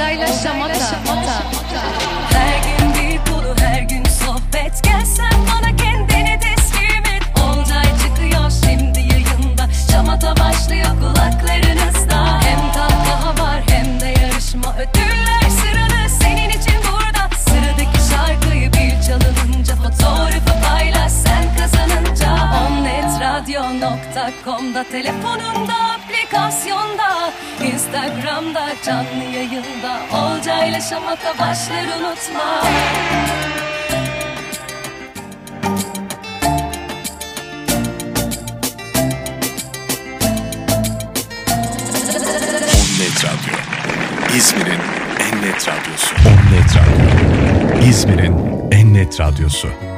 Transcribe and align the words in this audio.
Olcayla 0.00 0.26
Şamata. 0.26 1.19
Onnetradio.com'da 24.30 24.84
Telefonunda 24.84 25.74
aplikasyonda 25.74 27.32
Instagram'da 27.64 28.68
canlı 28.86 29.24
yayında 29.34 30.00
Olcayla 30.12 30.80
Şamata 30.80 31.38
başlar 31.38 31.84
unutma 31.84 32.62
Net 42.98 43.24
Radyo. 43.24 43.56
İzmir'in 44.36 44.80
en 45.20 45.42
net 45.42 45.68
radyosu. 45.68 46.14
On 46.26 46.52
Radyo. 46.52 47.88
İzmir'in 47.88 48.34
en 48.72 48.94
net 48.94 49.20
radyosu. 49.20 49.89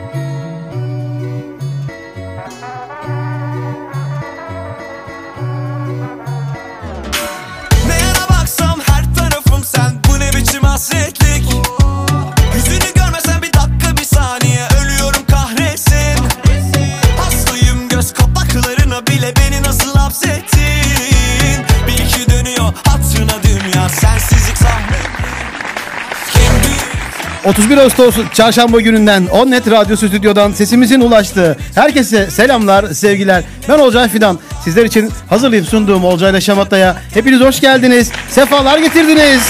31 27.44 27.76
Ağustos 27.78 28.16
çarşamba 28.32 28.80
gününden 28.80 29.26
Onnet 29.26 29.70
Radyo 29.70 29.96
Stüdyo'dan 29.96 30.52
sesimizin 30.52 31.00
ulaştığı 31.00 31.56
herkese 31.74 32.30
selamlar, 32.30 32.92
sevgiler. 32.92 33.44
Ben 33.68 33.78
Olcay 33.78 34.08
Fidan. 34.08 34.38
Sizler 34.64 34.84
için 34.84 35.10
hazırlayıp 35.28 35.68
sunduğum 35.68 36.04
Olcay'la 36.04 36.40
Şamata'ya 36.40 36.96
hepiniz 37.14 37.40
hoş 37.40 37.60
geldiniz. 37.60 38.10
Sefalar 38.30 38.78
getirdiniz. 38.78 39.42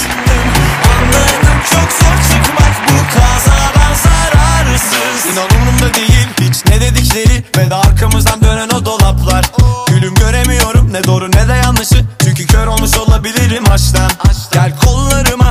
Anladım 1.03 1.61
çok 1.69 1.91
zor 1.91 2.17
çıkmak 2.33 2.73
bu 2.89 3.13
kazadan 3.13 3.93
zararsız 4.03 5.31
İnan 5.33 5.93
değil 5.93 6.27
hiç 6.41 6.65
ne 6.65 6.81
dedikleri 6.81 7.43
Ve 7.57 7.69
de 7.69 7.75
arkamızdan 7.75 8.41
dönen 8.41 8.69
o 8.69 8.85
dolaplar 8.85 9.45
Gülüm 9.87 10.15
göremiyorum 10.15 10.93
ne 10.93 11.03
doğru 11.03 11.31
ne 11.31 11.47
de 11.47 11.53
yanlışı 11.53 11.95
Çünkü 12.23 12.47
kör 12.47 12.67
olmuş 12.67 12.97
olabilirim 12.97 13.63
aşktan 13.71 14.11
Gel 14.53 14.71
kollarıma 14.85 15.42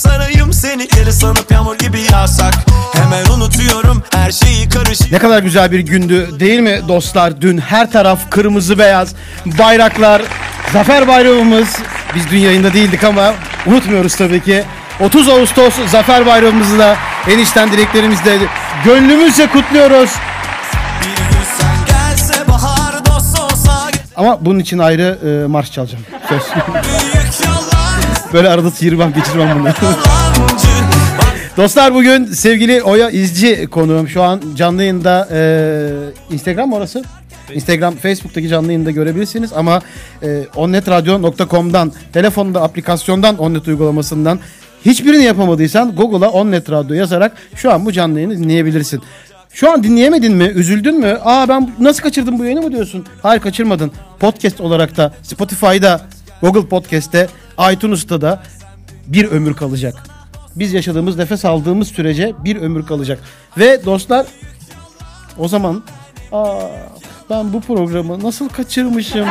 sarayım 0.00 0.52
seni 0.52 0.90
Deli 0.90 1.12
sanıp 1.12 1.50
yağmur 1.50 1.78
gibi 1.78 2.00
yağsak 2.12 2.54
Hemen 2.92 3.24
unutuyorum 3.24 4.02
her 4.14 4.30
şeyi 4.30 4.68
karışık 4.68 5.12
Ne 5.12 5.18
kadar 5.18 5.42
güzel 5.42 5.72
bir 5.72 5.80
gündü 5.80 6.40
değil 6.40 6.60
mi 6.60 6.80
dostlar? 6.88 7.40
Dün 7.40 7.58
her 7.58 7.92
taraf 7.92 8.30
kırmızı 8.30 8.78
beyaz, 8.78 9.14
bayraklar, 9.46 10.22
zafer 10.72 11.08
bayramımız. 11.08 11.78
Biz 12.14 12.30
dün 12.30 12.38
yayında 12.38 12.72
değildik 12.72 13.04
ama 13.04 13.34
unutmuyoruz 13.66 14.16
tabii 14.16 14.42
ki. 14.42 14.64
30 15.00 15.28
Ağustos 15.28 15.74
Zafer 15.90 16.26
Bayramımızı 16.26 16.78
da 16.78 16.96
enişten 17.30 17.72
dileklerimizle 17.72 18.38
gönlümüzce 18.84 19.46
kutluyoruz. 19.46 20.10
Ama 24.16 24.38
bunun 24.40 24.58
için 24.58 24.78
ayrı 24.78 25.18
e, 25.44 25.46
marş 25.46 25.72
çalacağım. 25.72 26.04
Söz. 26.28 26.42
Böyle 28.32 28.48
arada 28.48 28.70
sıyırmam 28.70 29.12
geçirmem 29.12 29.58
bunu. 29.60 29.68
Dostlar 31.56 31.94
bugün 31.94 32.24
sevgili 32.24 32.82
Oya 32.82 33.10
İzci 33.10 33.66
konuğum. 33.66 34.08
Şu 34.08 34.22
an 34.22 34.42
canlı 34.56 34.82
yayında 34.82 35.28
e, 35.32 36.34
Instagram 36.34 36.68
mı 36.68 36.76
orası? 36.76 37.04
Instagram, 37.54 37.96
Facebook'taki 37.96 38.48
canlı 38.48 38.66
yayında 38.66 38.90
görebilirsiniz 38.90 39.52
ama 39.52 39.82
e, 40.22 40.44
onnetradio.com'dan, 40.56 41.92
telefonda 42.12 42.62
aplikasyondan, 42.62 43.38
Onnet 43.38 43.68
uygulamasından 43.68 44.38
hiçbirini 44.84 45.24
yapamadıysan 45.24 45.96
Google'a 45.96 46.30
Onnet 46.30 46.70
Radyo 46.70 46.96
yazarak 46.96 47.32
şu 47.54 47.72
an 47.72 47.86
bu 47.86 47.92
canlı 47.92 48.20
yayını 48.20 48.38
dinleyebilirsin. 48.38 49.02
Şu 49.52 49.70
an 49.72 49.82
dinleyemedin 49.82 50.32
mi? 50.36 50.44
Üzüldün 50.44 50.98
mü? 50.98 51.18
Aa 51.24 51.48
ben 51.48 51.70
nasıl 51.78 52.02
kaçırdım 52.02 52.38
bu 52.38 52.44
yayını 52.44 52.62
mı 52.62 52.72
diyorsun? 52.72 53.06
Hayır 53.22 53.42
kaçırmadın. 53.42 53.92
Podcast 54.20 54.60
olarak 54.60 54.96
da 54.96 55.12
Spotify'da, 55.22 56.00
Google 56.42 56.66
Podcast'te, 56.68 57.28
iTunes'ta 57.72 58.20
da 58.20 58.42
bir 59.06 59.24
ömür 59.24 59.54
kalacak. 59.54 59.94
Biz 60.56 60.72
yaşadığımız, 60.72 61.16
nefes 61.16 61.44
aldığımız 61.44 61.88
sürece 61.88 62.32
bir 62.44 62.56
ömür 62.56 62.86
kalacak. 62.86 63.18
Ve 63.58 63.84
dostlar 63.84 64.26
o 65.38 65.48
zaman 65.48 65.82
aa, 66.32 66.60
ben 67.30 67.52
bu 67.52 67.60
programı 67.60 68.22
nasıl 68.22 68.48
kaçırmışım 68.48 69.28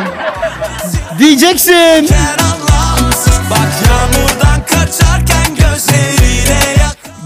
diyeceksin. 1.19 2.09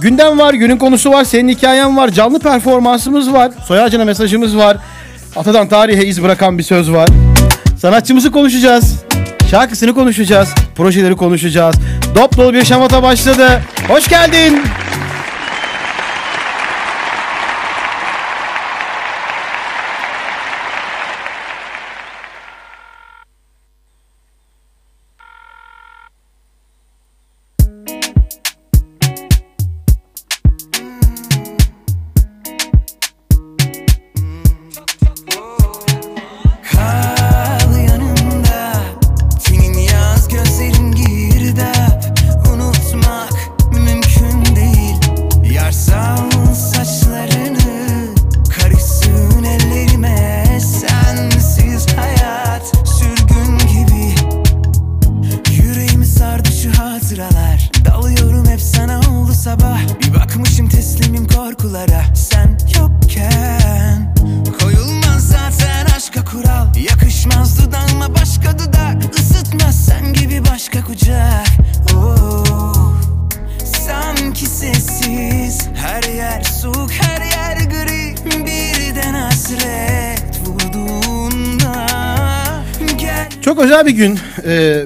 Gündem 0.02 0.40
var, 0.40 0.54
günün 0.54 0.78
konusu 0.78 1.12
var, 1.12 1.24
senin 1.24 1.50
hikayen 1.50 1.98
var, 1.98 2.10
canlı 2.10 2.40
performansımız 2.40 3.34
var, 3.34 3.52
soy 3.68 3.82
ağacına 3.82 4.06
mesajımız 4.06 4.58
var. 4.58 4.78
Atadan 5.36 5.68
tarihe 5.68 6.06
iz 6.06 6.24
bırakan 6.24 6.58
bir 6.58 6.64
söz 6.64 6.92
var. 6.92 7.10
Sanatçımızı 7.80 8.32
konuşacağız. 8.32 9.04
Şarkısını 9.54 9.94
konuşacağız. 9.94 10.50
Projeleri 10.76 11.16
konuşacağız. 11.16 11.76
Dop 12.16 12.38
dolu 12.38 12.54
bir 12.54 12.66
şamata 12.66 13.04
başladı. 13.04 13.62
Hoş 13.88 14.08
geldin. 14.08 14.62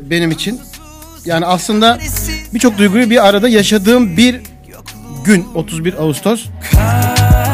Benim 0.10 0.32
için. 0.32 0.60
Yani 1.26 1.46
aslında 1.46 2.00
birçok 2.54 2.78
duyguyu 2.78 3.10
bir 3.10 3.28
arada 3.28 3.50
yaşadığım 3.50 4.18
bir 4.18 4.42
gün 5.26 5.46
31 5.56 5.94
Ağustos. 5.94 6.46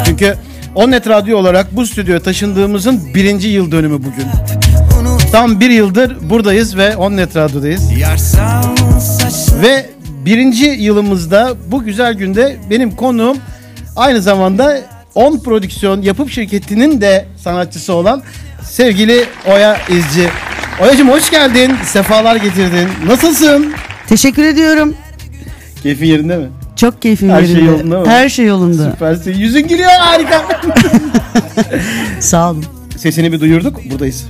Çünkü 0.06 0.36
Onnet 0.76 1.08
Radyo 1.08 1.38
olarak 1.38 1.76
bu 1.76 1.86
stüdyoya 1.88 2.20
taşındığımızın 2.20 3.14
birinci 3.16 3.48
yıl 3.48 3.72
dönümü 3.72 3.98
bugün. 4.00 4.26
Tam 5.32 5.60
bir 5.60 5.70
yıldır 5.70 6.30
buradayız 6.30 6.78
ve 6.78 6.96
Onnet 6.96 7.36
Radyo'dayız. 7.36 7.92
Ve 9.62 9.90
birinci 10.26 10.66
yılımızda 10.66 11.54
bu 11.68 11.84
güzel 11.84 12.14
günde 12.14 12.58
benim 12.70 12.96
konuğum 12.96 13.38
aynı 13.96 14.22
zamanda 14.22 14.82
On 15.16 15.40
Prodüksiyon 15.40 16.02
yapım 16.02 16.30
şirketinin 16.30 17.02
de 17.02 17.26
sanatçısı 17.44 17.94
olan 17.94 18.24
sevgili 18.64 19.26
Oya 19.48 19.78
İzci. 19.90 20.30
Oya'cığım 20.82 21.10
hoş 21.10 21.30
geldin. 21.32 21.76
Sefalar 21.86 22.36
getirdin. 22.36 22.90
Nasılsın? 23.08 23.74
Teşekkür 24.08 24.44
ediyorum. 24.44 24.96
Keyfin 25.84 26.06
yerinde 26.06 26.38
mi? 26.38 26.50
Çok 26.76 27.02
keyfim 27.02 27.30
Her 27.30 27.42
şey 27.42 27.50
yerinde. 27.50 27.72
yolunda 27.72 28.00
mı? 28.00 28.06
Her 28.08 28.30
şey 28.30 28.46
yolunda. 28.46 28.92
Süpersin. 28.92 29.34
Yüzün 29.34 29.68
gülüyor 29.68 29.90
harika. 30.00 30.46
Sağ 32.20 32.50
olun. 32.52 32.66
Sesini 32.98 33.32
bir 33.32 33.40
duyurduk. 33.40 33.80
Buradayız. 33.92 34.26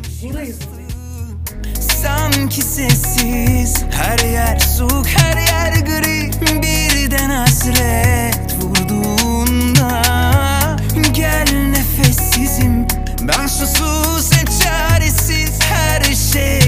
Sanki 2.03 2.61
sessiz 2.61 3.83
Her 3.91 4.19
yer 4.31 4.59
soğuk 4.59 5.07
her 5.07 5.37
yer 5.37 5.73
gri 5.85 6.31
Birden 6.61 7.29
hasret 7.29 8.55
vurduğunda 8.61 10.01
Gel 11.13 11.45
nefessizim 11.69 12.85
Ben 13.21 13.47
susuz 13.47 14.02
Her 16.33 16.62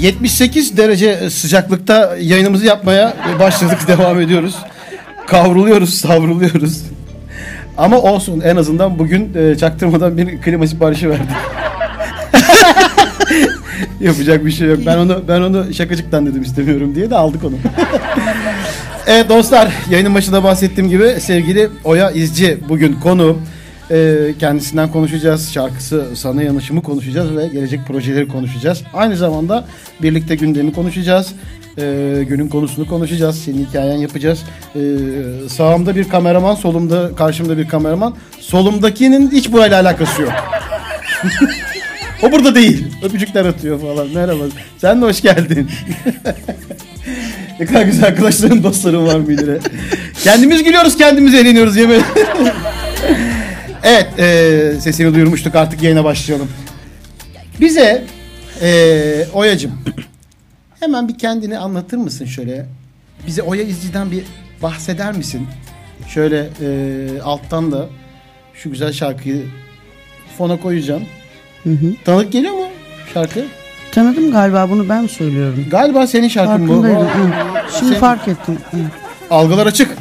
78 0.00 0.76
derece 0.76 1.30
sıcaklıkta 1.30 2.16
yayınımızı 2.20 2.66
yapmaya 2.66 3.14
başladık 3.40 3.78
devam 3.88 4.20
ediyoruz. 4.20 4.54
Kavruluyoruz 5.26 5.94
savruluyoruz. 5.94 6.82
Ama 7.78 7.98
olsun 7.98 8.40
en 8.40 8.56
azından 8.56 8.98
bugün 8.98 9.34
e, 9.34 9.56
çaktırmadan 9.56 10.16
bir 10.16 10.40
klima 10.40 10.66
siparişi 10.66 11.10
verdik. 11.10 11.30
Yapacak 14.00 14.44
bir 14.44 14.50
şey 14.50 14.68
yok. 14.68 14.78
Ben 14.86 14.98
onu 14.98 15.22
ben 15.28 15.40
onu 15.40 15.74
şakacıktan 15.74 16.26
dedim 16.26 16.42
istemiyorum 16.42 16.94
diye 16.94 17.10
de 17.10 17.16
aldık 17.16 17.44
onu. 17.44 17.54
evet 19.06 19.28
dostlar 19.28 19.68
yayının 19.90 20.14
başında 20.14 20.44
bahsettiğim 20.44 20.90
gibi 20.90 21.16
sevgili 21.20 21.68
Oya 21.84 22.10
İzci 22.10 22.58
bugün 22.68 22.92
konu 22.92 23.38
e, 23.90 24.18
kendisinden 24.38 24.92
konuşacağız. 24.92 25.52
Şarkısı 25.52 26.06
Sana 26.14 26.42
Yanışımı 26.42 26.82
konuşacağız 26.82 27.36
ve 27.36 27.48
gelecek 27.48 27.80
projeleri 27.86 28.28
konuşacağız. 28.28 28.82
Aynı 28.94 29.16
zamanda 29.16 29.64
birlikte 30.02 30.34
gündemi 30.34 30.72
konuşacağız. 30.72 31.32
E, 31.78 32.24
günün 32.28 32.48
konusunu 32.48 32.86
konuşacağız. 32.86 33.38
Senin 33.44 33.66
hikayen 33.66 33.96
yapacağız. 33.96 34.42
E, 34.74 34.80
sağımda 35.48 35.96
bir 35.96 36.08
kameraman, 36.08 36.54
solumda 36.54 37.14
karşımda 37.16 37.58
bir 37.58 37.68
kameraman. 37.68 38.14
Solumdakinin 38.40 39.30
hiç 39.30 39.52
burayla 39.52 39.80
alakası 39.80 40.22
yok. 40.22 40.32
o 42.22 42.32
burada 42.32 42.54
değil. 42.54 42.86
Öpücükler 43.02 43.44
atıyor 43.44 43.80
falan. 43.80 44.08
Merhaba. 44.14 44.44
Sen 44.78 45.02
de 45.02 45.06
hoş 45.06 45.22
geldin. 45.22 45.70
ne 47.60 47.66
kadar 47.66 47.82
güzel 47.82 48.04
arkadaşlarım, 48.04 48.62
dostlarım 48.62 49.06
var 49.06 49.18
Münir'e. 49.18 49.58
Kendimiz 50.24 50.62
gülüyoruz, 50.62 50.96
kendimiz 50.96 51.34
eğleniyoruz 51.34 51.76
yemin 51.76 52.02
Evet, 53.84 54.18
e, 54.18 54.80
sesini 54.80 55.14
duyurmuştuk 55.14 55.54
artık 55.54 55.82
yayına 55.82 56.04
başlayalım. 56.04 56.48
Bize 57.60 58.04
e, 58.62 59.26
Oya'cım 59.34 59.72
hemen 60.80 61.08
bir 61.08 61.18
kendini 61.18 61.58
anlatır 61.58 61.96
mısın 61.96 62.24
şöyle? 62.24 62.66
Bize 63.26 63.42
Oya 63.42 63.62
İzci'den 63.62 64.10
bir 64.10 64.24
bahseder 64.62 65.12
misin? 65.16 65.46
Şöyle 66.08 66.48
e, 66.62 67.20
alttan 67.22 67.72
da 67.72 67.86
şu 68.54 68.70
güzel 68.70 68.92
şarkıyı 68.92 69.42
fona 70.38 70.60
koyacağım. 70.60 71.02
Tanıdık 72.04 72.32
geliyor 72.32 72.52
mu 72.54 72.66
şarkı? 73.14 73.44
Tanıdım 73.92 74.32
galiba 74.32 74.70
bunu 74.70 74.88
ben 74.88 75.06
söylüyorum. 75.06 75.66
Galiba 75.70 76.06
senin 76.06 76.28
şarkın 76.28 76.68
bu. 76.68 76.82
Farkındaydım. 76.82 77.32
Hı. 77.32 77.32
Şimdi 77.78 77.92
Sen- 77.92 78.00
fark 78.00 78.28
ettim. 78.28 78.58
Hı. 78.70 78.76
Algılar 79.30 79.66
açık. 79.66 79.96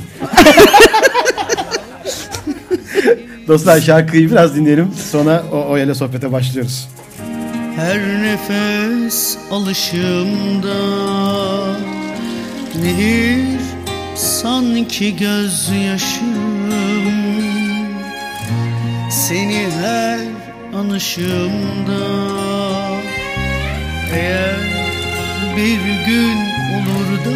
Dostlar 3.49 3.81
şarkıyı 3.81 4.31
biraz 4.31 4.55
dinleyelim. 4.55 4.91
Sonra 5.11 5.43
o 5.51 5.69
Oya'yla 5.69 5.95
sohbete 5.95 6.31
başlıyoruz. 6.31 6.87
Her 7.75 7.99
nefes 8.23 9.37
alışımda 9.51 10.75
Nehir 12.83 13.59
sanki 14.15 15.15
gözyaşım 15.15 16.69
Seni 19.11 19.67
her 19.81 20.19
anışımda 20.79 22.03
Eğer 24.13 24.59
bir 25.57 26.05
gün 26.05 26.37
olur 26.75 27.09
da 27.25 27.33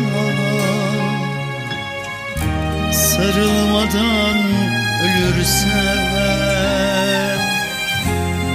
Sarılmadan 2.94 4.83
ölürsem 5.04 6.14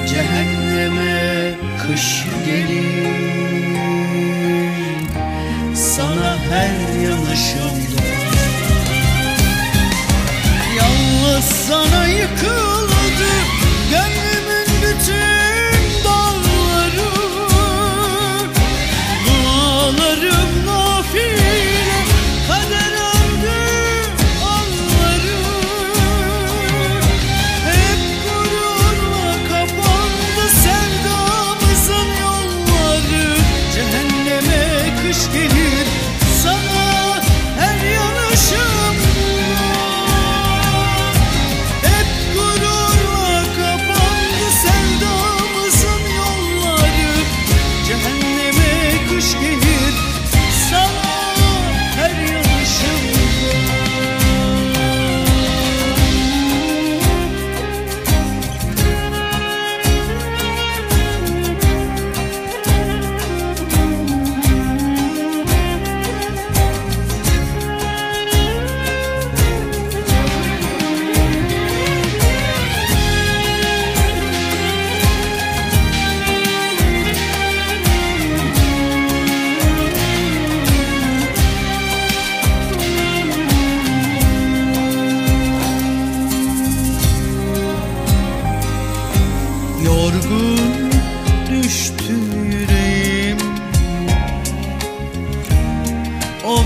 Cehenneme 0.08 1.54
kış 1.82 2.24
gelir. 2.46 3.08
Sana 5.74 6.36
her 6.50 7.00
yanışımda 7.02 8.02
Yalnız 10.76 11.44
sana 11.44 12.06
yıkıldı 12.06 12.88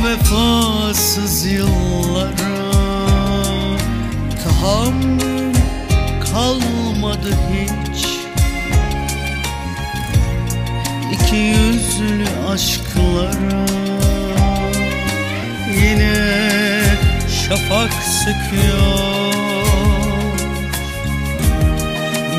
vefasız 0.05 1.47
yıllara 1.47 2.73
Tahammül 4.45 5.55
kalmadı 6.33 7.31
hiç. 7.53 8.23
İki 11.13 11.37
yüzlü 11.37 12.27
aşklara 12.53 13.67
Yine 15.69 16.15
şafak 17.29 17.93
söküyor 17.93 19.33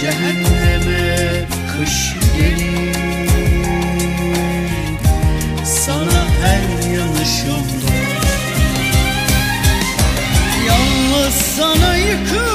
Cehenneme 0.00 1.44
kış 1.78 2.23
gelir 2.36 2.94
Sana 5.64 6.24
her 6.42 6.92
yanışımda. 6.96 7.94
Yalnız 10.66 11.34
sana 11.34 11.96
yıkıldı 11.96 12.53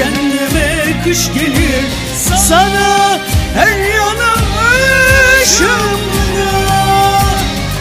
Cehenneme 0.00 1.02
kış 1.04 1.28
gelir. 1.34 1.84
Sana 2.48 3.18
her 3.54 3.78
yana 3.78 4.32
ışığımda. 5.42 6.52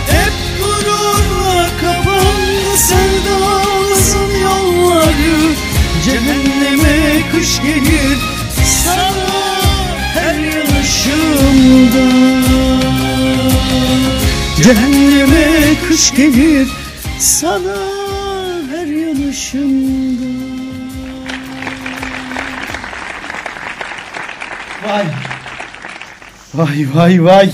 Hep 0.07 0.33
gururla 0.59 1.67
kapandı 1.81 2.77
Sevdamızın 2.77 4.31
yolları. 4.43 5.53
Cehenneme 6.05 7.21
kış 7.31 7.61
gelir. 7.61 8.17
Sana 8.85 9.11
her 10.13 10.35
yanışımda 10.35 12.05
Cehenneme 14.63 15.75
kış 15.87 16.11
gelir. 16.11 16.67
Sana 17.19 17.77
her 18.71 18.87
yanışımda 18.87 20.08
Vay 26.59 26.85
vay 26.93 27.23
vay. 27.23 27.49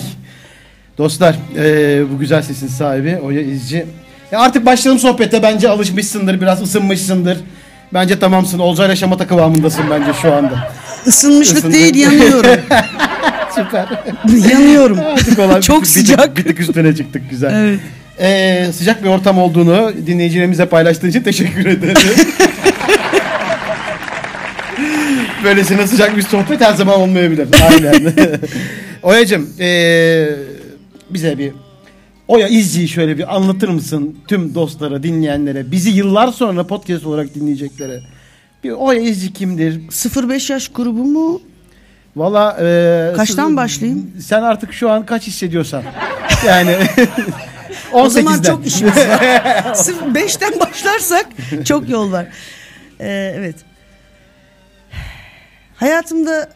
Dostlar 0.97 1.35
eee, 1.55 2.03
bu 2.13 2.19
güzel 2.19 2.41
sesin 2.41 2.67
sahibi 2.67 3.17
Oya 3.17 3.41
İzci. 3.41 3.85
E 4.31 4.35
artık 4.35 4.65
başlayalım 4.65 5.00
sohbete. 5.00 5.43
Bence 5.43 5.69
alışmışsındır, 5.69 6.41
biraz 6.41 6.62
ısınmışsındır. 6.62 7.38
Bence 7.93 8.19
tamamsın. 8.19 8.59
Olcayla 8.59 8.95
şamata 8.95 9.27
kıvamındasın 9.27 9.83
bence 9.91 10.13
şu 10.21 10.33
anda. 10.33 10.71
Isınmışlık 11.05 11.57
Isındı. 11.57 11.74
değil 11.74 11.95
yanıyorum. 11.95 12.59
Süper. 13.55 13.85
yanıyorum. 14.51 15.00
Artık 15.13 15.39
olan 15.39 15.62
Çok 15.62 15.81
bir 15.81 15.88
sıcak. 15.88 16.38
Bir 16.38 16.43
tık 16.43 16.59
üstüne 16.59 16.95
çıktık 16.95 17.29
güzel. 17.29 17.53
Evet. 17.53 17.79
Ee, 18.19 18.67
sıcak 18.74 19.03
bir 19.03 19.09
ortam 19.09 19.38
olduğunu 19.38 19.93
dinleyicilerimize 20.07 20.65
paylaştığın 20.65 21.09
için 21.09 21.21
teşekkür 21.24 21.65
ederim. 21.65 21.97
Böylesine 25.43 25.88
sıcak 25.88 26.17
bir 26.17 26.21
sohbet 26.21 26.62
her 26.62 26.74
zaman 26.74 27.00
olmayabilir. 27.00 27.47
Aynen. 27.71 28.13
Oya'cığım 29.05 29.53
ee, 29.59 30.29
bize 31.09 31.38
bir 31.38 31.53
Oya 32.27 32.47
İzci'yi 32.47 32.88
şöyle 32.88 33.17
bir 33.17 33.35
anlatır 33.35 33.69
mısın 33.69 34.17
tüm 34.27 34.55
dostlara, 34.55 35.03
dinleyenlere, 35.03 35.71
bizi 35.71 35.89
yıllar 35.89 36.27
sonra 36.27 36.67
podcast 36.67 37.05
olarak 37.05 37.35
dinleyeceklere? 37.35 38.01
Bir 38.63 38.71
Oya 38.71 39.00
İzci 39.00 39.33
kimdir? 39.33 39.81
05 40.29 40.50
yaş 40.50 40.67
grubu 40.67 41.03
mu? 41.03 41.41
Valla 42.15 42.57
ee, 42.62 43.13
Kaçtan 43.15 43.47
siz- 43.47 43.57
başlayayım? 43.57 44.12
Sen 44.21 44.41
artık 44.41 44.74
şu 44.74 44.89
an 44.89 45.05
kaç 45.05 45.27
hissediyorsan. 45.27 45.83
Yani 46.45 46.71
18'den. 46.71 47.93
O 47.93 48.09
zaman 48.09 48.41
çok 48.41 48.67
işimiz 48.67 48.97
var. 48.97 49.74
Sırf 49.75 50.01
5'ten 50.01 50.59
başlarsak 50.59 51.25
çok 51.65 51.89
yol 51.89 52.12
var. 52.12 52.27
Ee, 53.00 53.33
evet. 53.38 53.55
Hayatımda 55.75 56.50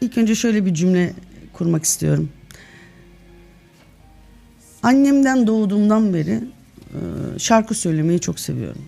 ilk 0.00 0.18
önce 0.18 0.34
şöyle 0.34 0.66
bir 0.66 0.74
cümle 0.74 1.12
kurmak 1.60 1.84
istiyorum. 1.84 2.28
Annemden 4.82 5.46
doğduğumdan 5.46 6.14
beri 6.14 6.40
e, 6.88 6.98
şarkı 7.38 7.74
söylemeyi 7.74 8.20
çok 8.20 8.40
seviyorum. 8.40 8.82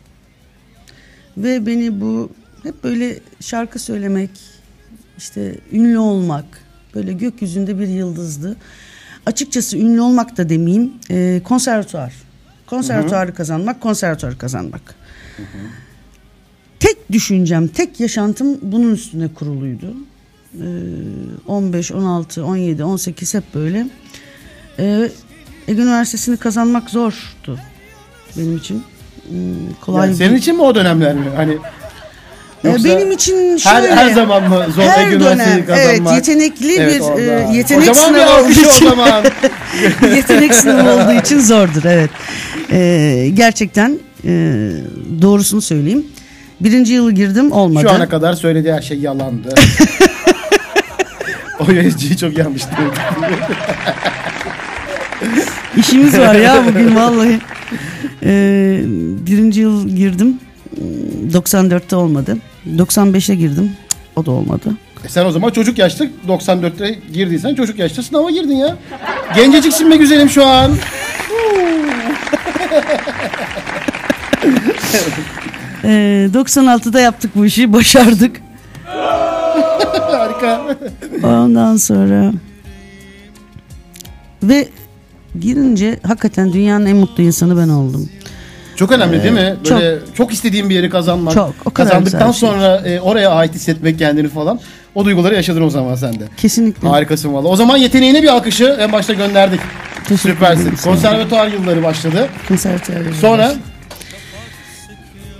Ve 1.37 1.67
beni 1.67 2.01
bu 2.01 2.31
hep 2.63 2.85
böyle 2.85 3.19
şarkı 3.41 3.79
söylemek, 3.79 4.31
işte 5.19 5.55
ünlü 5.73 5.99
olmak, 5.99 6.45
böyle 6.95 7.13
gökyüzünde 7.13 7.79
bir 7.79 7.89
yıldızdı. 7.89 8.57
Açıkçası 9.27 9.79
ünlü 9.79 10.01
olmak 10.01 10.37
da 10.37 10.49
demeyeyim, 10.49 10.93
e, 11.11 11.41
konservatuar. 11.45 12.15
Konservatuarı 12.67 13.35
kazanmak, 13.35 13.81
konservatuarı 13.81 14.39
kazanmak. 14.39 14.95
Tek 16.81 17.13
düşüncem, 17.13 17.69
tek 17.69 18.01
yaşantım 18.01 18.59
bunun 18.63 18.95
üstüne 18.95 19.29
kuruluydu. 19.29 19.95
Ee, 20.55 20.65
15, 21.47 21.93
16, 21.93 22.45
17, 22.45 22.85
18 22.85 23.35
hep 23.35 23.55
böyle. 23.55 23.87
Ee, 24.79 25.09
Ege 25.69 25.83
Üniversitesi'ni 25.83 26.37
kazanmak 26.37 26.91
zordu 26.91 27.59
benim 28.37 28.57
için. 28.57 28.83
Hmm, 29.29 29.37
kolay 29.81 30.07
Yani 30.07 30.17
senin 30.17 30.37
için 30.37 30.57
mi 30.57 30.63
o 30.63 30.75
dönemler 30.75 31.15
mi? 31.15 31.25
Hani 31.37 31.59
Ee, 32.65 32.69
yoksa 32.69 32.85
benim 32.89 33.13
için 33.13 33.53
her, 33.53 33.59
şöyle. 33.59 33.95
her 33.95 34.11
zaman 34.15 34.49
mı 34.49 34.67
zor 34.77 34.83
her 34.83 35.21
dönem, 35.21 35.67
kazanmak? 35.67 35.69
evet, 35.79 36.01
yetenekli 36.15 36.75
Evet, 36.77 36.95
bir, 36.95 37.01
orada. 37.01 37.21
e, 37.53 37.57
yetenek 37.57 37.91
o 37.91 37.95
zaman 37.95 38.09
sınavı 38.09 38.41
olduğu 38.41 38.47
o 38.69 38.71
için. 38.77 38.89
zaman. 38.89 39.25
yetenek 40.17 40.55
sınavı 40.55 40.91
olduğu 41.03 41.21
için 41.21 41.41
zordur 41.41 41.85
evet. 41.85 42.11
Ee, 42.73 43.31
gerçekten 43.35 43.99
e, 44.25 44.31
doğrusunu 45.23 45.61
söyleyeyim. 45.63 46.07
Birinci 46.61 46.93
yılı 46.93 47.13
girdim 47.13 47.53
olmadı. 47.53 47.87
Şu 47.89 47.95
ana 47.95 48.09
kadar 48.09 48.35
söylediği 48.35 48.75
her 48.75 48.83
şey 48.83 48.99
yalandı. 48.99 49.55
o 51.69 51.73
yazıcıyı 51.73 52.17
çok 52.17 52.39
yanlış. 52.39 52.63
İşimiz 55.77 56.19
var 56.19 56.35
ya 56.35 56.65
bugün 56.69 56.97
vallahi. 56.97 57.39
Ee, 58.23 58.81
birinci 59.27 59.61
yıl 59.61 59.89
girdim. 59.89 60.39
94'te 61.33 61.97
olmadı. 61.97 62.37
95'e 62.77 63.35
girdim. 63.35 63.73
O 64.17 64.27
da 64.27 64.31
olmadı. 64.31 64.77
E 65.05 65.09
sen 65.09 65.25
o 65.25 65.31
zaman 65.31 65.51
çocuk 65.51 65.79
yaşta 65.79 66.05
94'te 66.29 66.99
girdiysen 67.13 67.55
çocuk 67.55 67.79
yaşta 67.79 68.03
sınava 68.03 68.31
girdin 68.31 68.57
ya. 68.57 68.77
Genceciksin 69.37 69.91
be 69.91 69.97
güzelim 69.97 70.31
şu 70.31 70.47
an. 70.47 70.73
Ee, 75.85 76.29
96'da 76.35 77.01
yaptık 77.01 77.31
bu 77.35 77.47
işi. 77.47 77.73
Başardık. 77.73 78.37
Harika. 80.01 80.77
Ondan 81.25 81.77
sonra 81.77 82.33
ve 84.43 84.69
girince 85.41 86.01
hakikaten 86.07 86.53
dünyanın 86.53 86.87
en 86.87 86.97
mutlu 86.97 87.23
insanı 87.23 87.59
ben 87.59 87.69
oldum. 87.69 88.09
Çok 88.77 88.93
önemli 88.93 89.23
değil 89.23 89.35
mi? 89.35 89.41
Ee, 89.41 89.65
çok. 89.65 89.81
Böyle 89.81 89.99
çok, 90.15 90.33
istediğin 90.33 90.71
bir 90.71 90.75
yeri 90.75 90.91
kazanmak. 90.91 91.35
Çok, 91.35 91.55
o 91.65 91.71
kadar 91.71 91.89
Kazandıktan 91.91 92.33
şey. 92.33 92.49
sonra 92.49 92.77
e, 92.77 93.01
oraya 93.01 93.31
ait 93.31 93.55
hissetmek 93.55 93.99
kendini 93.99 94.29
falan. 94.29 94.61
O 94.95 95.05
duyguları 95.05 95.35
yaşadın 95.35 95.63
o 95.63 95.71
zaman 95.71 95.95
sen 95.95 96.13
de. 96.13 96.25
Kesinlikle. 96.37 96.89
Harikasın 96.89 97.35
valla. 97.35 97.49
O 97.49 97.57
zaman 97.57 97.77
yeteneğine 97.77 98.23
bir 98.23 98.29
alkışı 98.29 98.77
en 98.81 98.93
başta 98.93 99.13
gönderdik. 99.13 99.61
Teşekkür 100.09 100.31
Süpersin. 100.35 100.77
Konservatuar 100.85 101.47
yılları 101.47 101.83
başladı. 101.83 102.29
Konservatuvar 102.49 102.99
Sonra 103.21 103.53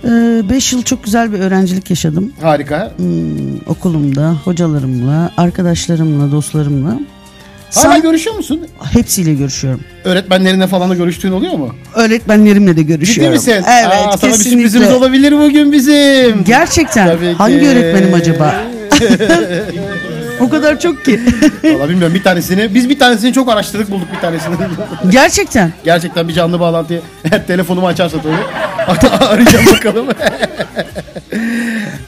5 0.03 0.73
yıl 0.73 0.83
çok 0.83 1.03
güzel 1.03 1.33
bir 1.33 1.39
öğrencilik 1.39 1.89
yaşadım. 1.89 2.33
harika. 2.41 2.91
Hmm, 2.97 3.57
okulumda, 3.67 4.35
hocalarımla, 4.43 5.31
arkadaşlarımla, 5.37 6.31
dostlarımla. 6.31 6.89
Hala 6.89 7.83
San- 7.93 8.01
görüşüyor 8.01 8.35
musun? 8.35 8.67
hepsiyle 8.91 9.33
görüşüyorum. 9.33 9.81
Öğretmenlerinle 10.03 10.67
falan 10.67 10.89
da 10.89 10.95
görüştüğün 10.95 11.31
oluyor 11.31 11.53
mu? 11.53 11.75
Öğretmenlerimle 11.95 12.71
de 12.71 12.79
Ciddi 12.81 12.87
görüşüyorum. 12.87 13.33
misin? 13.33 13.51
Evet, 13.51 13.67
Aa, 13.67 14.17
sana 14.17 14.31
bir 14.31 14.37
kesinlikle. 14.37 14.49
sürprizimiz 14.49 14.91
olabilir 14.91 15.31
bugün 15.31 15.71
bizim. 15.71 16.43
Gerçekten. 16.43 17.07
Tabii 17.07 17.25
ki. 17.25 17.33
Hangi 17.33 17.67
öğretmenim 17.67 18.13
acaba? 18.13 18.55
o 20.39 20.49
kadar 20.49 20.79
çok 20.79 21.05
ki. 21.05 21.19
Valla 21.63 21.89
bilmiyorum 21.89 22.15
bir 22.15 22.23
tanesini. 22.23 22.75
Biz 22.75 22.89
bir 22.89 22.99
tanesini 22.99 23.33
çok 23.33 23.49
araştırdık 23.49 23.91
bulduk 23.91 24.07
bir 24.15 24.19
tanesini. 24.19 24.55
Gerçekten. 25.11 25.73
Gerçekten 25.83 26.27
bir 26.27 26.33
canlı 26.33 26.59
bağlantıyı 26.59 27.01
eğer 27.31 27.47
telefonumu 27.47 27.87
açarsa 27.87 28.17
tabii. 28.21 29.25
Arayacağım 29.25 29.65
bakalım. 29.65 30.07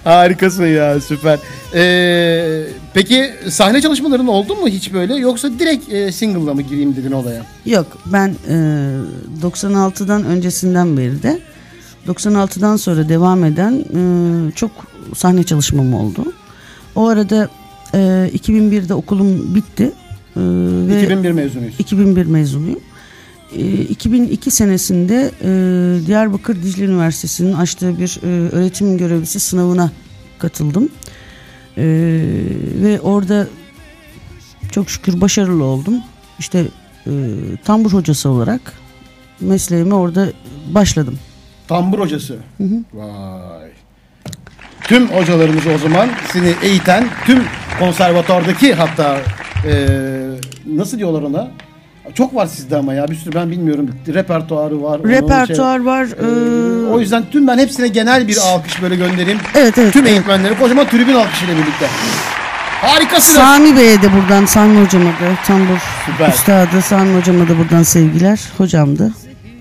Harikasın 0.04 0.66
ya 0.66 1.02
süper. 1.02 1.40
Ee, 1.74 2.64
peki 2.94 3.34
sahne 3.50 3.82
çalışmaların 3.82 4.28
oldu 4.28 4.56
mu 4.56 4.68
hiç 4.68 4.94
böyle 4.94 5.16
yoksa 5.16 5.50
direkt 5.60 5.94
e, 5.94 6.12
single'la 6.12 6.54
mı 6.54 6.62
gireyim 6.62 6.96
dedin 6.96 7.12
olaya? 7.12 7.42
Yok 7.66 7.88
ben 8.06 8.36
e, 8.50 8.56
96'dan 9.44 10.26
öncesinden 10.26 10.98
beri 10.98 11.24
de 11.24 11.40
96'dan 12.08 12.76
sonra 12.78 13.10
devam 13.10 13.44
eden 13.44 13.74
e, 13.74 14.02
çok 14.52 14.72
sahne 15.16 15.44
çalışmam 15.44 15.94
oldu. 15.94 16.34
O 16.96 17.08
arada 17.08 17.50
e, 17.96 18.30
2001'de 18.36 18.94
okulum 18.94 19.56
bitti. 19.56 19.84
E, 19.84 19.92
ve 20.88 21.04
2001 21.04 21.32
mezunuyuz. 21.32 21.80
2001 21.80 22.26
mezunuyum. 22.26 22.80
e, 23.56 23.82
2002 23.82 24.52
senesinde 24.52 25.32
e, 25.44 26.08
Diyarbakır 26.08 26.64
Dicle 26.64 26.86
Üniversitesi'nin 26.86 27.54
açtığı 27.54 28.00
bir 28.00 28.20
e, 28.24 28.50
öğretim 28.50 28.98
görevlisi 28.98 29.40
sınavına 29.40 29.92
katıldım. 30.40 30.90
E, 31.78 31.84
ve 32.84 33.00
orada 33.02 33.48
çok 34.72 34.90
şükür 34.90 35.22
başarılı 35.22 35.64
oldum. 35.64 35.96
İşte 36.40 36.66
e, 37.08 37.12
tambur 37.66 37.94
hocası 37.94 38.30
olarak 38.30 38.74
mesleğime 39.40 39.96
orada 39.96 40.28
başladım. 40.72 41.20
Tambur 41.68 42.00
hocası. 42.00 42.38
Vay. 42.94 43.70
Tüm 44.88 45.08
hocalarımız 45.08 45.68
o 45.68 45.78
zaman 45.78 46.10
seni 46.34 46.54
eğiten, 46.64 47.06
tüm 47.26 47.44
konservatordaki 47.80 48.74
hatta 48.74 49.18
e, 49.68 49.88
nasıl 50.66 50.98
diyorlar 50.98 51.22
ona? 51.22 51.48
Çok 52.14 52.36
var 52.36 52.46
sizde 52.46 52.78
ama 52.78 52.94
ya 52.94 53.08
bir 53.08 53.16
sürü 53.16 53.36
ben 53.36 53.52
bilmiyorum. 53.52 53.90
Repertuarı 54.08 54.84
var. 54.84 55.02
Repertuar 55.04 55.78
şey- 55.78 55.86
var. 55.86 56.06
Ee, 56.06 56.92
o 56.94 57.00
yüzden 57.00 57.24
tüm 57.32 57.48
ben 57.48 57.58
hepsine 57.58 57.88
genel 57.88 58.28
bir 58.28 58.38
alkış 58.38 58.82
böyle 58.82 58.96
göndereyim. 58.96 59.40
Evet, 59.56 59.78
evet, 59.78 59.94
Tüm 59.94 60.02
evet. 60.02 60.12
eğitmenlere 60.12 60.54
kocaman 60.58 60.88
tribün 60.88 61.14
alkışıyla 61.14 61.54
birlikte. 61.54 61.88
Harikasınız. 62.82 63.38
Sami 63.38 63.78
Bey'e 63.78 64.02
de 64.02 64.14
buradan 64.14 64.46
Sami 64.46 64.86
hocama 64.86 65.10
da 65.10 65.36
tambur 65.48 65.78
Süper. 66.06 66.30
üstadı 66.30 66.82
Sami 66.82 67.18
hocama 67.20 67.48
da 67.50 67.58
buradan 67.58 67.84
sevgiler. 67.84 68.40
Hocamdı. 68.58 69.12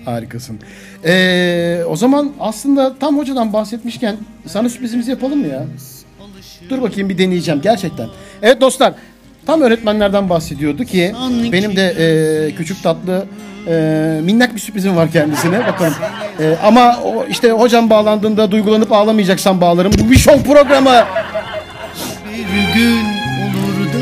Harikasın. 0.05 0.59
Ee, 1.05 1.81
o 1.89 1.95
zaman 1.95 2.31
aslında 2.39 2.95
tam 2.99 3.17
hocadan 3.17 3.53
bahsetmişken 3.53 4.15
sana 4.47 4.69
sürprizimizi 4.69 5.11
yapalım 5.11 5.39
mı 5.39 5.47
ya? 5.47 5.63
Dur 6.69 6.81
bakayım 6.81 7.09
bir 7.09 7.17
deneyeceğim 7.17 7.61
gerçekten. 7.61 8.07
Evet 8.41 8.61
dostlar 8.61 8.93
tam 9.45 9.61
öğretmenlerden 9.61 10.29
bahsediyordu 10.29 10.83
ki 10.83 11.13
benim 11.51 11.75
de 11.75 11.87
e, 12.47 12.55
küçük 12.55 12.83
tatlı 12.83 13.25
e, 13.67 13.71
minnak 14.23 14.55
bir 14.55 14.59
sürprizim 14.59 14.95
var 14.95 15.11
kendisine 15.11 15.59
bakalım. 15.67 15.93
E, 16.39 16.55
ama 16.63 16.99
o, 17.03 17.25
işte 17.29 17.51
hocam 17.51 17.89
bağlandığında 17.89 18.51
duygulanıp 18.51 18.91
ağlamayacaksan 18.91 19.61
bağlarım. 19.61 19.91
Bu 20.05 20.11
bir 20.11 20.17
show 20.17 20.43
programı. 20.53 21.03
Bir 22.33 22.73
gün 22.73 22.97
olur 23.45 23.85
da 23.93 23.97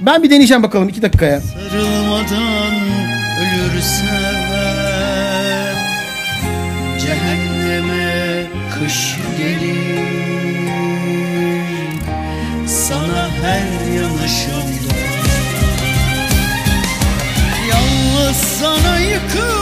Ben 0.00 0.22
bir 0.22 0.30
deneyeceğim 0.30 0.62
bakalım 0.62 0.88
iki 0.88 1.02
dakikaya. 1.02 1.40
sarılmadan 1.40 2.74
ölürsem 3.40 4.27
kış 8.88 9.16
gelir 9.38 9.78
Sana 12.66 13.28
her 13.42 13.92
yanışımda. 13.94 14.94
Yalnız 17.68 18.36
sana 18.36 18.98
yıkıldı 18.98 19.57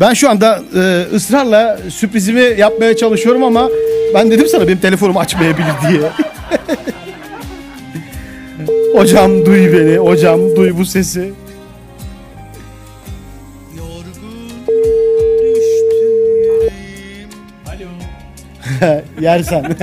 Ben 0.00 0.14
şu 0.14 0.30
anda 0.30 0.62
e, 0.76 1.06
ısrarla 1.14 1.78
sürprizimi 1.90 2.54
yapmaya 2.58 2.96
çalışıyorum 2.96 3.44
ama 3.44 3.68
ben 4.14 4.30
dedim 4.30 4.46
sana 4.48 4.66
benim 4.66 4.78
telefonumu 4.78 5.20
açmayabilir 5.20 5.66
diye. 5.88 6.00
hocam 8.94 9.46
duy 9.46 9.72
beni, 9.72 9.96
hocam 9.96 10.56
duy 10.56 10.78
bu 10.78 10.84
sesi. 10.84 11.32
Yersen. 19.20 19.64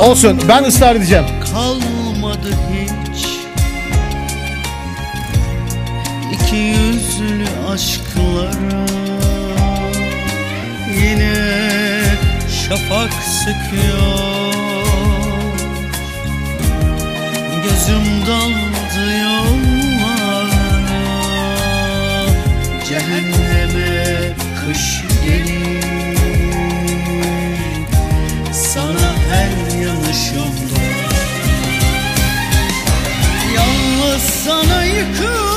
Olsun 0.00 0.40
ben 0.48 0.64
ısrar 0.64 0.96
edeceğim. 0.96 1.24
kalmadı 1.52 1.89
aşklara 8.20 8.86
Yine 11.02 11.34
şafak 12.48 13.12
sıkıyor. 13.12 14.54
Gözüm 17.62 18.26
daldı 18.26 19.18
yollara. 19.22 20.50
Cehenneme 22.88 24.32
kış 24.60 25.02
gelir. 25.24 25.80
Sana 28.52 29.12
her 29.30 29.80
yanışımda. 29.80 30.80
Yalnız 33.54 34.22
sana 34.22 34.84
yıkıldı 34.84 35.49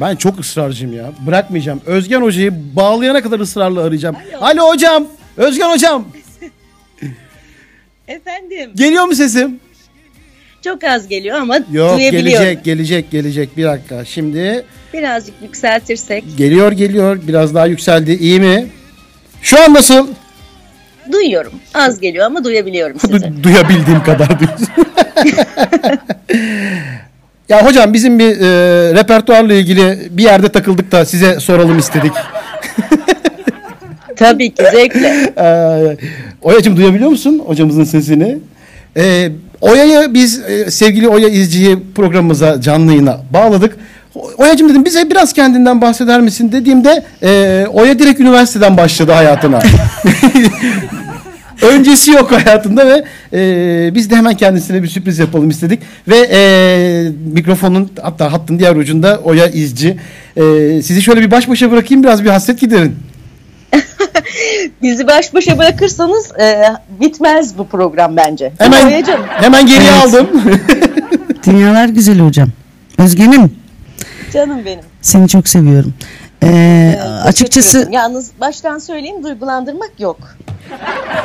Ben 0.00 0.16
çok 0.16 0.40
ısrarcıyım 0.40 0.96
ya. 0.96 1.12
Bırakmayacağım. 1.26 1.80
Özgen 1.86 2.20
hocayı 2.22 2.52
bağlayana 2.76 3.22
kadar 3.22 3.40
ısrarla 3.40 3.82
arayacağım. 3.82 4.16
Alo, 4.40 4.68
hocam. 4.68 5.06
Özgen 5.36 5.70
hocam. 5.70 6.04
Efendim 8.08 8.70
Geliyor 8.74 9.04
mu 9.04 9.14
sesim? 9.14 9.60
çok 10.64 10.84
az 10.84 11.08
geliyor 11.08 11.38
ama 11.38 11.56
Yok 11.56 11.96
duyabiliyorum. 11.98 12.44
gelecek 12.44 12.64
gelecek 12.64 13.10
gelecek. 13.10 13.56
Bir 13.56 13.64
dakika. 13.64 14.04
Şimdi 14.04 14.64
Birazcık 14.94 15.34
yükseltirsek. 15.42 16.24
geliyor 16.38 16.72
geliyor. 16.72 17.18
Biraz 17.28 17.54
daha 17.54 17.66
yükseldi. 17.66 18.12
İyi 18.12 18.40
mi? 18.40 18.66
Şu 19.42 19.62
an 19.64 19.74
nasıl? 19.74 20.08
Duyuyorum. 21.12 21.52
Az 21.74 22.00
geliyor 22.00 22.26
ama 22.26 22.44
duyabiliyorum 22.44 22.98
sizi. 23.00 23.12
Du- 23.14 23.42
duyabildiğim 23.42 24.02
kadar 24.02 24.40
diyorsun. 24.40 24.66
ya 27.48 27.66
hocam 27.66 27.92
bizim 27.92 28.18
bir 28.18 28.40
e, 28.40 28.44
repertuarla 28.94 29.54
ilgili 29.54 29.98
bir 30.10 30.22
yerde 30.22 30.48
takıldık 30.48 30.92
da 30.92 31.04
size 31.04 31.40
soralım 31.40 31.78
istedik. 31.78 32.12
Tabii 34.16 34.54
ki 34.54 34.62
zevkle. 34.72 35.32
Ee, 35.38 35.96
Oya'cığım 36.42 36.76
duyabiliyor 36.76 37.10
musun 37.10 37.42
hocamızın 37.46 37.84
sesini? 37.84 38.38
Ee, 38.96 39.30
Oya'yı 39.60 40.14
biz 40.14 40.40
e, 40.48 40.70
sevgili 40.70 41.08
Oya 41.08 41.28
izciyi 41.28 41.78
programımıza 41.94 42.60
canlı 42.60 42.92
yayına 42.92 43.18
bağladık. 43.30 43.76
Oya'cığım 44.36 44.68
dedim 44.68 44.84
bize 44.84 45.10
biraz 45.10 45.32
kendinden 45.32 45.80
bahseder 45.80 46.20
misin 46.20 46.52
dediğimde 46.52 47.04
e, 47.22 47.66
Oya 47.72 47.98
direkt 47.98 48.20
üniversiteden 48.20 48.76
başladı 48.76 49.12
hayatına. 49.12 49.58
öncesi 51.72 52.10
yok 52.10 52.32
hayatında 52.32 52.86
ve 52.86 53.04
e, 53.32 53.94
biz 53.94 54.10
de 54.10 54.16
hemen 54.16 54.34
kendisine 54.34 54.82
bir 54.82 54.88
sürpriz 54.88 55.18
yapalım 55.18 55.50
istedik. 55.50 55.80
Ve 56.08 56.16
e, 56.32 57.10
mikrofonun 57.32 57.90
hatta 58.02 58.32
hattın 58.32 58.58
diğer 58.58 58.76
ucunda 58.76 59.20
Oya 59.24 59.46
İzci. 59.46 59.96
E, 60.36 60.42
sizi 60.82 61.02
şöyle 61.02 61.20
bir 61.20 61.30
baş 61.30 61.48
başa 61.48 61.70
bırakayım 61.70 62.04
biraz 62.04 62.24
bir 62.24 62.30
hasret 62.30 62.60
giderin. 62.60 62.96
Bizi 64.82 65.06
baş 65.06 65.34
başa 65.34 65.58
bırakırsanız 65.58 66.32
e, 66.40 66.62
bitmez 67.00 67.58
bu 67.58 67.66
program 67.68 68.16
bence. 68.16 68.52
Hemen 68.58 68.86
Oyacım. 68.86 69.20
hemen 69.28 69.66
geriye 69.66 69.90
Evet. 69.90 70.14
aldım. 70.14 70.28
Dünyalar 71.46 71.88
güzeli 71.88 72.20
hocam. 72.22 72.48
Özge'nim 72.98 73.50
Canım 74.32 74.64
benim. 74.64 74.84
seni 75.02 75.28
çok 75.28 75.48
seviyorum. 75.48 75.94
Ee, 76.42 76.98
açıkçası. 77.24 77.88
Yalnız 77.92 78.30
baştan 78.40 78.78
söyleyeyim 78.78 79.24
duygulandırmak 79.24 79.90
yok. 79.98 80.18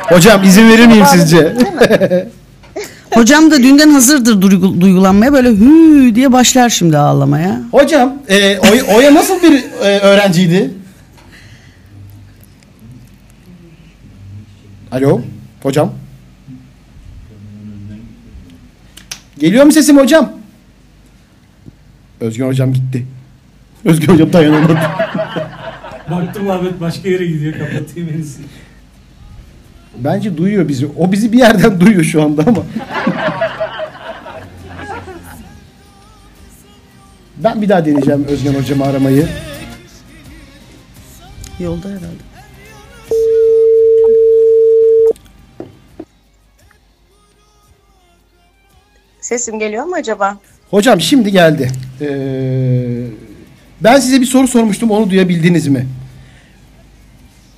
Hocam 0.10 0.44
izin 0.44 0.70
verir 0.70 0.86
miyim 0.86 1.06
sizce? 1.12 1.56
Hocam 3.14 3.52
da 3.52 3.58
dünden 3.58 3.90
hazırdır 3.90 4.42
duygu- 4.42 4.82
duygulanmaya 4.82 5.34
böyle 5.34 5.50
hü 5.50 6.16
diye 6.16 6.34
başlar 6.34 6.70
şimdi 6.70 6.98
ağlamaya. 6.98 7.62
Hocam 7.72 8.14
e, 8.30 8.58
Oya, 8.60 8.84
Oya 8.96 9.14
nasıl 9.14 9.42
bir 9.44 9.64
e, 9.82 10.00
öğrenciydi? 10.00 10.72
Alo 14.92 15.22
hocam. 15.64 15.94
Geliyor 19.40 19.66
mu 19.66 19.72
sesim 19.72 19.98
hocam? 19.98 20.32
Özgün 22.20 22.48
hocam 22.48 22.74
gitti. 22.74 23.06
Özgün 23.86 24.08
hocam 24.14 24.34
dayanamadı. 24.34 24.74
Baktım 26.12 26.50
Ahmet 26.50 26.82
başka 26.82 27.10
yere 27.10 27.26
gidiyor 27.26 27.54
kapatayım 27.54 28.10
en 28.14 28.18
iyisi. 28.18 28.40
Bence 29.98 30.38
duyuyor 30.38 30.68
bizi. 30.68 30.88
O 30.98 31.12
bizi 31.12 31.32
bir 31.32 31.38
yerden 31.38 31.80
duyuyor 31.80 32.04
şu 32.04 32.24
anda 32.24 32.44
ama. 32.48 32.64
ben 37.38 37.62
bir 37.62 37.70
daha 37.70 37.86
deneyeceğim 37.86 38.26
Özgen 38.26 38.54
hocamı 38.54 38.86
aramayı. 38.86 39.28
Yolda 41.60 41.88
herhalde. 41.90 42.32
Sesim 49.22 49.60
geliyor 49.60 49.84
mu 49.86 49.96
acaba? 49.96 50.38
Hocam 50.70 51.02
şimdi 51.02 51.32
geldi. 51.32 51.72
Ee, 52.02 53.06
ben 53.82 54.00
size 54.00 54.22
bir 54.22 54.26
soru 54.26 54.48
sormuştum. 54.48 54.92
Onu 54.92 55.10
duyabildiniz 55.10 55.68
mi? 55.68 55.88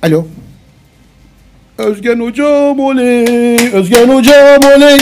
Alo. 0.02 0.26
Özgen 1.78 2.20
hocam 2.20 2.80
oley. 2.80 3.70
Özgen 3.72 4.08
hocam 4.08 4.62
oley. 4.76 4.98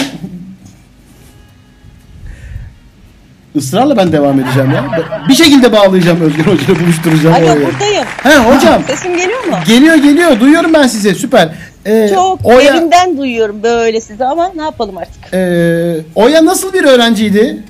Israrla 3.55 3.97
ben 3.97 4.13
devam 4.13 4.41
edeceğim 4.41 4.71
ya. 4.71 4.85
Bir 5.29 5.35
şekilde 5.35 5.73
bağlayacağım 5.73 6.21
Özgen 6.21 6.45
hocayla 6.45 6.81
buluşturacağım. 6.83 7.35
Alo 7.35 7.45
oraya. 7.45 7.67
buradayım. 7.67 8.05
He 8.23 8.37
hocam. 8.39 8.83
Sesim 8.87 9.17
geliyor 9.17 9.45
mu? 9.45 9.57
Geliyor 9.67 9.95
geliyor. 9.95 10.41
Duyuyorum 10.41 10.75
ben 10.75 10.87
size. 10.87 11.15
Süper. 11.15 11.49
Ee, 11.87 12.09
Çok 12.15 12.47
Oya, 12.47 12.75
elimden 12.75 13.19
duyuyorum 13.19 13.63
böyle 13.63 14.01
sizi 14.01 14.25
ama 14.25 14.53
ne 14.57 14.63
yapalım 14.63 14.99
artık. 14.99 15.35
ee, 15.35 15.97
Oya 16.15 16.45
nasıl 16.45 16.73
bir 16.73 16.85
öğrenciydi? 16.85 17.63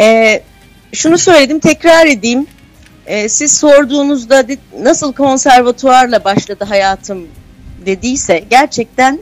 Ee, 0.00 0.42
şunu 0.92 1.18
söyledim 1.18 1.60
tekrar 1.60 2.06
edeyim. 2.06 2.46
Ee, 3.06 3.28
siz 3.28 3.56
sorduğunuzda 3.58 4.44
nasıl 4.82 5.12
konservatuvarla 5.12 6.24
başladı 6.24 6.64
hayatım 6.68 7.26
dediyse 7.86 8.44
gerçekten 8.50 9.20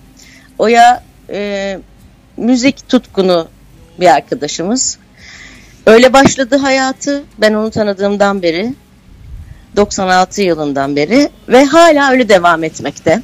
Oya 0.58 1.02
e, 1.30 1.78
müzik 2.36 2.88
tutkunu 2.88 3.48
bir 4.00 4.06
arkadaşımız. 4.06 4.98
Öyle 5.86 6.12
başladı 6.12 6.56
hayatı 6.56 7.24
ben 7.38 7.54
onu 7.54 7.70
tanıdığımdan 7.70 8.42
beri 8.42 8.74
96 9.76 10.42
yılından 10.42 10.96
beri 10.96 11.30
ve 11.48 11.64
hala 11.64 12.10
öyle 12.10 12.28
devam 12.28 12.64
etmekte. 12.64 13.22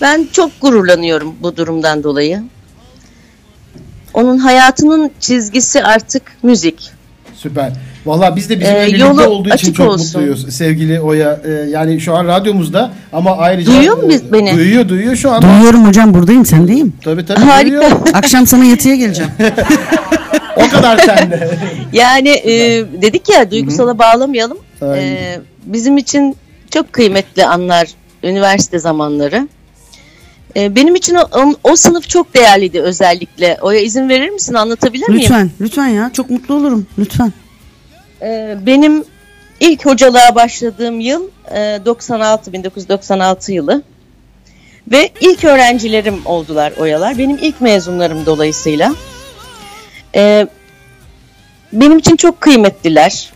Ben 0.00 0.28
çok 0.32 0.60
gururlanıyorum 0.60 1.36
bu 1.40 1.56
durumdan 1.56 2.02
dolayı. 2.02 2.42
Onun 4.14 4.38
hayatının 4.38 5.10
çizgisi 5.20 5.84
artık 5.84 6.22
müzik. 6.42 6.90
Süper. 7.34 7.72
Valla 8.06 8.36
biz 8.36 8.50
de 8.50 8.60
bizimle 8.60 8.82
Ee, 8.82 8.86
birlikte 8.86 9.06
yolu 9.06 9.26
olduğu 9.26 9.54
için 9.54 9.72
çok 9.72 9.90
olsun. 9.90 10.06
mutluyuz 10.06 10.54
sevgili 10.54 11.00
Oya. 11.00 11.40
Ee, 11.44 11.50
yani 11.50 12.00
şu 12.00 12.14
an 12.14 12.26
radyomuzda 12.26 12.90
ama 13.12 13.36
ayrıca... 13.36 13.72
Duyuyor 13.72 13.96
mu 13.96 14.02
e, 14.04 14.08
biz- 14.08 14.32
beni? 14.32 14.56
Duyuyor 14.56 14.88
duyuyor 14.88 15.16
şu 15.16 15.30
an. 15.30 15.42
Duyuyorum 15.42 15.86
hocam 15.86 16.14
buradayım 16.14 16.46
sendeyim. 16.46 16.92
Tabii 17.04 17.26
tabii 17.26 17.40
Harika. 17.40 17.66
duyuyor. 17.70 17.90
Akşam 18.12 18.46
sana 18.46 18.64
yatıya 18.64 18.94
geleceğim. 18.94 19.30
O 20.56 20.68
kadar 20.70 20.98
sende. 20.98 21.50
Yani 21.92 22.28
e, 22.28 22.50
dedik 23.02 23.28
ya 23.28 23.50
duygusala 23.50 23.98
bağlamayalım. 23.98 24.58
Aynen. 24.82 24.94
E, 24.96 25.40
bizim 25.66 25.96
için 25.96 26.36
çok 26.70 26.92
kıymetli 26.92 27.46
anlar 27.46 27.88
üniversite 28.22 28.78
zamanları. 28.78 29.48
E, 30.56 30.76
benim 30.76 30.94
için 30.94 31.14
o, 31.14 31.20
o, 31.20 31.54
o 31.64 31.76
sınıf 31.76 32.08
çok 32.08 32.34
değerliydi 32.34 32.80
özellikle. 32.80 33.58
Oya 33.62 33.80
izin 33.80 34.08
verir 34.08 34.30
misin 34.30 34.54
anlatabilir 34.54 35.08
miyim? 35.08 35.20
lütfen 35.22 35.50
lütfen 35.60 35.86
ya 35.86 36.10
çok 36.12 36.30
mutlu 36.30 36.54
olurum 36.54 36.86
lütfen. 36.98 37.32
E, 38.22 38.56
benim 38.66 39.04
ilk 39.60 39.86
hocalığa 39.86 40.34
başladığım 40.34 41.00
yıl 41.00 41.28
e, 41.54 41.80
96 41.84 42.52
1996 42.52 43.52
yılı. 43.52 43.82
Ve 44.90 45.10
ilk 45.20 45.44
öğrencilerim 45.44 46.26
oldular 46.26 46.72
Oyalar. 46.78 47.18
Benim 47.18 47.38
ilk 47.42 47.60
mezunlarım 47.60 48.26
dolayısıyla. 48.26 48.94
E, 50.14 50.46
benim 51.72 51.98
için 51.98 52.16
çok 52.16 52.40
kıymetliler. 52.40 53.32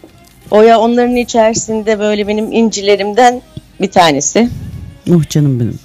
Oya 0.50 0.80
onların 0.80 1.16
içerisinde 1.16 1.98
böyle 1.98 2.28
benim 2.28 2.52
incilerimden 2.52 3.42
bir 3.80 3.90
tanesi. 3.90 4.48
Oh 5.10 5.28
canım 5.28 5.60
benim. 5.60 5.78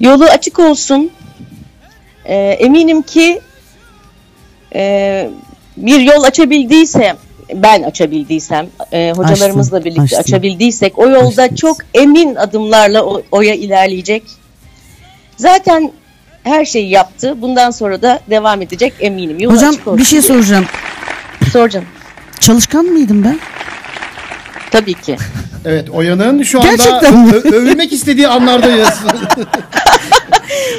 Yolu 0.00 0.24
açık 0.24 0.58
olsun. 0.58 1.10
Ee, 2.24 2.34
eminim 2.36 3.02
ki 3.02 3.40
e, 4.74 5.30
bir 5.76 6.00
yol 6.00 6.22
açabildiyse, 6.22 7.16
ben 7.54 7.82
açabildiysem, 7.82 8.66
e, 8.92 9.12
hocalarımızla 9.16 9.76
Açtın, 9.76 9.84
birlikte 9.94 10.16
açtın. 10.18 10.32
açabildiysek 10.34 10.98
o 10.98 11.08
yolda 11.08 11.42
Açtınız. 11.42 11.60
çok 11.60 11.76
emin 11.94 12.34
adımlarla 12.34 13.04
o, 13.04 13.22
Oya 13.32 13.54
ilerleyecek. 13.54 14.22
Zaten 15.36 15.92
her 16.42 16.64
şeyi 16.64 16.90
yaptı. 16.90 17.34
Bundan 17.42 17.70
sonra 17.70 18.02
da 18.02 18.20
devam 18.30 18.62
edecek 18.62 18.92
eminim. 19.00 19.40
Yolu 19.40 19.54
Hocam 19.56 19.74
bir 19.86 20.04
şey 20.04 20.22
soracağım. 20.22 20.66
soracağım. 21.52 21.86
Çalışkan 22.40 22.84
mıydım 22.84 23.24
ben? 23.24 23.38
Tabii 24.70 24.94
ki. 24.94 25.16
Evet 25.64 25.90
Oya'nın 25.90 26.42
şu 26.42 26.60
anda 26.60 26.70
Gerçekten 26.70 27.32
övülmek 27.54 27.92
istediği 27.92 28.28
anlardayız. 28.28 28.88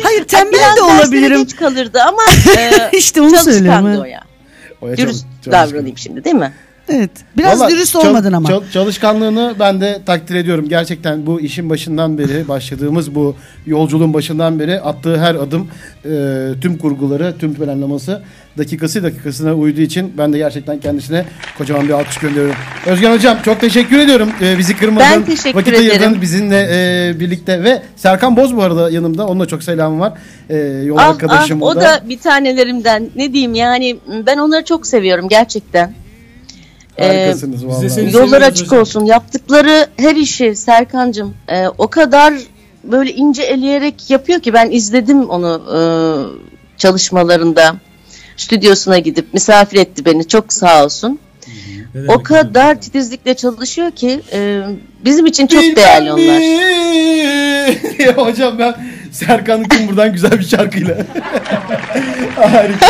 Hayır 0.03 0.23
tembel 0.23 0.75
de 0.77 0.81
olabilirim. 0.81 1.43
geç 1.43 1.55
kalırdı 1.55 2.01
ama 2.01 2.21
e, 2.57 2.97
İşte 2.97 3.21
onu 3.21 3.29
söylüyorum. 3.37 3.65
çalışkandı 3.83 4.07
çok 4.89 4.97
Dürüst 4.97 5.25
çalışkan. 5.45 5.69
davranayım 5.71 5.97
şimdi 5.97 6.23
değil 6.23 6.35
mi? 6.35 6.53
Evet. 6.89 7.11
Biraz 7.37 7.59
Vallahi 7.59 7.71
dürüst 7.73 7.93
çal- 7.93 8.07
olmadın 8.09 8.33
ama. 8.33 8.49
çal- 8.49 8.63
çalışkanlığını 8.73 9.53
ben 9.59 9.81
de 9.81 9.99
takdir 10.05 10.35
ediyorum. 10.35 10.69
Gerçekten 10.69 11.25
bu 11.25 11.41
işin 11.41 11.69
başından 11.69 12.17
beri 12.17 12.47
başladığımız 12.47 13.15
bu 13.15 13.35
yolculuğun 13.65 14.13
başından 14.13 14.59
beri 14.59 14.81
attığı 14.81 15.17
her 15.17 15.35
adım 15.35 15.67
e, 16.05 16.09
tüm 16.61 16.77
kurguları, 16.77 17.35
tüm 17.39 17.53
planlaması 17.53 18.21
dakikası 18.57 19.03
dakikasına 19.03 19.53
uyduğu 19.53 19.81
için 19.81 20.13
ben 20.17 20.33
de 20.33 20.37
gerçekten 20.37 20.79
kendisine 20.79 21.25
kocaman 21.57 21.87
bir 21.87 21.93
alkış 21.93 22.17
gönderiyorum. 22.17 22.55
Özgen 22.85 23.13
Hocam 23.13 23.37
çok 23.45 23.61
teşekkür 23.61 23.99
ediyorum. 23.99 24.29
E, 24.41 24.57
bizi 24.57 24.77
kırmadın. 24.77 25.07
Ben 25.11 25.25
teşekkür 25.25 25.57
vakit 25.59 25.73
ayırdın 25.79 25.95
ederim. 25.97 26.21
bizimle 26.21 26.67
e, 26.71 27.19
birlikte 27.19 27.63
ve 27.63 27.81
Serkan 27.95 28.37
Boz 28.37 28.55
bu 28.55 28.63
arada 28.63 28.89
yanımda. 28.89 29.27
Onun 29.27 29.39
da 29.39 29.45
çok 29.45 29.63
selamı 29.63 29.99
var. 29.99 30.13
E, 30.49 30.57
yol 30.57 30.97
Ah, 30.97 31.07
arkadaşım 31.07 31.63
ah, 31.63 31.65
o 31.67 31.75
da 31.75 32.01
bir 32.09 32.19
tanelerimden. 32.19 33.09
Ne 33.15 33.33
diyeyim 33.33 33.53
yani 33.55 33.97
ben 34.25 34.37
onları 34.37 34.65
çok 34.65 34.87
seviyorum 34.87 35.29
gerçekten. 35.29 36.02
Ee, 36.97 37.07
Harikasınız 37.07 37.65
vallahi. 37.67 38.13
yollar 38.13 38.41
açık 38.41 38.67
hocam. 38.67 38.79
olsun. 38.79 39.05
Yaptıkları 39.05 39.87
her 39.97 40.15
işi 40.15 40.55
Serkancığım 40.55 41.33
e, 41.47 41.67
o 41.67 41.87
kadar 41.87 42.33
böyle 42.83 43.11
ince 43.11 43.43
eleyerek 43.43 44.09
yapıyor 44.09 44.39
ki 44.39 44.53
ben 44.53 44.71
izledim 44.71 45.29
onu 45.29 45.61
e, 45.75 45.79
çalışmalarında. 46.77 47.75
Stüdyosuna 48.37 48.99
gidip 48.99 49.33
misafir 49.33 49.77
etti 49.79 50.05
beni. 50.05 50.27
Çok 50.27 50.53
sağ 50.53 50.85
olsun. 50.85 51.19
Ne 51.95 52.11
O 52.13 52.23
kadar 52.23 52.81
titizlikle 52.81 53.33
çalışıyor 53.33 53.91
ki 53.91 54.21
e, 54.33 54.61
bizim 55.05 55.25
için 55.25 55.47
çok 55.47 55.61
değerli 55.75 56.11
onlar. 56.13 56.23
onlar. 56.23 58.17
Hocam 58.27 58.59
ben 58.59 58.75
Serkan 59.13 59.65
buradan 59.87 60.13
güzel 60.13 60.31
bir 60.31 60.45
şarkıyla. 60.45 60.95
Harika. 62.35 62.85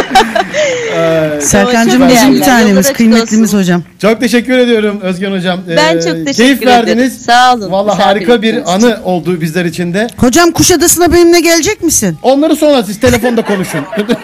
Ay, 1.36 1.42
Serkan'cığım 1.42 2.10
bizim 2.10 2.34
bir 2.34 2.42
tanemiz, 2.42 2.94
kıymetlimiz 2.94 3.50
olsun. 3.54 3.60
hocam. 3.64 3.84
Çok 4.02 4.20
teşekkür 4.20 4.58
ediyorum 4.58 5.00
Özgen 5.02 5.32
Hocam. 5.32 5.60
Ben 5.78 5.98
Ee, 5.98 6.02
çok 6.02 6.04
teşekkür 6.14 6.34
Keyif 6.34 6.58
ederim. 6.64 6.68
verdiniz. 6.72 7.22
Sağ 7.26 7.54
olun, 7.56 7.72
Valla 7.72 8.00
harika 8.00 8.42
bir 8.42 8.54
için. 8.54 8.64
anı 8.66 8.98
oldu 9.04 9.42
bizler 9.42 9.66
için 9.66 9.94
de. 9.94 10.08
Hocam 10.18 10.52
Kuşadası'na 10.52 11.14
benimle 11.14 11.40
gelecek 11.40 11.84
misin? 11.84 12.18
Onları 12.24 12.56
sonra 12.56 12.84
siz 12.84 13.00
telefonda 13.00 13.42
konuşun. 13.42 13.80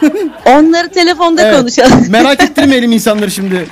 Onları 0.45 0.89
telefonda 0.89 1.41
Evet. 1.41 1.57
konuşalım. 1.57 2.05
Merak 2.09 2.43
ettirmeyelim 2.43 2.91
insanları 2.91 3.31
şimdi. 3.31 3.65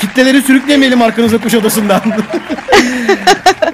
Kitleleri 0.00 0.42
sürüklemeyelim 0.42 1.02
arkanıza 1.02 1.38
Kuşadası'ndan. 1.38 2.02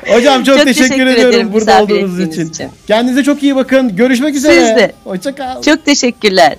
Hocam 0.09 0.44
çok, 0.44 0.57
Çok 0.57 0.66
teşekkür, 0.66 0.88
teşekkür 0.88 1.07
ediyorum 1.07 1.35
ederim 1.35 1.52
burada 1.52 1.83
olduğunuz 1.83 2.20
için. 2.20 2.50
için. 2.50 2.68
Kendinize 2.87 3.24
çok 3.24 3.42
iyi 3.42 3.57
bakın. 3.57 3.96
Görüşmek 3.96 4.35
üzere. 4.35 4.66
Siz 4.66 4.76
de. 4.76 4.92
Hoşça 5.04 5.35
kal. 5.35 5.62
Çok 5.62 5.85
teşekkürler. 5.85 6.57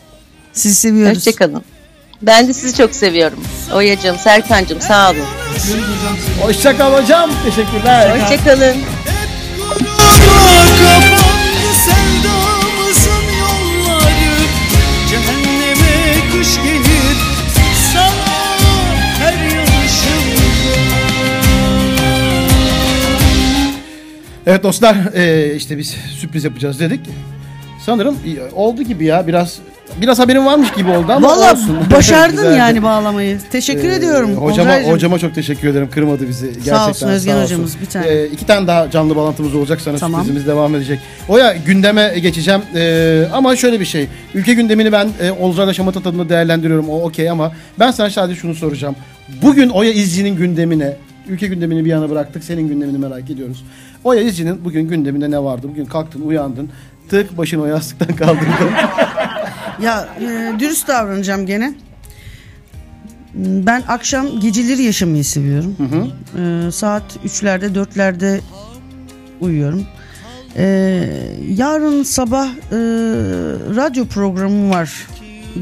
Sizi 0.53 0.75
seviyoruz. 0.75 1.17
Hoşçakalın. 1.17 1.63
Ben 2.21 2.47
de 2.47 2.53
sizi 2.53 2.77
çok 2.77 2.95
seviyorum. 2.95 3.39
Oya'cığım, 3.73 4.17
Serkan'cığım 4.17 4.81
sağ 4.81 5.11
olun. 5.11 5.25
Hoşça 6.41 6.77
kal 6.77 7.01
hocam. 7.03 7.31
Teşekkürler. 7.45 8.19
Hoşçakalın. 8.19 8.75
Evet 24.49 24.63
dostlar 24.63 24.95
e, 25.15 25.55
işte 25.55 25.77
biz 25.77 25.95
sürpriz 26.19 26.43
yapacağız 26.43 26.79
dedik. 26.79 26.99
Sanırım 27.85 28.15
e, 28.15 28.53
oldu 28.55 28.81
gibi 28.83 29.05
ya 29.05 29.27
biraz 29.27 29.59
biraz 30.01 30.19
haberim 30.19 30.45
varmış 30.45 30.71
gibi 30.73 30.89
oldu 30.91 31.11
ama 31.11 31.27
Valla 31.27 31.53
olsun. 31.53 31.77
başardın 31.91 32.55
yani 32.55 32.83
bağlamayı. 32.83 33.39
Teşekkür 33.51 33.89
Ee, 33.89 33.95
ediyorum. 33.95 34.29
Hocama, 34.35 34.69
Olcaycığım. 34.69 34.91
hocama 34.91 35.19
çok 35.19 35.35
teşekkür 35.35 35.67
ederim. 35.67 35.89
Kırmadı 35.91 36.27
bizi. 36.27 36.45
Gerçekten 36.45 36.75
Sağ 36.75 36.89
olsun 36.89 37.07
Özgen 37.07 37.35
sağ 37.35 37.43
hocamız, 37.43 37.81
bir 37.81 37.85
tane. 37.85 38.07
Ee, 38.07 38.25
iki 38.27 38.45
tane 38.45 38.67
daha 38.67 38.91
canlı 38.91 39.15
bağlantımız 39.15 39.55
olacak 39.55 39.81
sana 39.81 39.97
Tamam. 39.97 40.21
sürprizimiz 40.21 40.47
devam 40.47 40.75
edecek. 40.75 40.99
Oya 41.27 41.55
gündeme 41.65 42.19
geçeceğim. 42.19 42.61
Ee, 42.75 43.23
ama 43.33 43.55
şöyle 43.55 43.79
bir 43.79 43.85
şey. 43.85 44.07
Ülke 44.33 44.53
gündemini 44.53 44.91
ben 44.91 45.09
e, 45.21 45.31
Olcay'la 45.31 45.73
Şamata 45.73 46.01
tadında 46.03 46.29
değerlendiriyorum. 46.29 46.89
O 46.89 47.01
okey 47.01 47.29
ama 47.29 47.51
ben 47.79 47.91
sana 47.91 48.09
sadece 48.09 48.39
şunu 48.39 48.55
soracağım. 48.55 48.95
Bugün 49.41 49.69
Oya 49.69 49.91
İzci'nin 49.91 50.35
gündemine 50.35 50.93
Ülke 51.29 51.47
gündemini 51.47 51.85
bir 51.85 51.89
yana 51.89 52.09
bıraktık. 52.09 52.43
Senin 52.43 52.67
gündemini 52.67 52.97
merak 52.97 53.29
ediyoruz. 53.29 53.65
Oya 54.03 54.21
İzci'nin 54.21 54.65
bugün 54.65 54.87
gündeminde 54.87 55.31
ne 55.31 55.43
vardı? 55.43 55.67
Bugün 55.69 55.85
kalktın, 55.85 56.21
uyandın. 56.21 56.69
Tık 57.09 57.37
başını 57.37 57.61
o 57.61 57.65
yastıktan 57.65 58.15
kaldırdın. 58.15 58.45
Ya 59.81 60.09
e, 60.21 60.59
dürüst 60.59 60.87
davranacağım 60.87 61.45
gene. 61.45 61.73
Ben 63.35 63.83
akşam 63.87 64.39
geceleri 64.39 64.83
yaşamayı 64.83 65.25
seviyorum. 65.25 65.75
E, 66.37 66.71
saat 66.71 67.03
3'lerde 67.25 67.73
4'lerde 67.73 68.39
uyuyorum. 69.41 69.85
E, 70.57 70.65
yarın 71.57 72.03
sabah 72.03 72.47
e, 72.47 72.77
radyo 73.75 74.05
programım 74.05 74.69
var 74.69 75.07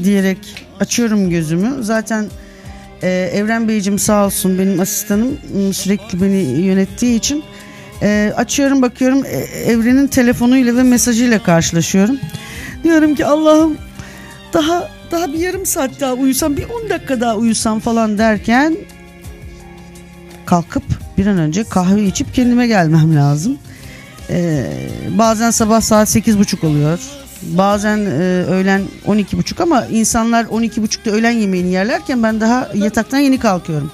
diyerek 0.04 0.66
açıyorum 0.80 1.30
gözümü. 1.30 1.82
Zaten 1.82 2.26
e, 3.02 3.30
Evren 3.34 3.68
Beyciğim 3.68 3.98
sağ 3.98 4.26
olsun 4.26 4.58
benim 4.58 4.80
asistanım 4.80 5.38
sürekli 5.72 6.22
beni 6.22 6.62
yönettiği 6.62 7.18
için 7.18 7.44
e, 8.02 8.32
açıyorum 8.36 8.82
bakıyorum 8.82 9.24
e, 9.24 9.36
Evren'in 9.72 10.06
telefonuyla 10.06 10.76
ve 10.76 10.82
mesajıyla 10.82 11.42
karşılaşıyorum. 11.42 12.18
Diyorum 12.84 13.14
ki 13.14 13.26
Allah'ım 13.26 13.78
daha 14.52 14.88
daha 15.10 15.32
bir 15.32 15.38
yarım 15.38 15.66
saat 15.66 16.00
daha 16.00 16.12
uyusam 16.12 16.56
bir 16.56 16.64
10 16.84 16.90
dakika 16.90 17.20
daha 17.20 17.36
uyusam 17.36 17.80
falan 17.80 18.18
derken 18.18 18.76
kalkıp 20.46 20.82
bir 21.18 21.26
an 21.26 21.38
önce 21.38 21.64
kahve 21.64 22.04
içip 22.04 22.34
kendime 22.34 22.66
gelmem 22.66 23.16
lazım. 23.16 23.58
Ee, 24.30 24.66
bazen 25.18 25.50
sabah 25.50 25.80
saat 25.80 26.08
8.30 26.08 26.66
oluyor. 26.66 26.98
Bazen 27.42 27.98
e, 27.98 28.44
öğlen 28.44 28.82
12.30 29.06 29.62
ama 29.62 29.84
insanlar 29.86 30.44
12.30'da 30.44 31.10
öğlen 31.10 31.30
yemeğini 31.30 31.72
yerlerken 31.72 32.22
ben 32.22 32.40
daha 32.40 32.68
yataktan 32.74 33.18
yeni 33.18 33.38
kalkıyorum. 33.38 33.92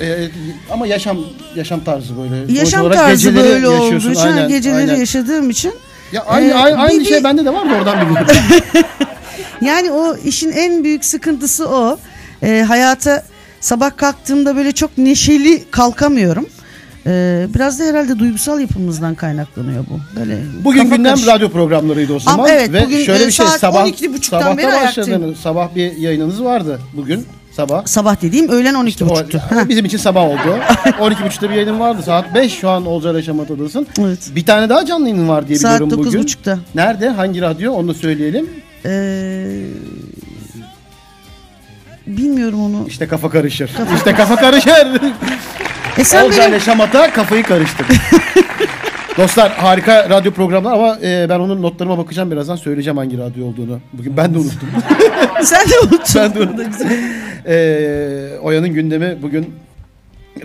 Ee, 0.00 0.28
ama 0.70 0.86
yaşam 0.86 1.18
yaşam 1.54 1.84
tarzı 1.84 2.14
böyle. 2.18 2.52
Yaşam 2.52 2.90
tarzı 2.92 3.36
böyle 3.36 3.68
olduğu 3.68 3.96
için 4.10 4.14
Aynen, 4.20 4.48
geceleri 4.48 4.76
aynen. 4.76 4.96
yaşadığım 4.96 5.50
için 5.50 5.72
Ya 6.12 6.22
aynı 6.24 6.50
Ee, 6.50 6.54
aynı, 6.54 6.76
aynı 6.78 7.00
bir- 7.00 7.04
şey 7.04 7.24
bende 7.24 7.44
de 7.44 7.52
var 7.52 7.70
da 7.70 7.74
oradan 7.74 8.00
biliyorum. 8.10 8.26
Yani 9.60 9.90
o 9.90 10.16
işin 10.16 10.52
en 10.52 10.84
büyük 10.84 11.04
sıkıntısı 11.04 11.68
o. 11.68 11.98
Ee, 12.42 12.64
hayata 12.68 13.22
sabah 13.60 13.96
kalktığımda 13.96 14.56
böyle 14.56 14.72
çok 14.72 14.98
neşeli 14.98 15.64
kalkamıyorum. 15.70 16.46
Ee, 17.06 17.46
biraz 17.54 17.80
da 17.80 17.84
herhalde 17.84 18.18
duygusal 18.18 18.60
yapımızdan 18.60 19.14
kaynaklanıyor 19.14 19.84
bu. 19.90 20.20
Böyle 20.20 20.38
Bugün 20.64 20.82
kafa 20.82 20.96
gündem 20.96 21.14
karış- 21.14 21.26
radyo 21.26 21.48
programlarıydı 21.48 22.14
o 22.14 22.20
zaman. 22.20 22.48
evet, 22.50 22.72
Ve 22.72 22.84
bugün, 22.84 23.04
şöyle 23.04 23.24
e, 23.24 23.26
bir 23.26 23.32
şey 23.32 23.46
saat 23.46 23.60
sabah 23.60 23.86
12.30'dan 23.86 24.40
sabahta 24.40 24.56
beri 24.58 24.66
başladınız. 24.66 25.08
ayaktayım. 25.08 25.34
Sabah 25.36 25.74
bir 25.74 25.96
yayınınız 25.96 26.44
vardı 26.44 26.80
bugün 26.92 27.26
sabah. 27.56 27.86
Sabah 27.86 28.22
dediğim 28.22 28.48
öğlen 28.48 28.74
12.30'tu. 28.74 29.40
O, 29.54 29.64
o 29.64 29.68
bizim 29.68 29.84
için 29.84 29.98
sabah 29.98 30.22
oldu. 30.22 30.38
12.30'da 30.84 31.50
bir 31.50 31.54
yayının 31.54 31.80
vardı. 31.80 32.02
Saat 32.02 32.34
5 32.34 32.52
şu 32.52 32.68
an 32.70 32.86
Olcay 32.86 33.14
Yaşamata'dasın. 33.14 33.86
Evet. 34.00 34.30
Bir 34.36 34.46
tane 34.46 34.68
daha 34.68 34.86
canlı 34.86 35.08
yayının 35.08 35.28
var 35.28 35.48
diye 35.48 35.58
Saat 35.58 35.80
biliyorum 35.80 36.06
bugün. 36.06 36.22
9.30'da. 36.22 36.58
Nerede? 36.74 37.08
Hangi 37.08 37.40
radyo? 37.40 37.72
Onu 37.72 37.88
da 37.88 37.94
söyleyelim. 37.94 38.50
Ee, 38.86 39.60
bilmiyorum 42.06 42.60
onu. 42.62 42.84
İşte 42.88 43.08
kafa 43.08 43.30
karışır. 43.30 43.70
İşte 43.96 44.14
kafa 44.14 44.36
karışır. 44.36 44.72
E 45.98 46.04
sen 46.04 46.24
Olcay 46.24 46.40
benim 46.40 46.52
Yaşamat'a 46.52 47.12
kafayı 47.12 47.42
karıştır. 47.42 47.86
Dostlar 49.18 49.52
harika 49.52 50.10
radyo 50.10 50.32
programı 50.32 50.72
ama 50.72 50.98
e, 51.02 51.26
ben 51.28 51.38
onun 51.40 51.62
notlarıma 51.62 51.98
bakacağım 51.98 52.30
birazdan 52.30 52.56
söyleyeceğim 52.56 52.96
hangi 52.96 53.18
radyo 53.18 53.46
olduğunu. 53.46 53.80
Bugün 53.92 54.16
ben 54.16 54.34
de 54.34 54.38
unuttum. 54.38 54.68
sen 55.42 55.68
de 55.68 55.78
unuttun. 55.82 56.00
ben 56.14 56.34
de 56.34 56.40
unuttum. 56.40 56.88
E, 57.46 58.38
Oya'nın 58.42 58.68
gündemi 58.68 59.18
bugün 59.22 59.54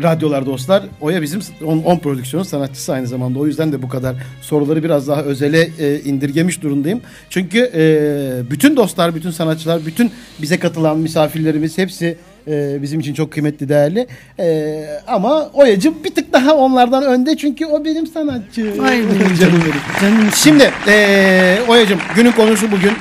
radyolar 0.04 0.46
dostlar. 0.46 0.84
Oya 1.02 1.22
bizim 1.22 1.42
10 1.66 2.00
prodüksiyon 2.00 2.44
sanatçısı 2.44 2.94
aynı 2.94 3.08
zamanda. 3.08 3.40
O 3.40 3.48
yüzden 3.48 3.72
de 3.72 3.82
bu 3.82 3.90
kadar 3.90 4.16
soruları 4.42 4.84
biraz 4.84 5.08
daha 5.08 5.22
özele 5.22 5.70
e, 5.80 6.00
indirgemiş 6.00 6.62
durumdayım. 6.62 7.02
Çünkü 7.30 7.72
e, 7.74 8.52
bütün 8.52 8.78
dostlar, 8.78 9.16
bütün 9.16 9.32
sanatçılar, 9.32 9.86
bütün 9.86 10.12
bize 10.42 10.60
katılan 10.60 10.98
misafirlerimiz 10.98 11.78
hepsi 11.78 12.18
e, 12.50 12.82
bizim 12.82 13.00
için 13.00 13.14
çok 13.14 13.32
kıymetli, 13.32 13.70
değerli. 13.70 14.08
E, 14.40 14.86
ama 15.08 15.50
Oya'cığım 15.54 15.96
bir 16.04 16.16
tık 16.16 16.34
daha 16.34 16.56
onlardan 16.56 17.04
önde 17.04 17.38
çünkü 17.38 17.66
o 17.66 17.86
benim 17.86 18.08
sanatçı. 18.08 18.74
Ay 18.84 18.98
benim 18.98 19.36
canım 19.36 19.62
benim. 19.62 19.82
Canım 20.02 20.30
Şimdi 20.36 20.72
e, 20.88 21.58
Oya'cığım 21.68 22.00
günün 22.16 22.32
konusu 22.32 22.72
bugün 22.72 22.94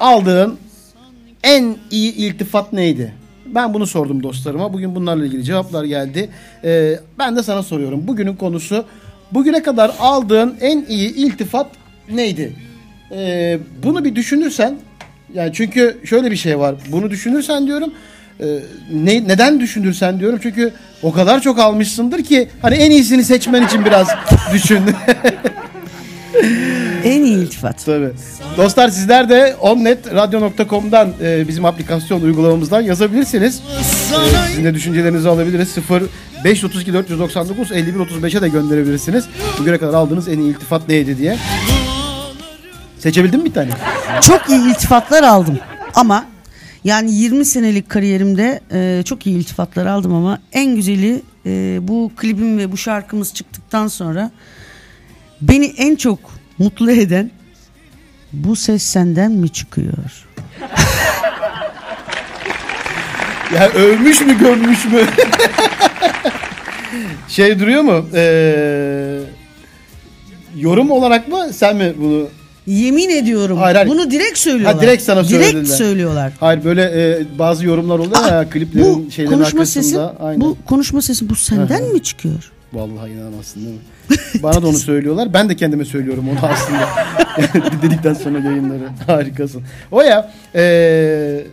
aldığın 0.00 0.58
en 1.44 1.76
iyi 1.90 2.14
iltifat 2.14 2.72
neydi? 2.72 3.14
Ben 3.54 3.74
bunu 3.74 3.86
sordum 3.86 4.22
dostlarıma. 4.22 4.72
Bugün 4.72 4.94
bunlarla 4.94 5.26
ilgili 5.26 5.44
cevaplar 5.44 5.84
geldi. 5.84 6.28
Ee, 6.64 7.00
ben 7.18 7.36
de 7.36 7.42
sana 7.42 7.62
soruyorum. 7.62 8.08
Bugünün 8.08 8.36
konusu 8.36 8.84
bugüne 9.32 9.62
kadar 9.62 9.90
aldığın 10.00 10.56
en 10.60 10.84
iyi 10.88 11.14
iltifat 11.14 11.66
neydi? 12.10 12.52
Ee, 13.12 13.58
bunu 13.82 14.04
bir 14.04 14.14
düşünürsen 14.14 14.76
yani 15.34 15.50
çünkü 15.54 15.98
şöyle 16.04 16.30
bir 16.30 16.36
şey 16.36 16.58
var. 16.58 16.74
Bunu 16.92 17.10
düşünürsen 17.10 17.66
diyorum 17.66 17.92
e, 18.40 18.46
ne, 18.92 19.28
neden 19.28 19.60
düşünürsen 19.60 20.20
diyorum 20.20 20.38
çünkü 20.42 20.72
o 21.02 21.12
kadar 21.12 21.40
çok 21.40 21.58
almışsındır 21.58 22.22
ki 22.22 22.48
hani 22.62 22.74
en 22.74 22.90
iyisini 22.90 23.24
seçmen 23.24 23.66
için 23.66 23.84
biraz 23.84 24.08
düşün. 24.52 24.80
En 27.04 27.22
iyi 27.24 27.36
iltifat. 27.36 27.84
Tabii. 27.86 28.10
Dostlar 28.56 28.88
sizler 28.88 29.28
de 29.28 29.56
onnetradio.com'dan 29.60 31.08
e, 31.22 31.48
bizim 31.48 31.64
aplikasyon 31.64 32.20
uygulamamızdan 32.20 32.80
yazabilirsiniz. 32.80 33.62
E, 33.80 33.84
sizin 34.48 34.64
de 34.64 34.74
düşüncelerinizi 34.74 35.28
alabiliriz. 35.28 35.68
0 35.68 36.02
532 36.44 36.92
499 36.92 37.72
51 37.72 37.94
35'e 37.94 38.42
de 38.42 38.48
gönderebilirsiniz. 38.48 39.24
Bugüne 39.58 39.78
kadar 39.78 39.94
aldığınız 39.94 40.28
en 40.28 40.38
iyi 40.38 40.50
iltifat 40.50 40.88
neydi 40.88 41.18
diye. 41.18 41.36
Seçebildin 42.98 43.40
mi 43.40 43.44
bir 43.44 43.52
tane? 43.54 43.70
Çok 44.26 44.48
iyi 44.50 44.70
iltifatlar 44.70 45.22
aldım. 45.22 45.58
Ama 45.94 46.24
yani 46.84 47.14
20 47.14 47.44
senelik 47.44 47.88
kariyerimde 47.88 48.60
e, 48.72 49.02
çok 49.04 49.26
iyi 49.26 49.36
iltifatlar 49.36 49.86
aldım 49.86 50.14
ama 50.14 50.38
en 50.52 50.76
güzeli 50.76 51.22
e, 51.46 51.78
bu 51.82 52.12
klibim 52.16 52.58
ve 52.58 52.72
bu 52.72 52.76
şarkımız 52.76 53.34
çıktıktan 53.34 53.88
sonra 53.88 54.30
beni 55.40 55.66
en 55.66 55.96
çok 55.96 56.18
mutlu 56.58 56.90
eden 56.90 57.30
bu 58.32 58.56
ses 58.56 58.82
senden 58.82 59.32
mi 59.32 59.48
çıkıyor? 59.48 60.26
Ya 63.54 63.68
övmüş 63.68 64.20
mü 64.20 64.38
gömmüş 64.38 64.84
mü? 64.84 65.00
şey 67.28 67.60
duruyor 67.60 67.82
mu? 67.82 68.06
Ee, 68.14 69.20
yorum 70.56 70.90
olarak 70.90 71.28
mı 71.28 71.48
sen 71.52 71.76
mi 71.76 71.92
bunu 71.98 72.28
Yemin 72.68 73.08
ediyorum. 73.08 73.58
Hayır, 73.58 73.76
hayır. 73.76 73.88
Bunu 73.90 74.10
direkt 74.10 74.38
söylüyorlar. 74.38 74.74
Ha, 74.74 74.82
direkt 74.82 75.02
sana 75.02 75.28
Direkt 75.28 75.44
söylediler. 75.50 75.76
söylüyorlar. 75.76 76.32
Hayır 76.40 76.64
böyle 76.64 76.82
e, 76.82 77.38
bazı 77.38 77.66
yorumlar 77.66 77.98
oluyor 77.98 78.26
ya 78.32 78.50
kliplerin 78.50 79.06
Bu 79.06 79.10
şeylerin 79.10 79.34
konuşma 79.36 79.60
arkasında. 79.60 79.82
sesi, 79.84 79.98
Aynen. 80.00 80.40
bu 80.40 80.56
konuşma 80.66 81.02
sesi 81.02 81.28
bu 81.28 81.34
senden 81.34 81.92
mi 81.92 82.02
çıkıyor? 82.02 82.52
Vallahi 82.72 83.10
inanamazsın 83.10 83.60
değil 83.64 83.74
mi? 83.74 83.80
Bana 84.42 84.62
da 84.62 84.68
onu 84.68 84.76
söylüyorlar. 84.78 85.34
Ben 85.34 85.48
de 85.48 85.56
kendime 85.56 85.84
söylüyorum 85.84 86.24
onu 86.28 86.38
aslında. 86.52 86.88
Dedikten 87.82 88.14
sonra 88.14 88.38
yayınları. 88.38 88.88
Harikasın. 89.06 89.62
O 89.90 90.02
ya 90.02 90.32
e, 90.54 91.44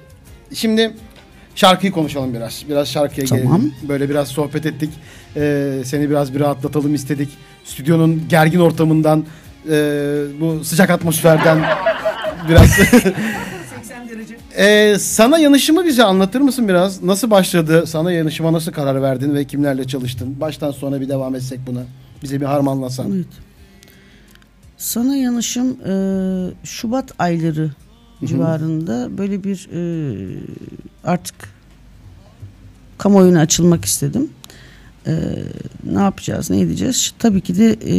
şimdi 0.54 0.92
şarkıyı 1.56 1.92
konuşalım 1.92 2.34
biraz. 2.34 2.64
Biraz 2.70 2.88
şarkıya 2.88 3.28
Tamam. 3.28 3.44
gelelim. 3.62 3.74
Böyle 3.90 4.10
biraz 4.10 4.28
sohbet 4.28 4.66
ettik. 4.66 4.90
E, 5.36 5.72
seni 5.86 6.10
biraz 6.10 6.34
bir 6.34 6.40
rahatlatalım 6.40 6.96
istedik. 6.96 7.30
Stüdyonun 7.66 8.24
gergin 8.30 8.60
ortamından 8.60 9.26
e, 9.70 10.42
bu 10.42 10.64
sıcak 10.64 10.90
atmosferden 10.90 11.66
biraz 12.50 12.70
80 12.70 14.10
derece. 14.10 15.00
sana 15.00 15.40
yanışımı 15.40 15.86
bize 15.86 16.04
anlatır 16.04 16.42
mısın 16.42 16.68
biraz? 16.68 17.04
Nasıl 17.04 17.32
başladı? 17.32 17.88
Sana 17.88 18.12
yanışıma 18.12 18.54
nasıl 18.54 18.72
karar 18.72 19.02
verdin 19.02 19.36
ve 19.36 19.46
kimlerle 19.46 19.88
çalıştın? 19.88 20.40
Baştan 20.42 20.72
sona 20.72 21.02
bir 21.02 21.10
devam 21.10 21.36
etsek 21.36 21.60
buna. 21.68 21.84
Bize 22.24 22.42
bir 22.42 22.46
harmanlasan. 22.46 23.12
Evet. 23.16 23.26
Sana 24.78 25.16
yanışım 25.16 25.78
e, 25.88 25.94
Şubat 26.64 27.12
ayları 27.20 27.72
civarında 28.26 29.18
böyle 29.18 29.44
bir 29.44 29.70
e, 29.74 30.38
artık 31.04 31.36
kamuoyuna 32.98 33.40
açılmak 33.40 33.86
istedim. 33.86 34.30
E, 35.08 35.14
ne 35.84 36.00
yapacağız, 36.00 36.50
ne 36.50 36.60
edeceğiz? 36.60 37.14
Tabii 37.20 37.42
ki 37.42 37.58
de 37.58 37.76
e, 37.82 37.96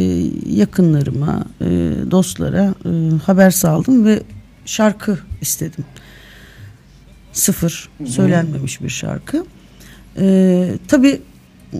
yakınlarıma, 0.59 1.45
e, 1.61 1.65
dostlara 2.11 2.73
e, 2.85 2.89
haber 3.25 3.51
saldım 3.51 4.05
ve 4.05 4.23
şarkı 4.65 5.19
istedim. 5.41 5.85
Sıfır, 7.33 7.89
söylenmemiş 8.05 8.81
bir 8.81 8.89
şarkı. 8.89 9.45
E, 10.19 10.69
tabii 10.87 11.21
m, 11.73 11.79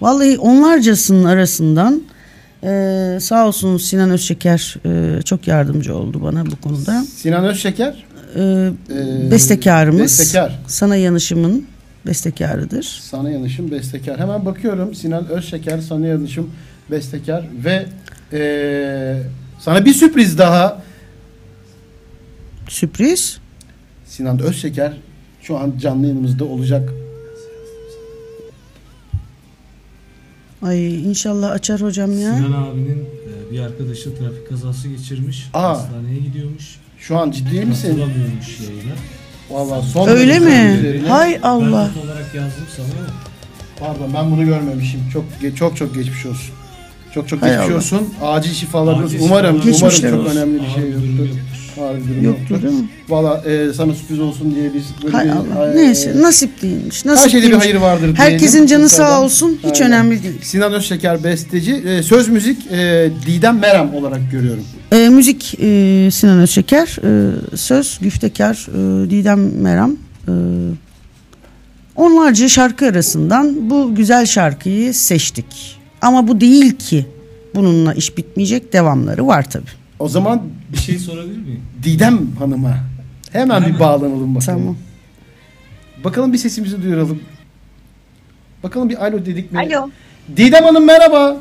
Vallahi 0.00 0.38
onlarcasının 0.38 1.24
arasından 1.24 2.02
e, 2.64 3.18
sağ 3.20 3.46
olsun 3.46 3.76
Sinan 3.76 4.10
Özşeker 4.10 4.76
e, 4.86 5.22
çok 5.22 5.48
yardımcı 5.48 5.96
oldu 5.96 6.22
bana 6.22 6.46
bu 6.46 6.56
konuda. 6.56 7.04
Sinan 7.16 7.44
Özşeker. 7.44 8.04
E, 8.36 8.42
e, 8.42 9.30
bestekarımız. 9.30 10.02
Bestekar. 10.02 10.58
Sana 10.66 10.96
yanışımın 10.96 11.66
bestekarıdır. 12.06 12.82
Sana 13.02 13.30
yanışım 13.30 13.70
bestekar. 13.70 14.18
Hemen 14.18 14.46
bakıyorum 14.46 14.94
Sinan 14.94 15.28
Özşeker, 15.28 15.78
sana 15.80 16.06
yanışım 16.06 16.50
bestekar 16.90 17.44
ve 17.64 17.86
e, 18.32 19.22
sana 19.60 19.84
bir 19.84 19.92
sürpriz 19.94 20.38
daha. 20.38 20.82
Sürpriz. 22.68 23.38
Sinan 24.06 24.38
Özşeker 24.38 24.92
şu 25.42 25.58
an 25.58 25.74
canlı 25.80 26.02
yayınımızda 26.06 26.44
olacak. 26.44 26.92
Ay 30.62 31.04
inşallah 31.08 31.50
açar 31.50 31.80
hocam 31.80 32.20
ya. 32.20 32.36
Sinan 32.36 32.52
abinin 32.52 32.98
e, 32.98 33.52
bir 33.52 33.60
arkadaşı 33.60 34.16
trafik 34.18 34.48
kazası 34.48 34.88
geçirmiş. 34.88 35.48
Aa. 35.54 35.68
Hastaneye 35.70 36.18
gidiyormuş. 36.20 36.78
Şu 36.98 37.18
an 37.18 37.30
ciddi 37.30 37.64
misin? 37.64 37.88
Katılamıyormuş 37.88 38.60
yayına. 38.60 38.94
Vallahi 39.50 39.88
son 39.92 40.08
Öyle 40.08 40.38
mi? 40.38 40.76
üzerine- 40.78 41.08
Hay 41.08 41.34
Ben 41.42 41.48
Allah. 41.48 41.86
not 41.86 42.04
olarak 42.04 42.34
yazdım 42.34 42.64
sana 42.76 42.86
ama 42.86 43.06
Pardon 43.80 44.14
ben 44.14 44.30
bunu 44.30 44.44
görmemişim. 44.46 45.00
Çok 45.12 45.24
ge- 45.42 45.54
çok 45.54 45.76
çok 45.76 45.94
geçmiş 45.94 46.26
olsun. 46.26 46.54
Çok 47.14 47.28
çok 47.28 47.42
Hay 47.42 47.50
geçmiş 47.50 47.68
Allah. 47.68 47.76
olsun. 47.76 48.14
Acil 48.22 48.52
şifalarınız 48.54 49.04
Acil 49.14 49.20
umarım 49.24 49.62
şifalar. 49.62 49.62
umarım 49.62 49.72
Geçmişler 49.72 50.10
çok 50.10 50.20
olsun. 50.26 50.36
önemli 50.36 50.54
bir 50.54 50.66
ağır 50.66 50.74
şey 50.74 50.82
bir 50.84 50.92
durum 50.92 51.08
yoktur. 51.18 51.24
yoktur. 51.26 51.40
Bir 51.76 52.08
durum 52.14 52.24
Yoktur 52.24 52.50
yoktur. 52.50 52.62
değil 52.68 52.74
mi? 52.80 52.88
Valla 53.08 53.42
e, 53.46 53.72
sana 53.72 53.94
sürpriz 53.94 54.20
olsun 54.20 54.54
diye 54.54 54.74
biz 54.74 54.84
böyle 55.04 55.16
Hay 55.16 55.24
bir 55.26 55.30
Allah. 55.30 55.72
e, 55.72 55.76
Neyse 55.76 56.14
nasip 56.22 56.62
değilmiş. 56.62 57.04
Nasip 57.04 57.24
her 57.24 57.30
şeyde 57.30 57.46
bir 57.46 57.50
değilmiş. 57.50 57.64
hayır 57.66 57.76
vardır 57.76 58.00
diyelim. 58.02 58.16
Herkesin 58.16 58.66
canı 58.66 58.88
sağ 58.88 58.96
Tekrardan. 58.96 59.24
olsun. 59.24 59.58
Hiç 59.70 59.80
Aynen. 59.82 59.92
önemli 59.98 60.22
değil. 60.22 60.34
Sinan 60.42 60.72
Özşeker 60.72 61.24
besteci. 61.24 61.72
E, 61.74 62.02
söz 62.02 62.28
müzik 62.28 62.72
e, 62.72 63.10
Didem 63.26 63.58
Meram 63.58 63.94
olarak 63.94 64.20
görüyorum. 64.32 64.64
E, 64.92 65.08
müzik 65.08 65.54
e, 65.60 66.08
Sinan 66.12 66.38
Özşeker, 66.40 66.96
e, 67.04 67.56
söz 67.56 67.98
Güftekar 68.02 68.66
e, 68.74 69.10
Didem 69.10 69.62
Meram. 69.62 69.96
E, 70.28 70.32
onlarca 71.96 72.48
şarkı 72.48 72.86
arasından 72.86 73.70
bu 73.70 73.94
güzel 73.94 74.26
şarkıyı 74.26 74.94
seçtik. 74.94 75.76
Ama 76.02 76.28
bu 76.28 76.40
değil 76.40 76.72
ki 76.72 77.06
bununla 77.54 77.94
iş 77.94 78.16
bitmeyecek 78.16 78.72
devamları 78.72 79.26
var 79.26 79.50
tabi. 79.50 79.64
O 80.00 80.08
zaman 80.08 80.42
bir 80.72 80.78
şey 80.78 80.98
sorabilir 80.98 81.38
miyim? 81.38 81.62
Didem 81.82 82.18
Hanım'a 82.38 82.76
hemen 83.32 83.66
bir 83.66 83.80
bağlanalım 83.80 84.34
bakalım. 84.34 84.60
Tamam. 84.60 84.76
Bakalım 86.04 86.32
bir 86.32 86.38
sesimizi 86.38 86.82
duyuralım. 86.82 87.22
Bakalım 88.62 88.88
bir 88.88 89.04
alo 89.04 89.26
dedik 89.26 89.52
mi? 89.52 89.58
Alo. 89.58 89.90
Didem 90.36 90.64
Hanım 90.64 90.84
merhaba. 90.84 91.36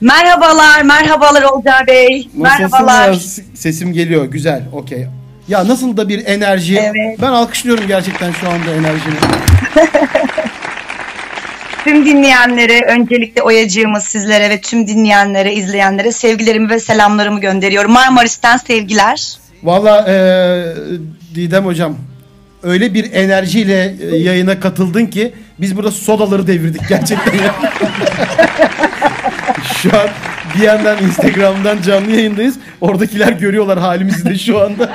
Merhabalar, 0.00 0.82
merhabalar 0.82 1.42
Olcay 1.42 1.86
Bey. 1.86 2.28
Merhabalar. 2.34 3.08
Nasılsınız? 3.08 3.48
Sesim 3.54 3.92
geliyor. 3.92 4.24
Güzel. 4.24 4.62
Okey. 4.72 5.06
Ya 5.48 5.68
nasıl 5.68 5.96
da 5.96 6.08
bir 6.08 6.26
enerji. 6.26 6.78
Evet. 6.78 7.18
Ben 7.22 7.32
alkışlıyorum 7.32 7.86
gerçekten 7.86 8.32
şu 8.32 8.48
anda 8.48 8.70
enerjini. 8.74 9.14
Tüm 11.84 12.06
dinleyenlere, 12.06 12.80
öncelikle 12.86 13.42
Oyacığımız 13.42 14.04
sizlere 14.04 14.50
ve 14.50 14.60
tüm 14.60 14.86
dinleyenlere, 14.88 15.54
izleyenlere 15.54 16.12
sevgilerimi 16.12 16.70
ve 16.70 16.80
selamlarımı 16.80 17.40
gönderiyorum. 17.40 17.92
Marmaris'ten 17.92 18.56
sevgiler. 18.56 19.38
Valla 19.62 20.06
eee 20.08 20.74
Didem 21.34 21.64
hocam 21.64 21.96
öyle 22.62 22.94
bir 22.94 23.12
enerjiyle 23.12 23.94
e, 24.00 24.16
yayına 24.16 24.60
katıldın 24.60 25.06
ki 25.06 25.32
biz 25.58 25.76
burada 25.76 25.90
sodaları 25.90 26.46
devirdik 26.46 26.88
gerçekten. 26.88 27.32
şu 29.82 29.98
an 29.98 30.08
bir 30.58 30.62
yandan 30.62 31.02
Instagram'dan 31.02 31.82
canlı 31.82 32.10
yayındayız. 32.10 32.54
Oradakiler 32.80 33.32
görüyorlar 33.32 33.78
halimizi 33.78 34.24
de 34.24 34.38
şu 34.38 34.60
anda. 34.60 34.90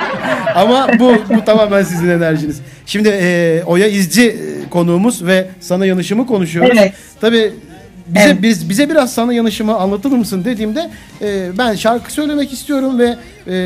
Ama 0.54 0.88
bu, 0.98 1.14
bu 1.36 1.44
tamamen 1.44 1.82
sizin 1.82 2.08
enerjiniz. 2.08 2.60
Şimdi 2.86 3.08
e, 3.08 3.62
Oya 3.66 3.86
İzci 3.86 4.22
e, 4.28 4.68
konuğumuz 4.70 5.24
ve 5.26 5.48
sana 5.60 5.86
yanışımı 5.86 6.26
konuşuyoruz. 6.26 6.78
Evet. 6.78 6.92
Tabii 7.20 7.52
bize 8.06 8.24
Evet. 8.24 8.42
biz 8.42 8.68
bize 8.68 8.90
biraz 8.90 9.14
sana 9.14 9.32
yanışımı 9.32 9.76
anlatır 9.76 10.10
mısın 10.10 10.44
dediğimde 10.44 10.90
e, 11.22 11.58
ben 11.58 11.74
şarkı 11.74 12.12
söylemek 12.12 12.52
istiyorum 12.52 12.98
ve 12.98 13.16
e, 13.46 13.56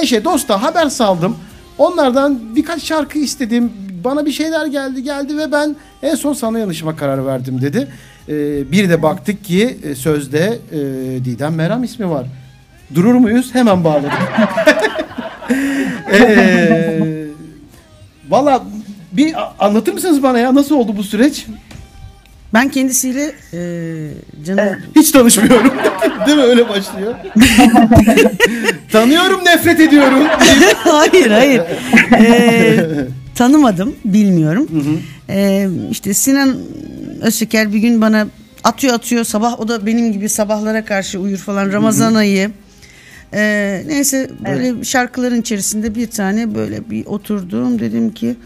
eşe 0.00 0.24
dosta 0.24 0.62
haber 0.62 0.88
saldım. 0.88 1.36
Onlardan 1.78 2.56
birkaç 2.56 2.82
şarkı 2.82 3.18
istedim. 3.18 3.72
Bana 4.04 4.26
bir 4.26 4.32
şeyler 4.32 4.66
geldi 4.66 5.02
geldi 5.02 5.38
ve 5.38 5.52
ben 5.52 5.76
en 6.02 6.14
son 6.14 6.32
sana 6.32 6.58
yanışıma 6.58 6.96
karar 6.96 7.26
verdim 7.26 7.60
dedi. 7.60 7.88
Ee, 8.28 8.72
bir 8.72 8.88
de 8.90 9.02
baktık 9.02 9.44
ki 9.44 9.78
e, 9.84 9.94
sözde 9.94 10.58
e, 10.72 10.78
Didem 11.24 11.54
Meram 11.54 11.84
ismi 11.84 12.10
var. 12.10 12.26
Durur 12.94 13.14
muyuz? 13.14 13.54
Hemen 13.54 13.84
bağladık. 13.84 14.12
ee, 16.12 17.00
Valla 18.28 18.62
bir 19.12 19.34
anlatır 19.58 19.92
mısınız 19.92 20.22
bana 20.22 20.38
ya 20.38 20.54
nasıl 20.54 20.74
oldu 20.74 20.96
bu 20.96 21.04
süreç? 21.04 21.46
Ben 22.54 22.68
kendisiyle 22.68 23.32
e, 23.52 23.60
canım 24.46 24.64
Hiç 24.96 25.10
tanışmıyorum. 25.10 25.72
Değil 26.26 26.38
mi? 26.38 26.44
Öyle 26.44 26.68
başlıyor. 26.68 27.14
Tanıyorum, 28.92 29.44
nefret 29.44 29.80
ediyorum. 29.80 30.22
hayır 30.84 31.30
hayır. 31.30 31.62
Ee, 32.12 32.86
tanımadım, 33.42 33.96
bilmiyorum. 34.04 34.68
Ee, 35.28 35.68
işte 35.90 36.14
Sinan 36.14 36.56
Özşeker 37.20 37.72
bir 37.72 37.78
gün 37.78 38.00
bana 38.00 38.26
atıyor 38.64 38.94
atıyor 38.94 39.24
sabah 39.24 39.60
o 39.60 39.68
da 39.68 39.86
benim 39.86 40.12
gibi 40.12 40.28
sabahlara 40.28 40.84
karşı 40.84 41.18
uyur 41.18 41.38
falan 41.38 41.72
Ramazan 41.72 42.14
ayı. 42.14 42.50
Ee, 43.34 43.82
neyse 43.86 44.30
böyle 44.44 44.84
şarkıların 44.84 45.40
içerisinde 45.40 45.94
bir 45.94 46.06
tane 46.06 46.54
böyle 46.54 46.90
bir 46.90 47.06
oturdum 47.06 47.78
dedim 47.78 48.14
ki 48.14 48.36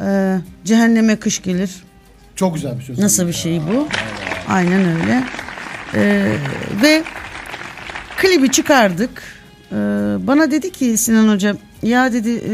e, 0.00 0.36
cehenneme 0.64 1.16
kış 1.16 1.42
gelir. 1.42 1.70
Çok 2.36 2.54
güzel 2.54 2.78
bir 2.78 2.84
söz. 2.84 2.98
Nasıl 2.98 3.26
bir 3.26 3.32
şey 3.32 3.60
bu? 3.60 3.88
Aynen 4.48 5.00
öyle. 5.00 5.24
Ee, 5.94 6.32
ve 6.82 7.02
klibi 8.16 8.50
çıkardık. 8.50 9.22
Ee, 9.72 9.76
bana 10.26 10.50
dedi 10.50 10.72
ki 10.72 10.98
Sinan 10.98 11.28
Hoca 11.28 11.56
ya 11.82 12.12
dedi 12.12 12.30
e, 12.30 12.52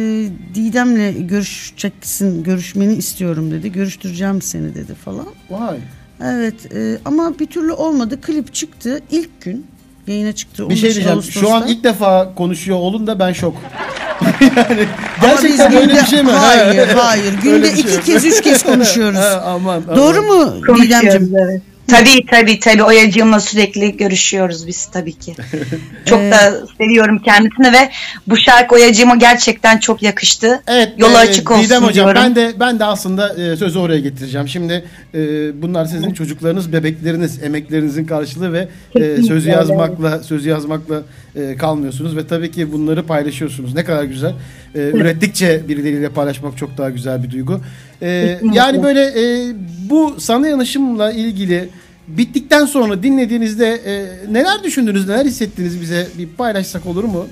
Didem'le 0.55 1.29
görüşeceksin, 1.29 2.43
görüşmeni 2.43 2.95
istiyorum 2.95 3.51
dedi. 3.51 3.72
Görüştüreceğim 3.72 4.43
seni 4.43 4.75
dedi 4.75 4.95
falan. 4.95 5.27
Vay. 5.51 5.77
Evet 6.22 6.75
e, 6.75 6.99
ama 7.05 7.39
bir 7.39 7.47
türlü 7.47 7.72
olmadı. 7.72 8.20
Klip 8.20 8.55
çıktı 8.55 9.01
ilk 9.11 9.41
gün 9.43 9.66
yayına 10.07 10.33
çıktı. 10.33 10.68
Bir 10.70 10.77
şey 10.77 10.91
15 10.91 10.95
diyeceğim. 10.97 11.22
Şu 11.22 11.41
an 11.41 11.53
Ağustos'ta. 11.57 11.66
ilk 11.75 11.85
defa 11.85 12.35
konuşuyor 12.35 12.79
olun 12.79 13.07
da 13.07 13.18
ben 13.18 13.33
şok. 13.33 13.57
yani 14.57 14.87
gerçekten 15.22 15.72
biz 15.72 15.77
öyle 15.81 15.87
günde- 15.87 16.03
bir 16.03 16.07
şey 16.07 16.22
mi? 16.22 16.31
Hayır, 16.31 16.89
hayır. 16.97 17.35
Günde 17.43 17.77
şey 17.77 17.81
iki 17.95 18.03
kez, 18.05 18.25
üç 18.25 18.41
kez 18.43 18.62
konuşuyoruz. 18.62 19.18
Ha, 19.18 19.43
aman, 19.47 19.83
aman. 19.87 19.97
Doğru 19.97 20.22
mu 20.22 20.55
Didemciğim? 20.83 21.37
evet. 21.37 21.62
Tabii 21.89 22.26
tabii 22.30 22.61
tabii 22.61 22.82
Oyacığımla 22.82 23.41
sürekli 23.41 23.97
görüşüyoruz 23.97 24.66
biz 24.66 24.87
tabii 24.87 25.12
ki. 25.12 25.35
Çok 26.05 26.20
da 26.20 26.66
seviyorum 26.78 27.18
kendisini 27.18 27.72
ve 27.72 27.91
bu 28.26 28.37
şarkı 28.37 28.74
Oyacığıma 28.74 29.16
gerçekten 29.16 29.78
çok 29.78 30.03
yakıştı. 30.03 30.62
Evet. 30.66 30.93
Yolu 30.97 31.12
e, 31.12 31.16
açık 31.16 31.51
olsun 31.51 31.64
Didem 31.64 31.82
hocam 31.82 31.95
diyorum. 31.95 32.22
ben 32.22 32.37
de 32.37 32.53
ben 32.61 32.78
de 32.78 32.85
aslında 32.85 33.35
e, 33.35 33.57
sözü 33.57 33.78
oraya 33.78 34.01
getireceğim. 34.01 34.49
Şimdi 34.49 34.85
e, 35.14 35.18
bunlar 35.62 35.87
sizin 35.87 36.12
çocuklarınız, 36.12 36.72
bebekleriniz, 36.72 37.43
emeklerinizin 37.43 38.05
karşılığı 38.05 38.53
ve 38.53 38.68
e, 38.95 39.22
sözü 39.22 39.51
yazmakla 39.51 40.22
sözü 40.22 40.49
yazmakla 40.49 41.03
e, 41.37 41.57
kalmıyorsunuz 41.57 42.16
ve 42.16 42.26
tabii 42.26 42.51
ki 42.51 42.72
bunları 42.72 43.07
paylaşıyorsunuz. 43.07 43.74
Ne 43.74 43.85
kadar 43.85 44.05
güzel. 44.05 44.32
E, 44.74 44.78
ürettikçe 44.78 45.68
birileriyle 45.68 46.09
paylaşmak 46.09 46.59
çok 46.59 46.78
daha 46.78 46.91
güzel 46.91 47.22
bir 47.22 47.30
duygu. 47.30 47.61
E, 48.03 48.39
yani 48.53 48.82
böyle 48.82 49.01
e, 49.01 49.53
bu 49.91 50.16
sana 50.18 50.49
yanışımla 50.49 51.12
ilgili 51.12 51.68
bittikten 52.09 52.64
sonra 52.64 53.03
dinlediğinizde 53.03 53.80
e, 53.87 54.05
neler 54.32 54.64
düşündünüz, 54.64 55.09
neler 55.09 55.24
hissettiniz 55.24 55.80
bize 55.80 56.07
bir 56.18 56.28
paylaşsak 56.28 56.87
olur 56.87 57.05
mu? 57.05 57.26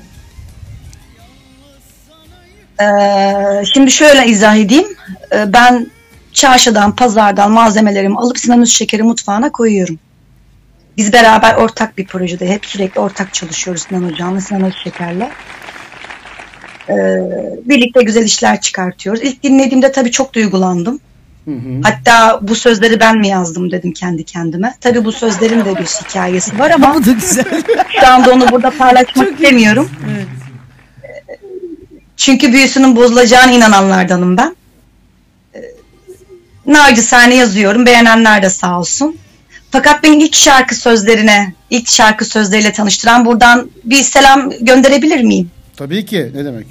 Ee, 2.81 3.65
şimdi 3.75 3.91
şöyle 3.91 4.27
izah 4.27 4.57
edeyim. 4.57 4.87
Ee, 5.33 5.53
ben 5.53 5.91
çarşıdan, 6.33 6.97
pazardan 6.97 7.51
malzemelerimi 7.51 8.19
alıp 8.19 8.39
Sinan 8.39 8.65
Şeker'i 8.65 9.03
mutfağına 9.03 9.53
koyuyorum. 9.53 9.99
Biz 10.97 11.13
beraber 11.13 11.55
ortak 11.55 11.99
bir 11.99 12.07
projede 12.07 12.49
hep 12.49 12.67
sürekli 12.67 13.01
ortak 13.01 13.35
çalışıyoruz 13.35 13.83
Sinan 13.83 14.11
Hocam'la, 14.11 14.41
Sinan 14.41 14.73
Şeker'le. 14.85 15.29
Ee, 16.89 16.95
birlikte 17.65 18.03
güzel 18.03 18.25
işler 18.25 18.61
çıkartıyoruz. 18.61 19.23
İlk 19.23 19.43
dinlediğimde 19.43 19.93
tabii 19.93 20.11
çok 20.11 20.35
duygulandım. 20.35 21.01
Hatta 21.83 22.39
bu 22.43 22.55
sözleri 22.55 23.01
ben 23.01 23.19
mi 23.19 23.29
yazdım 23.29 23.71
dedim 23.71 23.93
kendi 23.93 24.25
kendime. 24.25 24.75
Tabii 24.81 25.05
bu 25.05 25.13
sözlerin 25.13 25.65
de 25.65 25.77
bir 25.77 25.85
hikayesi 25.85 26.59
var 26.59 26.71
ama 26.71 26.95
Bu 26.95 27.07
da 27.07 27.13
güzel. 27.13 27.45
şu 28.01 28.07
anda 28.09 28.31
onu 28.33 28.51
burada 28.51 28.71
paylaşmak 28.71 29.33
istemiyorum. 29.33 29.91
Evet. 30.15 30.27
Çünkü 32.17 32.53
büyüsünün 32.53 32.97
bozulacağına 32.97 33.53
inananlardanım 33.53 34.37
ben. 34.37 34.57
Ee, 35.55 35.61
Nacizane 36.67 37.35
yazıyorum. 37.35 37.87
Beğenenler 37.87 38.43
de 38.43 38.51
sağ 38.51 38.79
olsun. 38.79 39.17
Fakat 39.73 40.03
beni 40.03 40.25
ilk 40.25 40.35
şarkı 40.35 40.75
sözlerine, 40.75 41.55
ilk 41.71 41.89
şarkı 41.89 42.25
sözleriyle 42.25 42.73
tanıştıran 42.73 43.25
buradan 43.25 43.71
bir 43.85 44.03
selam 44.03 44.51
gönderebilir 44.61 45.23
miyim? 45.23 45.51
Tabii 45.77 46.07
ki. 46.07 46.31
Ne 46.35 46.45
demek? 46.45 46.67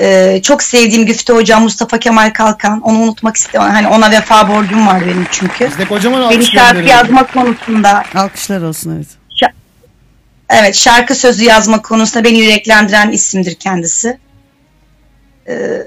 Ee, 0.00 0.40
çok 0.42 0.62
sevdiğim 0.62 1.06
Güfte 1.06 1.32
Hocam 1.32 1.62
Mustafa 1.62 1.98
Kemal 1.98 2.32
Kalkan. 2.32 2.80
Onu 2.80 2.98
unutmak 2.98 3.36
istemem. 3.36 3.70
Hani 3.70 3.88
ona 3.88 4.10
vefa 4.10 4.48
borcum 4.48 4.86
var 4.86 5.06
benim 5.06 5.26
çünkü. 5.30 5.68
Biz 5.70 5.78
de 5.78 5.84
kocaman 5.88 6.20
Beni 6.20 6.26
alkış 6.26 6.50
şarkı 6.50 6.74
gönderelim. 6.74 6.88
yazma 6.96 7.26
konusunda 7.26 8.02
Alkışlar 8.14 8.62
olsun 8.62 8.96
evet. 8.96 9.06
Evet 10.50 10.74
şarkı 10.74 11.14
sözü 11.14 11.44
yazma 11.44 11.82
konusunda 11.82 12.24
beni 12.24 12.38
yüreklendiren 12.38 13.10
isimdir 13.10 13.54
kendisi. 13.54 14.18
Ee, 15.48 15.82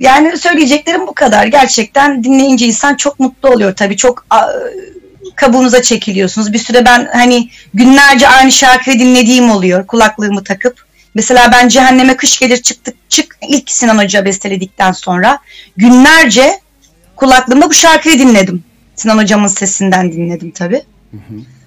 yani 0.00 0.36
söyleyeceklerim 0.38 1.06
bu 1.06 1.14
kadar. 1.14 1.46
Gerçekten 1.46 2.24
dinleyince 2.24 2.66
insan 2.66 2.94
çok 2.94 3.20
mutlu 3.20 3.48
oluyor 3.48 3.76
tabii. 3.76 3.96
Çok 3.96 4.26
kabuğunuza 5.36 5.82
çekiliyorsunuz. 5.82 6.52
Bir 6.52 6.58
süre 6.58 6.84
ben 6.84 7.08
hani 7.12 7.48
günlerce 7.74 8.28
aynı 8.28 8.52
şarkıyı 8.52 8.98
dinlediğim 8.98 9.50
oluyor 9.50 9.86
kulaklığımı 9.86 10.44
takıp. 10.44 10.84
Mesela 11.14 11.52
ben 11.52 11.68
Cehenneme 11.68 12.16
Kış 12.16 12.38
Gelir 12.38 12.62
çıktık 12.62 12.94
çık 13.08 13.36
ilk 13.48 13.70
Sinan 13.70 13.98
Hoca 13.98 14.24
besteledikten 14.24 14.92
sonra 14.92 15.38
günlerce 15.76 16.60
kulaklığımda 17.16 17.70
bu 17.70 17.74
şarkıyı 17.74 18.18
dinledim. 18.18 18.64
Sinan 18.96 19.18
Hocamın 19.18 19.48
sesinden 19.48 20.12
dinledim 20.12 20.50
tabii. 20.50 20.82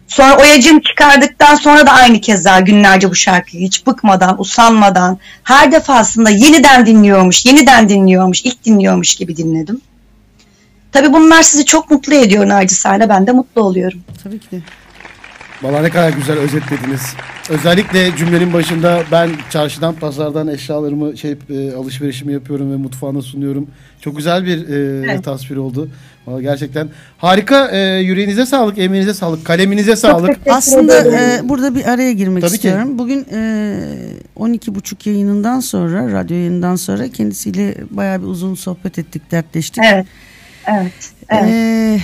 Sonra 0.07 0.37
Oyacım 0.37 0.79
çıkardıktan 0.79 1.55
sonra 1.55 1.87
da 1.87 1.91
aynı 1.91 2.21
keza 2.21 2.59
günlerce 2.59 3.09
bu 3.09 3.15
şarkıyı 3.15 3.63
hiç 3.63 3.87
bıkmadan, 3.87 4.41
usanmadan 4.41 5.19
her 5.43 5.71
defasında 5.71 6.29
yeniden 6.29 6.85
dinliyormuş, 6.85 7.45
yeniden 7.45 7.89
dinliyormuş, 7.89 8.41
ilk 8.41 8.65
dinliyormuş 8.65 9.15
gibi 9.15 9.37
dinledim. 9.37 9.81
Tabii 10.95 11.13
bunlar 11.13 11.43
sizi 11.43 11.65
çok 11.65 11.91
mutlu 11.91 12.13
ediyor 12.13 12.49
Nacizane. 12.49 13.09
Ben 13.09 13.27
de 13.27 13.31
mutlu 13.31 13.63
oluyorum. 13.63 13.99
Tabii 14.23 14.39
ki 14.39 14.51
de. 14.51 14.59
Valla 15.63 15.81
ne 15.81 15.89
kadar 15.89 16.09
güzel 16.09 16.37
özetlediniz. 16.37 17.01
Özellikle 17.49 18.15
cümlenin 18.15 18.53
başında 18.53 19.03
ben 19.11 19.29
çarşıdan 19.49 19.95
pazardan 19.95 20.47
eşyalarımı 20.47 21.17
şey 21.17 21.31
e, 21.49 21.73
alışverişimi 21.73 22.33
yapıyorum 22.33 22.71
ve 22.71 22.75
mutfağına 22.75 23.21
sunuyorum. 23.21 23.67
Çok 24.01 24.17
güzel 24.17 24.45
bir 24.45 24.69
e, 24.69 25.05
Evet. 25.11 25.23
tasvir 25.23 25.55
oldu. 25.55 25.89
Valla 26.27 26.41
gerçekten 26.41 26.89
harika. 27.17 27.67
E, 27.71 27.79
yüreğinize 27.99 28.45
sağlık, 28.45 28.77
emeğinize 28.77 29.13
sağlık, 29.13 29.45
kaleminize 29.45 29.95
sağlık. 29.95 30.37
Aslında 30.49 30.97
e, 30.99 31.49
burada 31.49 31.75
bir 31.75 31.85
araya 31.85 32.11
girmek 32.13 32.41
Tabii 32.41 32.51
ki. 32.51 32.55
istiyorum. 32.55 32.99
Bugün 32.99 33.25
e, 33.31 33.77
12.30 34.37 35.09
yayınından 35.09 35.59
sonra, 35.59 36.11
radyo 36.11 36.37
yayınından 36.37 36.75
sonra 36.75 37.07
kendisiyle 37.07 37.75
bayağı 37.89 38.21
bir 38.21 38.27
uzun 38.27 38.55
sohbet 38.55 38.99
ettik, 38.99 39.31
dertleştik. 39.31 39.83
Evet. 39.93 40.05
Evet. 40.67 40.93
evet. 41.29 41.49
Ee, 41.49 41.99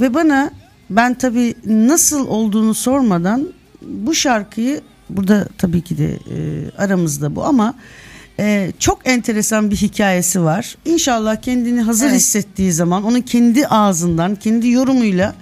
ve 0.00 0.14
bana 0.14 0.50
ben 0.90 1.14
tabii 1.14 1.54
nasıl 1.66 2.26
olduğunu 2.26 2.74
sormadan 2.74 3.48
bu 3.82 4.14
şarkıyı 4.14 4.80
burada 5.10 5.48
tabii 5.58 5.82
ki 5.82 5.98
de 5.98 6.12
e, 6.12 6.70
aramızda 6.78 7.36
bu 7.36 7.44
ama 7.44 7.74
e, 8.38 8.72
çok 8.78 9.00
enteresan 9.04 9.70
bir 9.70 9.76
hikayesi 9.76 10.42
var. 10.42 10.76
İnşallah 10.84 11.36
kendini 11.36 11.80
hazır 11.80 12.06
Evet. 12.06 12.16
hissettiği 12.16 12.72
zaman 12.72 13.04
onun 13.04 13.20
kendi 13.20 13.66
ağzından, 13.66 14.34
kendi 14.36 14.68
yorumuyla 14.68 15.34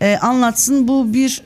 e, 0.00 0.16
anlatsın. 0.16 0.88
Bu 0.88 1.14
bir 1.14 1.42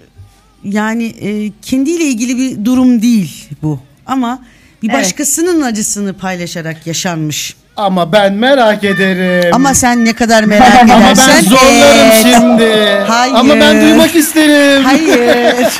yani 0.64 1.04
e, 1.04 1.52
kendiyle 1.62 2.04
ilgili 2.04 2.38
bir 2.38 2.64
durum 2.64 3.02
değil 3.02 3.48
bu 3.62 3.80
ama 4.06 4.44
bir 4.82 4.90
Evet. 4.90 4.98
başkasının 4.98 5.60
acısını 5.60 6.12
paylaşarak 6.14 6.86
yaşanmış. 6.86 7.56
Ama 7.76 8.12
ben 8.12 8.34
merak 8.34 8.84
ederim. 8.84 9.50
Ama 9.54 9.74
sen 9.74 10.04
ne 10.04 10.12
kadar 10.12 10.44
merak 10.44 10.74
Ama 10.82 10.94
ben 10.94 11.12
edersen 11.12 11.40
zorlarım 11.40 12.10
et. 12.10 12.22
şimdi. 12.22 12.72
Hayır. 13.08 13.34
Ama 13.34 13.54
ben 13.60 13.82
duymak 13.82 14.14
isterim. 14.16 14.84
Hayır. 14.84 15.56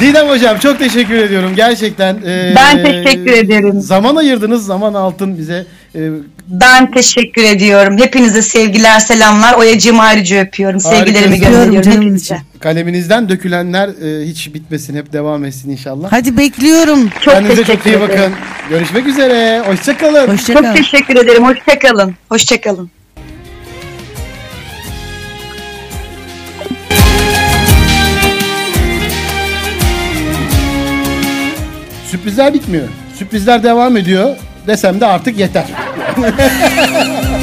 Didem 0.00 0.28
hocam 0.28 0.58
çok 0.58 0.78
teşekkür 0.78 1.14
ediyorum 1.14 1.52
gerçekten. 1.56 2.14
e, 2.26 2.52
Ben 2.56 2.84
teşekkür 2.84 3.32
ederim. 3.32 3.80
Zaman 3.80 4.16
ayırdınız, 4.16 4.66
zaman 4.66 4.94
altın 4.94 5.38
bize. 5.38 5.66
E, 5.94 6.00
Ben 6.48 6.90
teşekkür 6.90 7.42
ediyorum. 7.44 7.98
Hepinize 7.98 8.42
sevgiler, 8.42 9.00
selamlar. 9.00 9.54
Oyacığımı 9.54 10.02
ayrıca 10.02 10.40
öpüyorum. 10.40 10.80
Sevgilerimi 10.80 11.40
gönderiyorum 11.40 11.92
hepinize. 11.92 12.38
kaleminizden 12.60 13.28
dökülenler 13.28 13.88
e, 13.88 14.26
hiç 14.28 14.54
bitmesin, 14.54 14.96
hep 14.96 15.12
devam 15.12 15.44
etsin 15.44 15.70
inşallah. 15.70 16.12
Hadi 16.12 16.36
bekliyorum. 16.36 17.08
Çok 17.20 17.34
Kendinize 17.34 17.64
çok 17.64 17.86
iyi 17.86 17.88
ederim. 17.88 18.00
bakın. 18.00 18.32
Görüşmek 18.70 19.06
üzere. 19.06 19.60
Hoşçakalın. 19.66 20.26
Çok 20.26 20.34
Hoşçakal. 20.34 20.74
teşekkür 20.74 21.16
ederim. 21.16 21.44
Hoşçakalın. 21.44 22.14
Hoşçakalın. 22.28 22.90
Sürprizler 32.06 32.54
bitmiyor. 32.54 32.88
Sürprizler 33.14 33.62
devam 33.62 33.96
ediyor. 33.96 34.36
Desem 34.66 35.00
de 35.00 35.06
artık 35.06 35.38
yeter. 35.38 35.66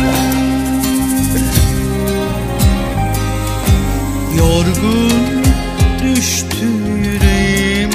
Yorgun 4.38 5.44
düştü 6.04 6.66
yüreğim 7.04 7.90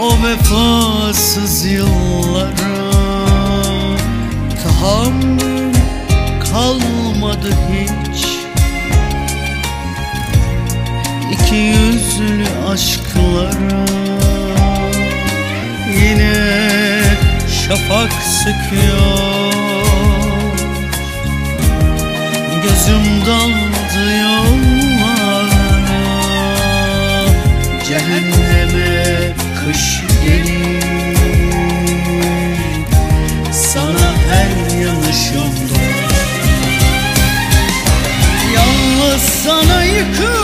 O 0.00 0.10
vefasız 0.26 1.64
yıllara 1.64 2.92
Tahammül 4.62 5.74
kalmadı 6.52 7.50
hiç 7.72 8.26
İki 11.32 11.56
yüzlü 11.56 12.46
aşklara 12.72 14.07
şafak 17.68 18.12
sıkıyor. 18.12 19.52
Gözüm 22.62 23.26
daldı 23.26 24.18
yollara. 24.20 25.58
Cehenneme 27.88 29.32
kış 29.64 30.02
gelir. 30.24 30.82
Sana 33.52 34.14
her 34.30 34.80
yanışımda. 34.80 35.78
Yalnız 38.54 39.22
sana 39.22 39.84
yıkıldı 39.84 40.37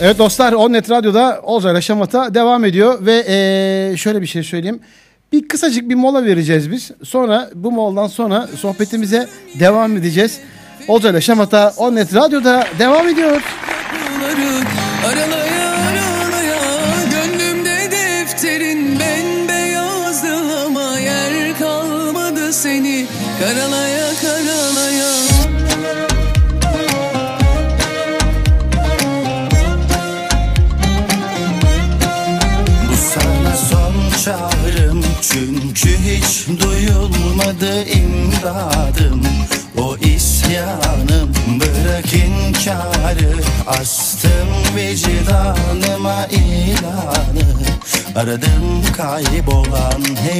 Evet 0.00 0.18
dostlar 0.18 0.52
Onnet 0.52 0.90
Radyo'da 0.90 1.40
Olcay'la 1.42 1.80
Şamata 1.80 2.34
devam 2.34 2.64
ediyor 2.64 3.06
ve 3.06 3.24
ee, 3.28 3.96
şöyle 3.96 4.22
bir 4.22 4.26
şey 4.26 4.42
söyleyeyim. 4.42 4.80
Bir 5.32 5.48
kısacık 5.48 5.88
bir 5.88 5.94
mola 5.94 6.24
vereceğiz 6.24 6.70
biz. 6.70 6.90
Sonra 7.04 7.50
bu 7.54 7.72
moladan 7.72 8.06
sonra 8.06 8.46
sohbetimize 8.46 9.28
devam 9.60 9.96
edeceğiz. 9.96 10.40
Olcay'la 10.88 11.20
Şamata 11.20 11.74
Onnet 11.76 12.14
Radyo'da 12.14 12.66
devam 12.78 13.08
ediyor. 13.08 13.42
Araları 15.06 15.47
Varmadı 37.38 37.84
imdadım 37.84 39.22
o 39.78 39.96
isyanım. 39.96 41.32
Bırak 41.60 42.12
inkarı 42.14 43.34
astım 43.66 44.48
vicdanıma 44.76 46.26
ilanı. 46.26 47.48
Aradım 48.16 48.82
kaybolan 48.96 50.02
her 50.16 50.38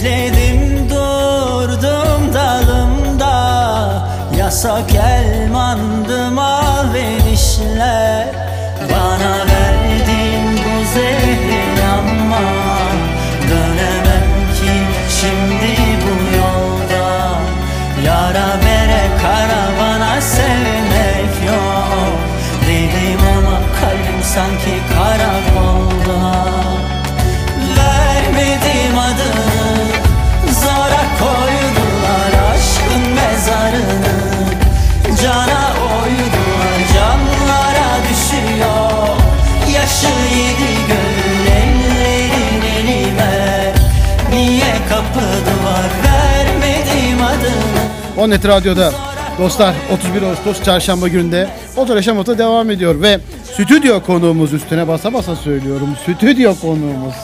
Bekledim 0.00 0.90
durdum 0.90 2.34
dalımda. 2.34 3.36
Yasak 4.38 4.94
elmandım 4.94 6.38
alverişler 6.38 8.26
Bana 8.92 9.38
verdin 9.38 10.60
bu 10.64 10.84
zehri 10.94 11.84
ama 11.84 12.69
Onnet 48.20 48.46
Radyo'da 48.46 48.92
dostlar 49.38 49.74
31 49.92 50.22
Ağustos 50.22 50.62
çarşamba 50.62 51.08
gününde 51.08 51.48
Oto 51.76 51.94
Yaşamot'a 51.94 52.38
devam 52.38 52.70
ediyor 52.70 53.02
ve 53.02 53.20
stüdyo 53.52 54.02
konuğumuz 54.02 54.52
üstüne 54.52 54.88
basa 54.88 55.12
basa 55.12 55.36
söylüyorum. 55.36 55.96
Stüdyo 56.02 56.54
konuğumuz. 56.54 57.14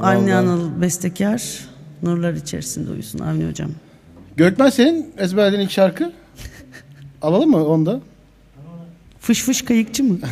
Avni 0.00 0.22
Vallahi. 0.34 0.34
Anıl 0.34 0.82
bestekar. 0.82 1.64
Nurlar 2.02 2.32
içerisinde 2.32 2.90
uyusun 2.90 3.18
Avni 3.18 3.48
hocam. 3.48 3.70
Gökmen 4.36 4.70
senin 4.70 5.12
ezberlediğin 5.18 5.62
ilk 5.62 5.70
şarkı? 5.70 6.12
Alalım 7.22 7.50
mı 7.50 7.66
onu 7.66 7.86
da? 7.86 8.00
Fış 9.26 9.42
fış 9.42 9.62
kayıkçı 9.62 10.04
mı? 10.04 10.18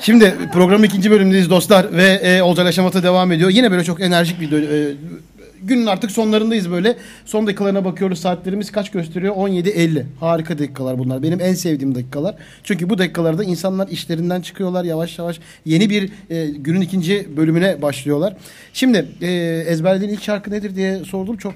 Şimdi 0.00 0.34
programın 0.52 0.84
ikinci 0.84 1.10
bölümündeyiz 1.10 1.50
dostlar 1.50 1.96
ve 1.96 2.04
e, 2.04 2.42
Olcay 2.42 2.66
Yaşamat'a 2.66 3.02
devam 3.02 3.32
ediyor. 3.32 3.50
Yine 3.50 3.70
böyle 3.70 3.84
çok 3.84 4.00
enerjik 4.00 4.40
bir 4.40 4.52
e, 4.52 4.94
günün 5.62 5.86
artık 5.86 6.10
sonlarındayız 6.10 6.70
böyle. 6.70 6.96
Son 7.24 7.46
dakikalarına 7.46 7.84
bakıyoruz 7.84 8.20
saatlerimiz 8.20 8.72
kaç 8.72 8.90
gösteriyor? 8.90 9.34
17.50. 9.34 10.04
Harika 10.20 10.58
dakikalar 10.58 10.98
bunlar. 10.98 11.22
Benim 11.22 11.40
en 11.40 11.54
sevdiğim 11.54 11.94
dakikalar. 11.94 12.34
Çünkü 12.62 12.90
bu 12.90 12.98
dakikalarda 12.98 13.44
insanlar 13.44 13.88
işlerinden 13.88 14.40
çıkıyorlar 14.40 14.84
yavaş 14.84 15.18
yavaş. 15.18 15.40
Yeni 15.64 15.90
bir 15.90 16.12
e, 16.30 16.46
günün 16.46 16.80
ikinci 16.80 17.28
bölümüne 17.36 17.82
başlıyorlar. 17.82 18.36
Şimdi 18.72 19.08
e, 19.22 19.30
ezberlediğin 19.68 20.12
ilk 20.12 20.22
şarkı 20.22 20.50
nedir 20.50 20.76
diye 20.76 20.98
sordum. 20.98 21.36
Çok 21.36 21.54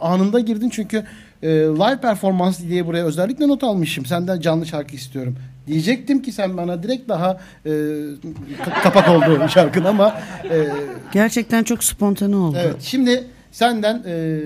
anında 0.00 0.40
girdin 0.40 0.70
çünkü 0.70 1.04
e, 1.42 1.48
live 1.48 2.00
performans 2.00 2.60
diye 2.60 2.86
buraya 2.86 3.04
özellikle 3.04 3.48
not 3.48 3.64
almışım. 3.64 4.06
Senden 4.06 4.40
canlı 4.40 4.66
şarkı 4.66 4.96
istiyorum. 4.96 5.36
Diyecektim 5.66 6.22
ki 6.22 6.32
sen 6.32 6.56
bana 6.56 6.82
direkt 6.82 7.08
daha 7.08 7.40
e, 7.66 7.70
ka- 7.70 8.82
kapak 8.82 9.08
oldu 9.08 9.48
şarkın 9.48 9.84
ama 9.84 10.20
e, 10.44 10.66
Gerçekten 11.12 11.62
çok 11.64 11.84
spontane 11.84 12.36
oldu. 12.36 12.56
evet 12.60 12.76
şimdi 12.82 13.24
senden 13.52 14.02
e, 14.06 14.40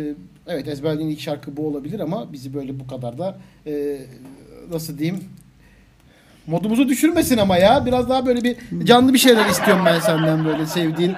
evet 0.46 0.68
ezberlediğin 0.68 1.10
ilk 1.10 1.20
şarkı 1.20 1.56
bu 1.56 1.66
olabilir 1.66 2.00
ama 2.00 2.32
bizi 2.32 2.54
böyle 2.54 2.80
bu 2.80 2.86
kadar 2.86 3.18
da 3.18 3.36
e, 3.66 3.98
nasıl 4.72 4.98
diyeyim 4.98 5.24
modumuzu 6.46 6.88
düşürmesin 6.88 7.38
ama 7.38 7.56
ya 7.56 7.86
biraz 7.86 8.08
daha 8.08 8.26
böyle 8.26 8.42
bir 8.44 8.56
canlı 8.84 9.14
bir 9.14 9.18
şeyler 9.18 9.46
istiyorum 9.46 9.82
ben 9.86 10.00
senden 10.00 10.44
böyle 10.44 10.66
sevdiğin 10.66 11.12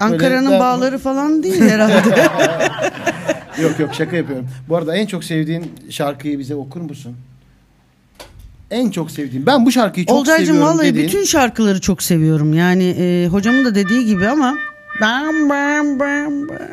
Ankara'nın 0.00 0.60
bağları 0.60 0.98
falan 0.98 1.42
değil 1.42 1.60
herhalde. 1.62 2.28
Yok 3.62 3.78
yok 3.80 3.94
şaka 3.94 4.16
yapıyorum. 4.16 4.48
Bu 4.68 4.76
arada 4.76 4.96
en 4.96 5.06
çok 5.06 5.24
sevdiğin 5.24 5.72
şarkıyı 5.90 6.38
bize 6.38 6.54
okur 6.54 6.80
musun? 6.80 7.16
En 8.70 8.90
çok 8.90 9.10
sevdiğim. 9.10 9.46
Ben 9.46 9.66
bu 9.66 9.72
şarkıyı 9.72 10.06
çok 10.06 10.16
Olcaycığım 10.16 10.46
seviyorum 10.46 10.68
vallahi 10.74 10.86
dediğin. 10.88 11.06
bütün 11.06 11.24
şarkıları 11.24 11.80
çok 11.80 12.02
seviyorum. 12.02 12.54
Yani 12.54 12.84
e, 12.98 13.26
hocamın 13.28 13.64
da 13.64 13.74
dediği 13.74 14.06
gibi 14.06 14.28
ama 14.28 14.58
bam 15.00 15.48
bam 15.50 16.00
bam 16.00 16.48
bam. 16.48 16.58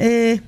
E, 0.00 0.38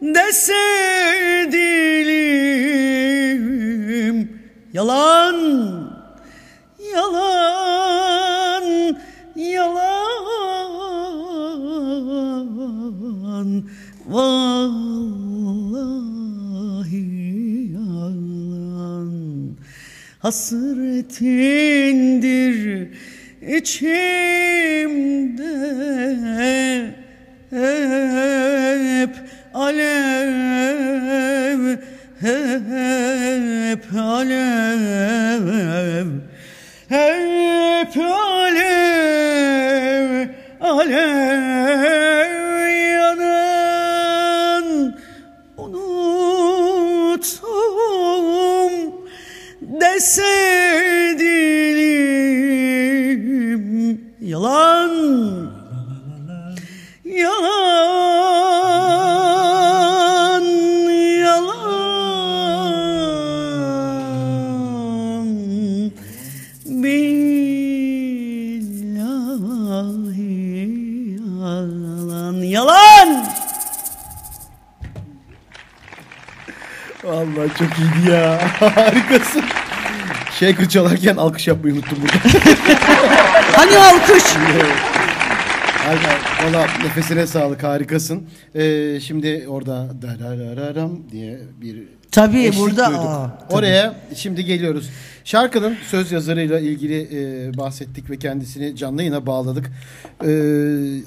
dese 0.01 0.64
dilim 1.53 2.28
yalan 4.72 5.38
yalan 6.95 8.64
yalan 13.35 13.64
vallahi 14.07 14.95
yalan. 17.72 19.11
Hasretindir 20.18 21.28
içimde. 23.59 25.14
Hep 27.51 29.14
alev 29.55 30.53
Vallahi 77.45 77.59
çok 77.59 77.78
iyiydi 77.78 78.11
ya. 78.11 78.40
Harikasın. 78.76 79.42
Shaker 80.40 80.68
çalarken 80.68 81.16
alkış 81.16 81.49
yapmayı 81.49 81.74
unuttum 81.74 81.99
burada. 82.03 82.38
Hani 83.53 83.78
alkış? 83.78 84.22
Harika. 85.84 86.11
Valla 86.45 86.66
nefesine 86.84 87.26
sağlık 87.26 87.62
harikasın. 87.62 88.28
Ee, 88.55 89.01
şimdi 89.01 89.45
orada 89.49 89.88
darararam 90.03 91.11
diye 91.11 91.40
bir 91.61 91.82
Tabii, 92.14 92.38
eşlik 92.38 92.60
burada- 92.60 92.86
duyduk. 92.88 93.04
Aa, 93.04 93.38
tabii. 93.48 93.58
Oraya 93.58 93.94
şimdi 94.16 94.44
geliyoruz. 94.44 94.90
Şarkının 95.24 95.76
söz 95.90 96.12
yazarıyla 96.12 96.60
ilgili 96.60 97.08
e, 97.12 97.56
bahsettik 97.58 98.10
ve 98.10 98.18
kendisini 98.18 98.76
canlı 98.76 99.02
yayına 99.02 99.26
bağladık. 99.26 99.70
E, 100.24 100.30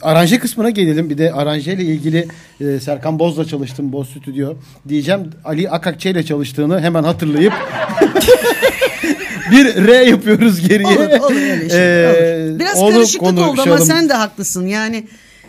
aranje 0.01 0.39
kısmına 0.39 0.69
gelelim. 0.69 1.09
Bir 1.09 1.17
de 1.17 1.33
aranje 1.33 1.73
ile 1.73 1.83
ilgili 1.83 2.27
e, 2.61 2.79
Serkan 2.79 3.19
Boz'la 3.19 3.45
çalıştım 3.45 3.91
Boz 3.93 4.09
Stüdyo. 4.09 4.53
Diyeceğim 4.89 5.29
Ali 5.45 5.69
Akakçe 5.69 6.09
ile 6.11 6.23
çalıştığını 6.25 6.81
hemen 6.81 7.03
hatırlayıp 7.03 7.53
bir 9.51 9.87
R 9.87 10.03
yapıyoruz 10.03 10.67
geriye. 10.67 10.87
Olur, 10.97 11.19
olur 11.19 11.35
öyle 11.35 11.69
şey. 11.69 11.79
Ee, 11.79 12.49
olur. 12.49 12.59
Biraz 12.59 12.79
karışıklık 12.79 13.39
oldu 13.49 13.61
ama 13.61 13.77
sen 13.77 14.09
de 14.09 14.13
haklısın. 14.13 14.65
Yani 14.65 15.07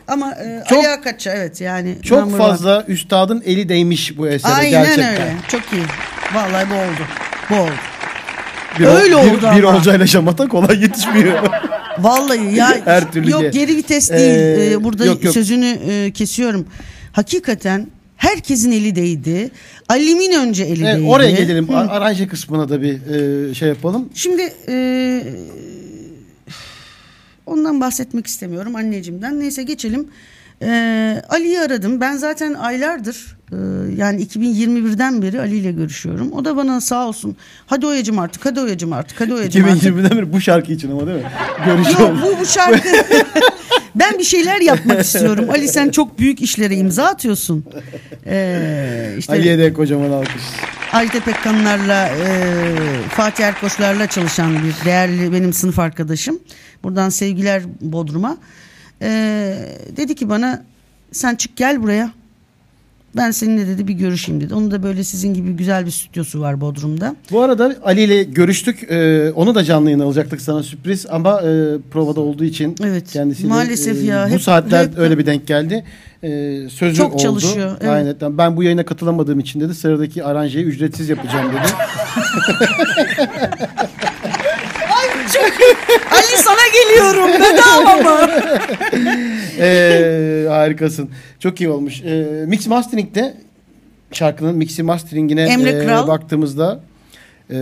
ama 0.09 0.33
e, 0.33 0.63
Çok- 0.69 0.79
ayağa 0.79 1.01
kaça 1.01 1.31
evet 1.35 1.61
yani. 1.61 1.95
Çok 2.03 2.39
fazla 2.39 2.85
üstadın 2.89 3.43
eli 3.47 3.69
değmiş 3.69 4.19
bu 4.19 4.29
esere. 4.29 4.53
Aynen 4.53 4.71
gerçekten. 4.71 5.13
öyle. 5.13 5.35
Çok 5.49 5.61
iyi. 5.73 5.83
Vallahi 6.35 6.67
bu 6.71 6.75
oldu. 6.75 7.03
Bu 7.51 7.55
oldu. 7.55 7.71
Bir, 8.79 8.85
Öyle 8.85 9.09
bir, 9.11 9.15
oldu 9.15 9.41
Bir 9.57 9.63
ama. 9.65 9.79
olcayla 9.79 10.07
şamata 10.07 10.49
kolay 10.49 10.83
yetişmiyor. 10.83 11.39
Vallahi 11.99 12.55
ya 12.55 12.77
Her 12.85 13.13
türlü 13.13 13.31
yok 13.31 13.43
ge- 13.43 13.51
geri 13.51 13.77
vites 13.77 14.11
değil. 14.11 14.35
Ee, 14.35 14.71
Ee, 14.73 14.85
burada 14.85 15.05
yok, 15.05 15.25
yok. 15.25 15.35
sözünü 15.35 15.67
e, 15.91 16.11
kesiyorum. 16.13 16.67
Hakikaten 17.13 17.87
herkesin 18.17 18.73
eli 18.73 18.97
değdi. 18.97 19.51
Ali'min 19.89 20.33
önce 20.33 20.65
eli 20.65 20.85
Evet, 20.85 20.97
değdi. 20.99 21.07
oraya 21.09 21.31
gelelim. 21.31 21.69
Hı. 21.69 21.77
Ar- 21.77 21.89
Aranje 21.97 22.29
kısmına 22.29 22.69
da 22.69 22.83
bir 22.83 22.95
e, 23.51 23.55
şey 23.55 23.69
yapalım. 23.69 24.09
Şimdi 24.15 24.53
e, 24.69 24.75
ondan 27.49 27.81
bahsetmek 27.81 28.27
istemiyorum 28.27 28.77
anneciğimden. 28.77 29.41
Neyse 29.41 29.63
geçelim. 29.63 30.09
E, 30.63 31.23
Ali'yi 31.29 31.61
aradım. 31.61 32.01
Ben 32.01 32.17
zaten 32.17 32.55
aylardır 32.55 33.37
e, 33.53 33.57
yani 33.97 34.23
2021'den 34.23 35.23
beri 35.23 35.41
Ali 35.41 35.57
ile 35.57 35.73
görüşüyorum. 35.73 36.33
O 36.33 36.45
da 36.45 36.57
bana 36.57 36.81
sağ 36.81 37.09
olsun. 37.09 37.37
Hadi 37.67 37.87
Oya'cım 37.87 38.19
artık, 38.19 38.47
hadi 38.47 38.61
Oya'cım 38.61 38.93
artık, 38.93 39.21
hadi 39.21 39.35
Oya'cım 39.35 39.65
artık. 39.65 39.83
2020'den 39.83 40.19
beri 40.19 40.33
bu 40.33 40.41
şarkı 40.41 40.73
için 40.73 40.91
ama 40.91 41.07
değil 41.07 41.19
mi? 41.19 41.25
Yok 41.69 41.79
Görüşüyoruz. 41.85 42.23
bu, 42.23 42.41
bu 42.41 42.47
şarkı. 42.47 42.89
ben 43.95 44.19
bir 44.19 44.25
şeyler 44.25 44.61
yapmak 44.61 45.01
istiyorum. 45.01 45.45
Ali 45.51 45.69
sen 45.69 45.91
çok 45.91 46.19
büyük 46.19 46.43
işlere 46.43 46.77
imza 46.77 47.05
atıyorsun. 47.05 47.65
Ee, 48.27 49.15
işte 49.19 49.33
Ali'ye 49.33 49.59
de 49.59 49.73
kocaman 49.73 50.11
alkış. 50.11 50.43
Ajda 50.93 51.21
Pekkanlarla 51.21 52.09
e, 52.09 52.45
Fatih 53.11 53.45
Erkoçlarla 53.45 54.07
çalışan 54.07 54.55
bir 54.55 54.85
değerli 54.85 55.33
benim 55.33 55.53
sınıf 55.53 55.79
arkadaşım. 55.79 56.39
Buradan 56.85 57.09
sevgiler 57.09 57.63
Bodrum'a. 57.81 58.37
Ee, 59.03 59.55
dedi 59.97 60.15
ki 60.15 60.29
bana 60.29 60.65
sen 61.13 61.35
çık 61.35 61.57
gel 61.57 61.83
buraya. 61.83 62.11
Ben 63.17 63.31
seninle 63.31 63.67
dedi 63.67 63.89
bir 63.89 63.93
görüşeyim 63.95 64.41
dedi. 64.41 64.55
Onun 64.55 64.71
da 64.71 64.83
böyle 64.83 65.05
sizin 65.05 65.35
gibi 65.35 65.53
güzel 65.53 65.87
bir 65.87 65.91
stüdyosu 65.91 66.41
var 66.41 66.61
Bodrum'da. 66.61 67.17
Bu 67.31 67.43
arada 67.43 67.77
Ali 67.85 68.03
ile 68.03 68.23
görüştük. 68.23 68.91
E, 68.91 69.31
onu 69.33 69.55
da 69.55 69.65
canlı 69.65 69.87
yayına 69.91 70.05
alacaktık 70.05 70.41
sana 70.41 70.63
sürpriz 70.63 71.07
ama 71.11 71.41
e, 71.41 71.79
provada 71.91 72.21
olduğu 72.21 72.45
için 72.45 72.77
Evet, 72.85 73.11
kendisiyle 73.13 73.49
maalesef 73.49 74.03
e, 74.03 74.07
ya. 74.07 74.27
bu 74.31 74.35
Hep- 74.35 74.43
saatler 74.43 74.85
hep- 74.85 74.99
öyle 74.99 75.19
bir 75.19 75.27
denk 75.27 75.47
geldi. 75.47 75.85
E, 76.23 76.29
sözü 76.71 76.95
Çok 76.97 77.13
oldu. 77.15 77.23
çalışıyor, 77.23 77.77
evet. 77.81 77.91
Aynen. 77.91 78.39
Ben 78.39 78.57
bu 78.57 78.63
yayına 78.63 78.85
katılamadığım 78.85 79.41
için 79.41 79.61
dedi 79.61 79.75
sıradaki 79.75 80.25
aranjeyi 80.25 80.65
ücretsiz 80.65 81.09
yapacağım 81.09 81.53
dedi. 81.53 81.73
Ali 86.11 86.37
sana 86.37 86.69
geliyorum 86.73 87.31
bedava 87.43 87.97
mı? 87.97 88.31
Ee, 89.61 90.47
harikasın. 90.49 91.11
Çok 91.41 91.61
iyi 91.61 91.71
olmuş. 91.71 92.03
Ee, 92.03 92.45
Mix 92.47 92.67
Mastering'de 92.67 93.35
şarkının 94.13 94.55
mixi 94.55 94.83
masteringine 94.83 95.43
Emre 95.43 95.71
e, 95.71 95.85
Kral. 95.85 96.09
baktığımızda 96.09 96.81
e, 97.51 97.57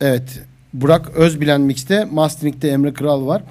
evet 0.00 0.40
Burak 0.72 1.10
Özbilen 1.16 1.60
mixte 1.60 2.04
mastering'de 2.04 2.70
Emre 2.70 2.94
Kral 2.94 3.26
var. 3.26 3.42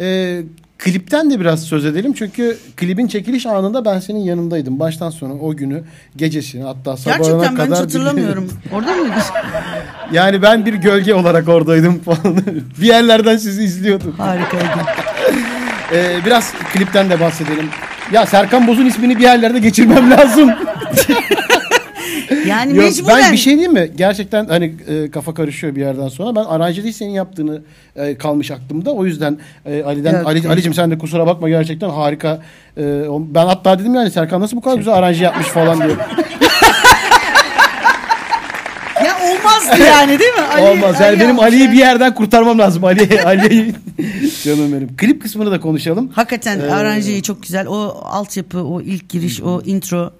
E, 0.00 0.40
klipten 0.84 1.30
de 1.30 1.40
biraz 1.40 1.62
söz 1.62 1.84
edelim 1.84 2.12
çünkü 2.12 2.58
klibin 2.76 3.06
çekiliş 3.06 3.46
anında 3.46 3.84
ben 3.84 3.98
senin 3.98 4.18
yanındaydım. 4.18 4.80
Baştan 4.80 5.10
sona 5.10 5.32
o 5.34 5.56
günü 5.56 5.82
gecesini 6.16 6.62
hatta 6.62 6.96
sabahına 6.96 7.18
Gerçekten 7.18 7.42
ben 7.42 7.50
hiç 7.50 7.56
kadar 7.56 7.78
hatırlamıyorum. 7.78 8.50
Orada 8.72 8.94
mıydın? 8.94 9.14
yani 10.12 10.42
ben 10.42 10.66
bir 10.66 10.74
gölge 10.74 11.14
olarak 11.14 11.48
oradaydım 11.48 11.98
falan. 11.98 12.36
bir 12.80 12.86
yerlerden 12.86 13.36
sizi 13.36 13.64
izliyordum. 13.64 14.14
Harikaydı. 14.18 14.64
Ee, 15.92 16.16
biraz 16.26 16.52
klipten 16.72 17.10
de 17.10 17.20
bahsedelim. 17.20 17.68
Ya 18.12 18.26
Serkan 18.26 18.66
Boz'un 18.66 18.86
ismini 18.86 19.18
bir 19.18 19.22
yerlerde 19.22 19.58
geçirmem 19.58 20.10
lazım. 20.10 20.50
Yani 22.46 22.76
Yok, 22.76 22.84
mecburen. 22.84 23.18
ben 23.22 23.32
bir 23.32 23.36
şey 23.36 23.52
diyeyim 23.52 23.72
mi? 23.72 23.90
Gerçekten 23.96 24.46
hani 24.46 24.74
e, 24.88 25.10
kafa 25.10 25.34
karışıyor 25.34 25.74
bir 25.76 25.80
yerden 25.80 26.08
sonra. 26.08 26.36
Ben 26.36 26.44
aranje 26.44 26.82
değil 26.82 26.94
senin 26.94 27.10
yaptığını 27.10 27.62
e, 27.96 28.18
kalmış 28.18 28.50
aklımda. 28.50 28.90
O 28.90 29.04
yüzden 29.06 29.38
e, 29.66 29.82
Ali'den 29.82 30.12
Yok, 30.18 30.26
Ali. 30.26 30.48
Ali'cim 30.48 30.74
sen 30.74 30.90
de 30.90 30.98
kusura 30.98 31.26
bakma 31.26 31.48
gerçekten 31.48 31.88
harika. 31.90 32.42
E, 32.78 32.82
ben 33.10 33.46
hatta 33.46 33.78
dedim 33.78 33.94
yani 33.94 34.10
Serkan 34.10 34.40
nasıl 34.40 34.56
bu 34.56 34.60
kadar 34.60 34.76
güzel 34.76 34.94
aranje 34.94 35.24
yapmış 35.24 35.46
falan 35.46 35.78
diye. 35.80 35.96
Ya 39.04 39.16
olmazdı 39.30 39.84
yani 39.84 40.18
değil 40.18 40.32
mi? 40.34 40.40
Ali- 40.54 40.62
Olmaz. 40.62 40.94
Yani 41.00 41.06
Ali 41.06 41.20
benim 41.20 41.38
Ali'yi 41.40 41.72
bir 41.72 41.76
yerden 41.78 42.14
kurtarmam 42.14 42.58
lazım. 42.58 42.84
Ali 42.84 43.22
Ali 43.24 43.74
canım 44.44 44.72
benim. 44.72 44.96
Klip 44.96 45.22
kısmını 45.22 45.50
da 45.50 45.60
konuşalım. 45.60 46.10
Hakikaten 46.14 46.60
Ee, 46.60 46.70
aranjeyi 46.72 47.22
çok 47.22 47.42
güzel. 47.42 47.66
O 47.66 48.00
altyapı, 48.04 48.58
o 48.64 48.80
ilk 48.80 49.08
giriş, 49.08 49.40
o 49.42 49.60
intro. 49.64 50.10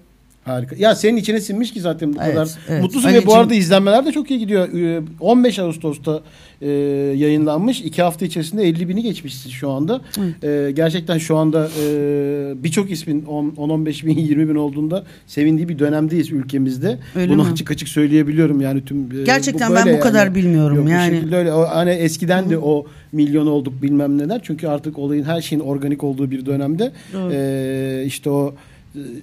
Harika. 0.45 0.75
Ya 0.79 0.95
senin 0.95 1.17
içine 1.17 1.41
sinmiş 1.41 1.73
ki 1.73 1.81
zaten 1.81 2.13
bu 2.13 2.17
Evet, 2.23 2.33
kadar. 2.33 2.49
evet. 2.69 2.81
Mutlusun 2.81 3.09
ve 3.09 3.13
Ali'cim- 3.13 3.25
bu 3.27 3.35
arada 3.35 3.55
izlenmeler 3.55 4.05
de 4.05 4.11
çok 4.11 4.31
iyi 4.31 4.39
gidiyor. 4.39 4.73
Ee, 4.73 5.01
15 5.19 5.59
Ağustos'ta 5.59 6.21
e, 6.61 6.69
yayınlanmış. 7.15 7.81
2 7.81 8.01
hafta 8.01 8.25
içerisinde 8.25 8.63
50 8.63 8.89
bini 8.89 9.03
geçmişsin 9.03 9.49
şu 9.49 9.69
anda. 9.69 10.01
Ee, 10.43 10.71
gerçekten 10.75 11.17
şu 11.17 11.37
anda 11.37 11.69
e, 11.83 12.63
birçok 12.63 12.91
ismin 12.91 13.21
10-15 13.21 14.05
bin 14.05 14.17
20 14.17 14.49
bin 14.49 14.55
olduğunda 14.55 15.03
sevindiği 15.27 15.69
bir 15.69 15.79
dönemdeyiz 15.79 16.31
ülkemizde. 16.31 16.99
Öyle 17.15 17.31
Bunu 17.33 17.43
mi? 17.43 17.49
açık 17.51 17.71
açık 17.71 17.87
söyleyebiliyorum 17.89 18.61
yani 18.61 18.85
tüm. 18.85 19.19
e, 19.19 19.23
Gerçekten 19.23 19.69
böyle 19.71 19.85
ben 19.85 19.97
bu 19.97 19.99
kadar 19.99 20.35
bilmiyorum 20.35 20.77
Yok, 20.77 20.85
bu 20.85 20.89
yani. 20.89 21.15
şekilde 21.15 21.35
öyle. 21.35 21.53
O, 21.53 21.61
hani 21.67 21.89
eskiden 21.89 22.49
de 22.49 22.57
o 22.57 22.85
milyon 23.11 23.47
olduk 23.47 23.81
bilmem 23.81 24.17
neler. 24.17 24.39
Çünkü 24.43 24.67
artık 24.67 24.99
olayın 24.99 25.23
her 25.23 25.41
şeyin 25.41 25.61
organik 25.61 26.03
olduğu 26.03 26.31
bir 26.31 26.45
dönemde. 26.45 26.91
Doğru. 27.13 27.31
e, 27.33 28.03
işte 28.05 28.29
o 28.29 28.55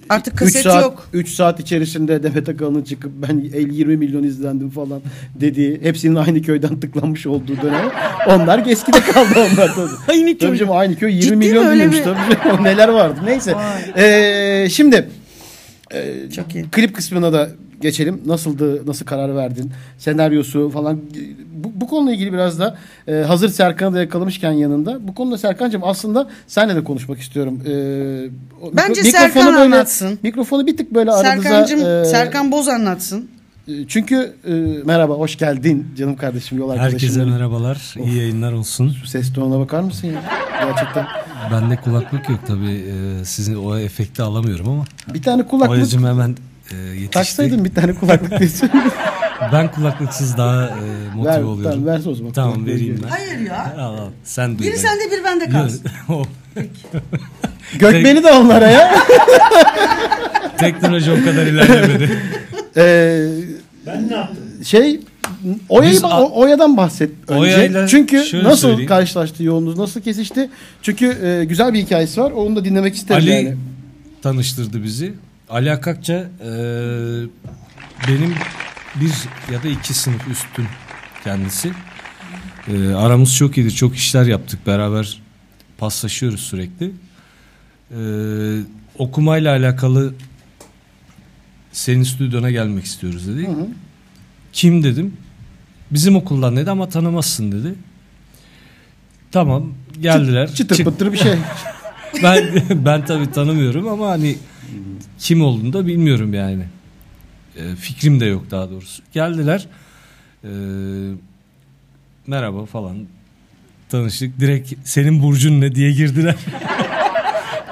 Artık 0.09 0.33
3 0.33 0.39
kaset 0.39 0.63
saat, 0.63 0.83
yok. 0.83 1.07
3 1.13 1.29
saat 1.29 1.59
içerisinde 1.59 2.23
Demet 2.23 2.49
Akalın'ın 2.49 2.83
çıkıp 2.83 3.11
ben 3.15 3.29
50-20 3.39 3.85
milyon 3.97 4.23
izlendim 4.23 4.69
falan 4.69 5.01
dediği 5.35 5.79
hepsinin 5.83 6.15
aynı 6.15 6.41
köyden 6.41 6.79
tıklanmış 6.79 7.27
olduğu 7.27 7.61
dönem. 7.61 7.91
Onlar 8.29 8.65
eskide 8.67 8.99
kaldı 8.99 9.29
onlar 9.35 9.75
tabii. 9.75 9.89
Aynı 10.11 10.37
Tabii 10.37 10.49
köy. 10.49 10.57
canım 10.57 10.73
aynı 10.77 10.95
köy 10.95 11.11
20 11.11 11.21
Ciddi 11.23 11.35
mi? 11.35 11.45
milyon 11.45 11.75
dinlemiş 11.75 11.97
bir- 11.97 12.03
tabii. 12.03 12.63
Neler 12.63 12.87
vardı 12.89 13.19
neyse. 13.25 13.53
Ee, 13.97 14.67
şimdi 14.69 15.09
e, 15.93 16.29
Çok 16.31 16.55
iyi. 16.55 16.65
klip 16.71 16.95
kısmına 16.95 17.33
da 17.33 17.49
geçelim. 17.81 18.21
Nasıldı? 18.25 18.87
Nasıl 18.87 19.05
karar 19.05 19.35
verdin? 19.35 19.71
Senaryosu 19.97 20.69
falan. 20.69 20.99
Bu, 21.53 21.71
bu 21.75 21.87
konuyla 21.87 22.13
ilgili 22.13 22.33
biraz 22.33 22.59
da 22.59 22.77
e, 23.07 23.13
hazır 23.13 23.49
Serkan'ı 23.49 23.95
da 23.95 23.99
yakalamışken 23.99 24.51
yanında. 24.51 25.07
Bu 25.07 25.15
konuda 25.15 25.37
Serkan'cığım 25.37 25.83
aslında 25.83 26.29
seninle 26.47 26.75
de 26.75 26.83
konuşmak 26.83 27.19
istiyorum. 27.19 27.59
E, 27.65 27.71
Bence 28.77 29.01
mikro- 29.01 29.11
Serkan 29.11 29.45
böyle, 29.45 29.57
anlatsın. 29.57 30.19
Mikrofonu 30.23 30.67
bir 30.67 30.77
tık 30.77 30.93
böyle 30.93 31.11
aranıza. 31.11 31.43
Serkan'cığım, 31.43 31.79
e, 31.85 32.05
Serkan 32.05 32.51
Boz 32.51 32.67
anlatsın. 32.67 33.29
e, 33.67 33.71
Çünkü 33.87 34.33
e, 34.47 34.51
merhaba, 34.85 35.13
hoş 35.13 35.37
geldin 35.37 35.87
canım 35.97 36.15
kardeşim, 36.15 36.57
yol 36.57 36.69
arkadaşım. 36.69 36.99
Herkese 36.99 37.25
merhabalar. 37.25 37.95
iyi 38.05 38.17
yayınlar 38.17 38.53
olsun. 38.53 38.89
Şu 39.01 39.07
ses 39.07 39.33
tonuna 39.33 39.59
bakar 39.59 39.79
mısın 39.81 40.07
ya? 40.07 40.21
Gerçekten. 40.65 41.05
Bende 41.51 41.75
kulaklık 41.75 42.29
yok 42.29 42.39
tabii. 42.47 42.85
Ee, 43.21 43.25
sizin 43.25 43.55
o 43.55 43.77
efekti 43.77 44.21
alamıyorum 44.23 44.69
ama. 44.69 44.83
Bir 45.13 45.21
tane 45.21 45.43
kulaklık 45.47 45.77
Oyacım 45.77 46.05
hemen 46.07 46.37
e, 46.71 46.75
yetişti. 46.75 47.09
taksaydın 47.11 47.65
bir 47.65 47.73
tane 47.75 47.93
kulaklık 47.93 48.39
desin. 48.39 48.69
Ben 49.53 49.71
kulaklıksız 49.71 50.37
daha 50.37 50.65
e, 50.65 50.71
motive 51.15 51.33
Ver, 51.33 51.41
oluyorum. 51.41 51.71
tamam, 51.71 51.85
verse 51.85 52.09
o 52.09 52.15
zaman. 52.15 52.31
Tamam 52.33 52.65
vereyim 52.65 52.99
ben. 53.03 53.07
Hayır 53.09 53.39
ya. 53.39 53.73
Al, 53.79 53.93
al. 53.97 54.07
Sen 54.23 54.59
duy 54.59 54.67
Biri 54.67 54.77
sende 54.77 55.11
bir 55.11 55.23
bende 55.23 55.49
kalsın. 55.49 55.81
Gökmen'i 57.79 58.23
de 58.23 58.31
onlara 58.31 58.67
ya. 58.67 58.95
Teknoloji 60.57 61.11
o 61.11 61.15
kadar 61.25 61.45
ilerlemedi. 61.45 62.09
Ee, 62.77 63.27
Ben 63.85 64.09
ne 64.09 64.15
yaptım? 64.15 64.43
Şey 64.65 64.99
Oya'yı, 65.69 65.93
Biz 65.93 66.03
o- 66.03 66.31
Oya'dan 66.33 66.77
bahset 66.77 67.11
önce. 67.27 67.39
Oya'yla 67.41 67.87
Çünkü 67.87 68.17
nasıl 68.43 68.55
söyleyeyim. 68.57 68.87
karşılaştı 68.87 69.43
yoğunluğunuz, 69.43 69.77
nasıl 69.79 70.01
kesişti? 70.01 70.49
Çünkü 70.81 71.05
e, 71.25 71.45
güzel 71.45 71.73
bir 71.73 71.79
hikayesi 71.81 72.21
var. 72.21 72.31
Onu 72.31 72.55
da 72.55 72.65
dinlemek 72.65 72.95
isterim 72.95 73.21
Ali 73.21 73.29
yani. 73.31 73.57
tanıştırdı 74.21 74.83
bizi. 74.83 75.13
Ali 75.49 75.71
Akakça 75.71 76.13
e, 76.13 76.49
benim 78.07 78.33
bir 78.95 79.11
ya 79.53 79.63
da 79.63 79.67
iki 79.67 79.93
sınıf 79.93 80.27
üstün 80.27 80.65
kendisi. 81.23 81.71
E, 82.67 82.93
aramız 82.93 83.35
çok 83.35 83.57
iyidir. 83.57 83.71
Çok 83.71 83.95
işler 83.95 84.25
yaptık. 84.25 84.67
Beraber 84.67 85.19
paslaşıyoruz 85.77 86.39
sürekli. 86.39 86.91
E, 87.91 87.99
okumayla 88.97 89.51
alakalı 89.51 90.13
senin 91.71 92.03
stüdyona 92.03 92.51
gelmek 92.51 92.85
istiyoruz 92.85 93.27
dedi. 93.27 93.49
Kim 94.53 94.83
dedim. 94.83 95.13
Bizim 95.91 96.15
okuldan 96.15 96.55
dedi 96.55 96.71
ama 96.71 96.89
tanımazsın 96.89 97.51
dedi. 97.51 97.75
Tamam 99.31 99.73
geldiler. 100.01 100.53
çıtır 100.53 100.75
Çık- 100.75 100.85
pıtır 100.85 101.13
bir 101.13 101.17
şey. 101.17 101.33
ben 102.23 102.43
ben 102.85 103.05
tabii 103.05 103.31
tanımıyorum 103.31 103.87
ama 103.87 104.07
hani 104.09 104.35
kim 105.19 105.41
olduğunu 105.41 105.73
da 105.73 105.87
bilmiyorum 105.87 106.33
yani. 106.33 106.63
E, 107.57 107.75
fikrim 107.75 108.19
de 108.19 108.25
yok 108.25 108.51
daha 108.51 108.69
doğrusu. 108.69 109.03
Geldiler. 109.13 109.67
E, 110.43 110.49
merhaba 112.27 112.65
falan. 112.65 112.97
Tanıştık. 113.89 114.39
Direkt 114.39 114.73
senin 114.83 115.23
burcun 115.23 115.61
ne 115.61 115.75
diye 115.75 115.91
girdiler. 115.91 116.35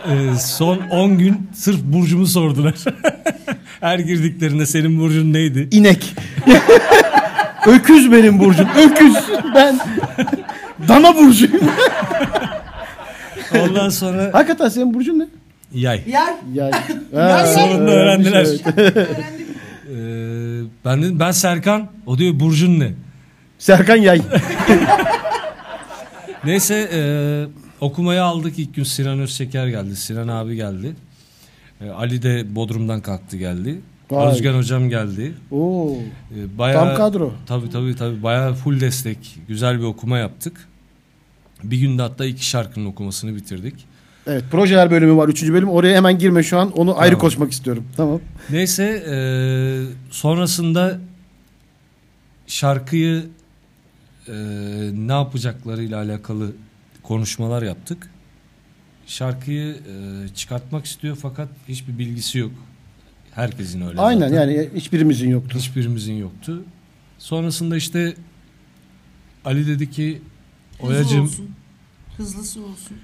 E, 0.10 0.36
son 0.40 0.78
10 0.78 1.18
gün 1.18 1.50
sırf 1.54 1.84
burcumu 1.84 2.28
sordular. 2.28 2.76
Her 3.82 4.00
girdiklerinde 4.00 4.66
senin 4.66 5.00
burcun 5.00 5.34
neydi? 5.34 5.68
İnek. 5.72 6.16
Öküz 7.68 8.12
benim 8.12 8.40
burcum. 8.40 8.68
Öküz. 8.78 9.14
Ben 9.56 9.80
dana 10.88 11.16
burcuyum. 11.16 11.60
Ondan 13.60 13.90
sonra 13.90 14.30
Hakikaten 14.34 14.70
senin 14.70 14.94
burcun 14.94 15.20
ne? 15.20 15.26
yay. 15.74 16.02
Yay. 16.08 16.34
Yay. 16.54 16.72
Ha, 17.16 17.46
sonunda 17.48 17.92
öğrendiler. 17.92 18.48
evet. 18.78 18.98
Ee, 18.98 20.64
ben 20.86 21.02
dedim 21.04 21.20
ben 21.20 21.32
Serkan. 21.32 21.88
O 22.06 22.18
diyor 22.18 22.40
burcun 22.40 22.80
ne? 22.80 22.92
Serkan 23.60 23.96
Yay. 23.96 24.22
Neyse 26.44 26.90
e, 26.94 27.02
okumaya 27.82 28.24
aldık 28.24 28.60
ilk 28.60 28.76
gün 28.76 28.84
Sinan 28.84 29.20
Özşeker 29.20 29.68
geldi. 29.68 29.96
Sinan 29.96 30.28
abi 30.28 30.56
geldi. 30.56 30.96
E, 31.86 31.90
Ali 31.90 32.24
de 32.24 32.56
Bodrum'dan 32.56 33.02
kalktı 33.02 33.38
geldi. 33.38 33.82
Vay. 34.12 34.32
Özgen 34.32 34.54
hocam 34.54 34.90
geldi. 34.90 35.34
Oo. 35.52 35.96
E, 36.36 36.58
bayağı, 36.58 36.88
Tam 36.88 36.98
kadro. 36.98 37.34
Tabii 37.46 37.70
tabii 37.70 37.96
tabii 37.96 38.24
bayağı 38.24 38.54
full 38.54 38.80
destek. 38.80 39.38
Güzel 39.48 39.80
bir 39.80 39.84
okuma 39.84 40.18
yaptık. 40.18 40.68
Bir 41.64 41.78
günde 41.78 42.02
hatta 42.02 42.26
iki 42.26 42.46
şarkının 42.46 42.86
okumasını 42.86 43.36
bitirdik. 43.36 43.86
Evet 44.28 44.44
projeler 44.52 44.92
bölümü 44.92 45.16
var. 45.18 45.30
Üçüncü 45.30 45.54
bölüm. 45.54 45.70
Oraya 45.70 45.96
hemen 45.96 46.20
girme 46.20 46.44
şu 46.44 46.58
an. 46.58 46.72
Onu 46.72 47.00
ayrı 47.00 47.12
Tamam. 47.12 47.22
koşmak 47.22 47.52
istiyorum. 47.52 47.84
Tamam. 47.98 48.20
Neyse 48.50 48.84
e, 49.12 49.16
sonrasında 50.12 51.00
şarkıyı 52.48 53.26
e, 54.28 54.34
ne 54.94 55.12
yapacaklarıyla 55.12 55.98
alakalı 55.98 56.52
konuşmalar 57.04 57.62
yaptık. 57.62 58.10
Şarkıyı 59.12 59.74
e, 59.74 60.28
çıkartmak 60.36 60.86
istiyor 60.86 61.18
fakat 61.22 61.50
hiçbir 61.68 61.98
bilgisi 61.98 62.38
yok. 62.38 62.52
Herkesin 63.32 63.82
öyle. 63.82 64.02
Aynen 64.02 64.30
zaten. 64.30 64.36
yani 64.36 64.70
hiçbirimizin 64.76 65.30
yoktu. 65.30 65.58
Hiçbirimizin 65.58 66.14
yoktu. 66.14 66.64
Sonrasında 67.18 67.78
işte 67.78 68.16
Ali 69.46 69.68
dedi 69.68 69.92
ki 69.92 70.22
Oyacım. 70.80 71.32
Hızlısı 72.18 72.66
olsun. 72.66 72.98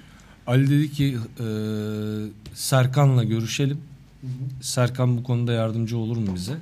Ali 0.46 0.70
dedi 0.70 0.92
ki 0.92 1.18
e, 1.40 1.46
Serkan'la 2.54 3.24
görüşelim. 3.24 3.78
Serkan 4.60 5.16
bu 5.16 5.22
konuda 5.22 5.52
yardımcı 5.52 5.98
olur 5.98 6.16
mu 6.16 6.34
bize? 6.34 6.56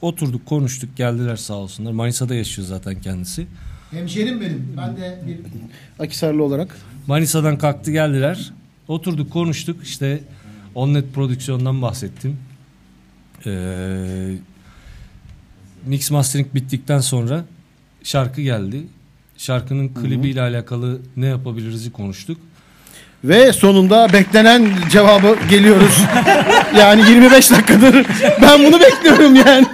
Oturduk 0.00 0.46
konuştuk 0.46 0.96
geldiler 0.96 1.36
sağ 1.36 1.54
olsunlar. 1.54 1.92
Manisa'da 1.92 2.34
yaşıyor 2.34 2.68
zaten 2.68 3.00
kendisi. 3.00 3.46
Hemşerim 3.90 4.40
benim. 4.40 4.74
Ben 4.76 4.96
de 4.96 5.22
bir 5.26 5.38
Akisarlı 6.04 6.42
olarak. 6.42 6.76
Manisa'dan 7.06 7.58
kalktı 7.58 7.90
geldiler. 7.90 8.52
Oturduk 8.88 9.32
konuştuk 9.32 9.76
işte 9.82 10.20
Onnet 10.74 11.14
prodüksiyondan 11.14 11.82
bahsettim. 11.82 12.38
Ee, 13.46 13.50
mix 15.86 16.10
mastering 16.10 16.54
bittikten 16.54 17.00
sonra 17.00 17.44
şarkı 18.02 18.40
geldi. 18.40 18.86
Şarkının 19.36 19.88
klibiyle 19.88 20.40
alakalı 20.40 21.00
ne 21.16 21.26
yapabiliriz'i 21.26 21.92
konuştuk. 21.92 22.38
Ve 23.24 23.52
sonunda 23.52 24.12
beklenen 24.12 24.70
cevabı 24.90 25.36
geliyoruz. 25.50 26.02
yani 26.78 27.10
25 27.10 27.50
dakikadır 27.50 28.06
ben 28.42 28.64
bunu 28.64 28.80
bekliyorum 28.80 29.34
yani. 29.34 29.66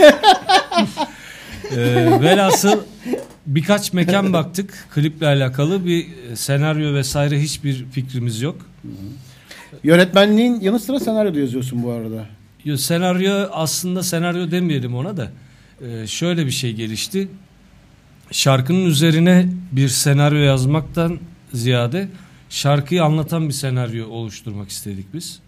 Ee, 1.76 2.20
velhasıl 2.20 2.80
birkaç 3.54 3.92
mekan 3.92 4.32
baktık 4.38 4.88
kliple 4.94 5.26
alakalı 5.26 5.86
bir 5.86 6.06
senaryo 6.34 6.94
vesaire 6.94 7.40
hiçbir 7.40 7.84
fikrimiz 7.84 8.40
yok. 8.40 8.56
Yönetmenliğin 9.82 10.60
yanı 10.60 10.80
sıra 10.80 11.00
senaryo 11.00 11.34
da 11.34 11.38
yazıyorsun 11.38 11.82
bu 11.82 11.90
arada. 11.90 12.26
Yo, 12.64 12.76
senaryo 12.76 13.48
aslında 13.52 14.02
senaryo 14.02 14.50
demeyelim 14.50 14.94
ona 14.94 15.16
da 15.16 15.30
Ee, 15.86 16.06
şöyle 16.06 16.46
bir 16.46 16.50
şey 16.50 16.72
gelişti. 16.72 17.28
Şarkının 18.32 18.86
üzerine 18.86 19.48
bir 19.72 19.88
senaryo 19.88 20.38
yazmaktan 20.38 21.18
ziyade 21.52 22.08
şarkıyı 22.50 23.04
anlatan 23.04 23.48
bir 23.48 23.54
senaryo 23.54 24.08
oluşturmak 24.08 24.70
istedik 24.70 25.14
biz. 25.14 25.40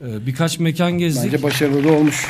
Ee, 0.00 0.26
birkaç 0.26 0.58
mekan 0.58 0.92
gezdik. 0.92 1.24
Bence 1.32 1.42
başarılı 1.42 1.92
olmuş. 1.92 2.26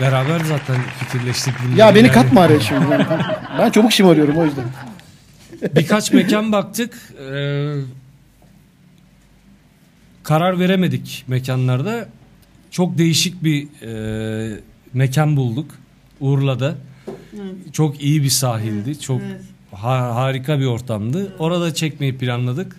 Beraber 0.00 0.40
zaten 0.40 0.76
fikirleştik. 0.98 1.54
bunları 1.64 1.78
Ya 1.78 1.94
beni 1.94 2.06
yani. 2.06 2.14
katma 2.14 2.40
araya 2.40 2.60
şimdi. 2.60 2.80
Ben, 2.90 3.06
ben 3.58 3.70
çabuk 3.70 3.92
şımarıyorum 3.92 4.36
o 4.36 4.44
yüzden. 4.44 4.64
Birkaç 5.76 6.12
mekan 6.12 6.52
baktık. 6.52 6.94
Ee, 7.32 7.74
karar 10.22 10.58
veremedik 10.60 11.24
mekanlarda. 11.28 12.08
Çok 12.70 12.98
değişik 12.98 13.44
bir 13.44 13.68
e, 13.82 14.60
mekan 14.94 15.36
bulduk. 15.36 15.70
Urla'da. 16.20 16.74
Çok 17.72 18.02
iyi 18.02 18.22
bir 18.22 18.28
sahildi. 18.30 19.00
Çok 19.00 19.20
ha- 19.72 20.14
harika 20.14 20.58
bir 20.60 20.64
ortamdı. 20.66 21.36
Orada 21.38 21.74
çekmeyi 21.74 22.18
planladık. 22.18 22.76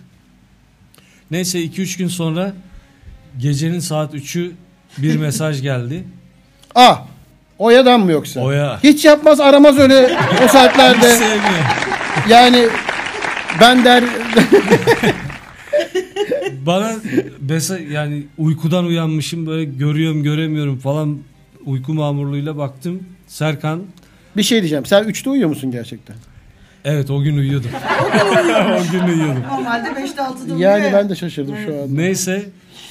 Neyse 1.30 1.58
2-3 1.64 1.98
gün 1.98 2.08
sonra 2.08 2.52
gecenin 3.38 3.78
saat 3.80 4.14
3'ü 4.14 4.50
bir 4.98 5.16
mesaj 5.16 5.62
geldi. 5.62 6.04
Ah! 6.74 7.02
Oya'dan 7.58 8.00
mı 8.00 8.12
yoksa? 8.12 8.40
Oya. 8.40 8.78
Hiç 8.82 9.04
yapmaz 9.04 9.40
aramaz 9.40 9.78
öyle 9.78 10.18
o 10.42 10.44
Hiç 10.44 10.50
saatlerde. 10.50 11.10
sevmiyor. 11.10 11.64
yani 12.28 12.66
ben 13.60 13.84
der 13.84 14.04
Bana 16.66 16.92
mesela 17.40 17.80
yani 17.90 18.26
uykudan 18.38 18.84
uyanmışım 18.84 19.46
böyle 19.46 19.64
görüyorum 19.64 20.22
göremiyorum 20.22 20.78
falan 20.78 21.18
uyku 21.66 21.94
mamurluğuyla 21.94 22.56
baktım. 22.58 23.02
Serkan 23.26 23.82
bir 24.36 24.42
şey 24.42 24.58
diyeceğim. 24.60 24.86
Sen 24.86 25.04
3'te 25.04 25.30
uyuyor 25.30 25.48
musun 25.48 25.70
gerçekten? 25.70 26.16
evet 26.84 27.10
o 27.10 27.22
gün 27.22 27.36
uyuyordum. 27.36 27.70
o 28.80 28.92
gün 28.92 29.00
uyuyordum. 29.14 29.42
Normalde 29.50 29.88
5'te 29.88 30.22
6'da 30.22 30.42
uyuyor. 30.42 30.58
Yani 30.58 30.84
ya. 30.84 30.92
ben 30.92 31.08
de 31.08 31.14
şaşırdım 31.16 31.54
şu 31.66 31.82
an. 31.82 31.96
Neyse 31.96 32.46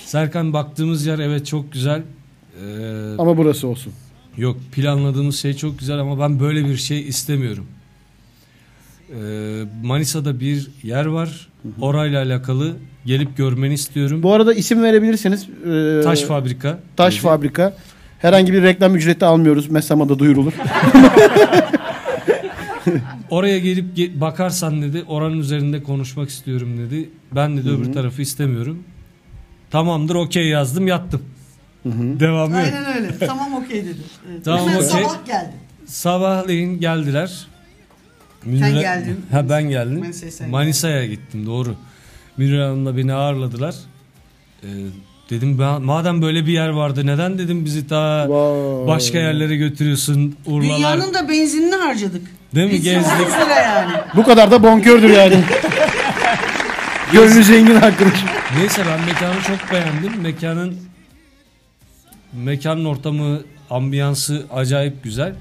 Serkan 0.05 0.53
baktığımız 0.53 1.05
yer 1.05 1.19
evet 1.19 1.45
çok 1.47 1.71
güzel. 1.73 2.01
Ee, 2.64 3.16
Ama 3.18 3.38
burası 3.38 3.68
olsun. 3.68 3.93
Yok 4.38 4.58
planladığımız 4.72 5.39
şey 5.39 5.53
çok 5.53 5.80
güzel 5.80 5.99
ama 5.99 6.20
ben 6.20 6.39
böyle 6.39 6.66
bir 6.66 6.78
şey 6.78 7.08
istemiyorum. 7.08 7.66
Ee, 9.10 9.64
Manisa'da 9.84 10.39
bir 10.39 10.68
yer 10.84 11.05
var. 11.05 11.49
Orayla 11.82 12.24
alakalı 12.24 12.74
gelip 13.05 13.38
görmeni 13.38 13.74
istiyorum. 13.74 14.24
Bu 14.24 14.34
arada 14.34 14.53
isim 14.53 14.84
verebilirsiniz. 14.84 15.47
Ee, 15.66 16.01
Taş 16.03 16.22
fabrika. 16.22 16.80
Taş 16.97 17.14
dedi. 17.14 17.22
fabrika. 17.22 17.78
Herhangi 18.20 18.53
bir 18.53 18.64
reklam 18.64 18.95
ücreti 18.95 19.26
almıyoruz. 19.26 19.70
Mesamada 19.70 20.20
duyurulur. 20.20 20.53
Oraya 23.30 23.60
gelip 23.60 23.97
ge- 23.97 24.22
bakarsan 24.22 24.82
dedi 24.82 25.03
oranın 25.08 25.39
üzerinde 25.39 25.84
konuşmak 25.84 26.30
istiyorum 26.30 26.78
dedi. 26.78 27.10
Ben 27.36 27.58
dedi 27.58 27.70
öbür 27.70 27.93
tarafı 27.93 28.22
istemiyorum. 28.22 28.84
Tamamdır 29.72 30.16
okey 30.16 30.47
yazdım 30.47 30.88
yattım. 30.88 31.22
Devamı 31.86 32.55
yok. 32.57 32.65
Aynen 32.65 32.95
öyle. 32.95 33.17
Tamam 33.28 33.53
okey 33.53 33.86
dedi. 33.86 33.99
Evet. 34.32 34.41
Tamam, 34.45 34.59
Hemen 34.59 34.75
okey. 34.75 34.88
sabah 34.89 35.25
geldi. 35.25 35.53
Sabahleyin 35.86 36.80
geldiler. 36.80 37.47
Sen 38.43 38.73
geldin. 38.80 39.25
Ha 39.32 39.49
ben 39.49 39.63
geldim. 39.69 39.99
Manisa'ya 39.99 40.49
Manisa'ya 40.49 41.05
gittim 41.05 41.45
doğru. 41.45 41.75
Münir 42.38 42.59
Hanım'la 42.59 42.97
beni 42.97 43.13
ağırladılar. 43.13 43.75
Ee, 44.63 44.67
dedim 45.30 45.59
ben, 45.59 45.82
madem 45.82 46.21
böyle 46.21 46.45
bir 46.45 46.51
yer 46.51 46.69
vardı 46.69 47.05
neden 47.05 47.38
dedim 47.38 47.65
bizi 47.65 47.88
ta 47.88 48.30
Vay. 48.30 48.88
başka 48.88 49.17
yerlere 49.17 49.55
götürüyorsun 49.55 50.36
Urlalar. 50.45 50.78
Dünyanın 50.78 51.13
da 51.13 51.30
benzinini 51.30 51.75
harcadık. 51.75 52.21
Değil 52.55 52.71
mi? 52.71 52.82
Gezdik. 52.82 53.13
30 53.21 53.34
lira 53.34 53.55
yani. 53.61 53.93
Bu 54.15 54.23
kadar 54.23 54.51
da 54.51 54.63
bonkördür 54.63 55.09
yani. 55.09 55.36
Gönlü 57.11 57.43
zengin 57.43 57.75
arkadaş. 57.75 58.23
Neyse 58.57 58.82
ben 58.88 59.05
mekanı 59.05 59.41
çok 59.41 59.71
beğendim. 59.71 60.21
Mekanın 60.21 60.78
mekanın 62.34 62.86
ortamı, 62.86 63.41
ambiyansı 63.69 64.45
acayip 64.53 65.03
güzel. 65.03 65.36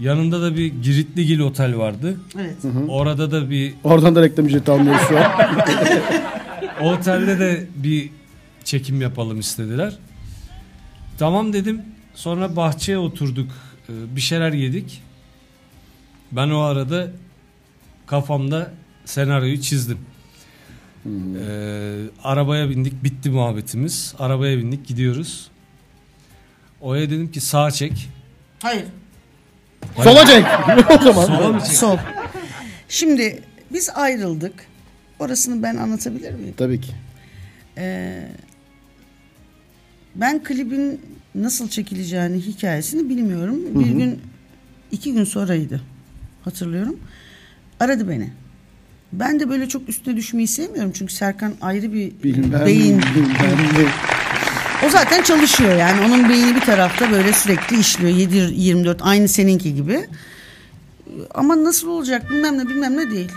Yanında 0.00 0.42
da 0.42 0.56
bir 0.56 0.66
Giritligil 0.66 1.40
Otel 1.40 1.76
vardı. 1.76 2.20
Evet. 2.40 2.56
Orada 2.88 3.30
da 3.30 3.50
bir 3.50 3.74
Oradan 3.84 4.14
da 4.14 4.22
reklam 4.22 4.46
ücreti 4.46 4.70
almıyoruz 4.70 5.02
şu 5.08 5.18
an. 5.18 5.30
o 6.82 6.92
otelde 6.92 7.38
de 7.38 7.66
bir 7.76 8.10
çekim 8.64 9.00
yapalım 9.00 9.40
istediler. 9.40 9.98
Tamam 11.18 11.52
dedim. 11.52 11.82
Sonra 12.14 12.56
bahçeye 12.56 12.98
oturduk. 12.98 13.50
Ee, 13.88 14.16
Bir 14.16 14.20
şeyler 14.20 14.52
yedik. 14.52 15.02
Ben 16.32 16.50
o 16.50 16.58
arada 16.60 17.10
kafamda 18.06 18.70
senaryoyu 19.04 19.60
çizdim. 19.60 19.98
Ee, 21.06 21.96
arabaya 22.24 22.70
bindik. 22.70 23.04
Bitti 23.04 23.30
muhabbetimiz. 23.30 24.14
Arabaya 24.18 24.58
bindik. 24.58 24.86
Gidiyoruz. 24.86 25.48
Oya 26.82 27.10
dedim 27.10 27.30
ki 27.30 27.40
sağa 27.40 27.70
çek. 27.70 28.08
Hayır. 28.62 28.84
Sola 29.96 30.26
çek. 30.26 30.44
o 31.00 31.02
zaman. 31.04 31.26
Sola 31.26 31.48
mı 31.52 31.60
çek? 31.60 31.72
Sol. 31.76 31.98
Şimdi 32.88 33.42
biz 33.72 33.90
ayrıldık. 33.94 34.54
Orasını 35.18 35.62
ben 35.62 35.76
anlatabilir 35.76 36.32
miyim? 36.34 36.54
Tabii 36.56 36.80
ki. 36.80 36.92
Ee, 37.78 38.28
ben 40.14 40.42
klibin 40.44 41.00
nasıl 41.34 41.68
çekileceğini 41.68 42.40
hikayesini 42.40 43.08
bilmiyorum. 43.08 43.60
Bir 43.74 43.86
gün 43.90 44.20
iki 44.92 45.12
gün 45.12 45.24
sonraydı 45.24 45.80
hatırlıyorum. 46.44 47.00
Aradı 47.80 48.08
beni. 48.08 48.30
Ben 49.12 49.40
de 49.40 49.48
böyle 49.48 49.68
çok 49.68 49.88
üstüne 49.88 50.16
düşmeyi 50.16 50.48
sevmiyorum 50.48 50.92
çünkü 50.92 51.12
Serkan 51.14 51.54
ayrı 51.60 51.92
bir 51.92 52.12
Bilmem, 52.22 52.66
beyin. 52.66 53.02
bilmem 53.14 53.58
ne. 53.78 53.88
O 54.86 54.90
zaten 54.90 55.22
çalışıyor 55.22 55.76
yani 55.76 56.00
onun 56.06 56.28
beyni 56.28 56.54
bir 56.54 56.60
tarafta 56.60 57.10
böyle 57.10 57.32
sürekli 57.32 57.80
işliyor 57.80 58.12
7-24 58.12 58.96
aynı 59.00 59.28
seninki 59.28 59.74
gibi. 59.74 60.06
Ama 61.34 61.64
nasıl 61.64 61.88
olacak 61.88 62.30
bilmem 62.30 62.58
ne 62.58 62.68
bilmem 62.68 62.96
ne 62.96 63.10
değil. 63.10 63.32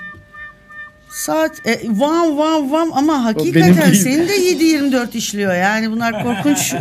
Saat 1.10 1.68
e, 1.68 1.82
vam 1.90 2.38
vam 2.38 2.72
vam 2.72 2.94
ama 2.94 3.24
hakikaten 3.24 3.94
senin 3.94 4.28
de 4.28 4.38
7-24 4.52 5.18
işliyor 5.18 5.56
yani 5.56 5.92
bunlar 5.92 6.24
korkunç 6.24 6.74
e, 6.74 6.80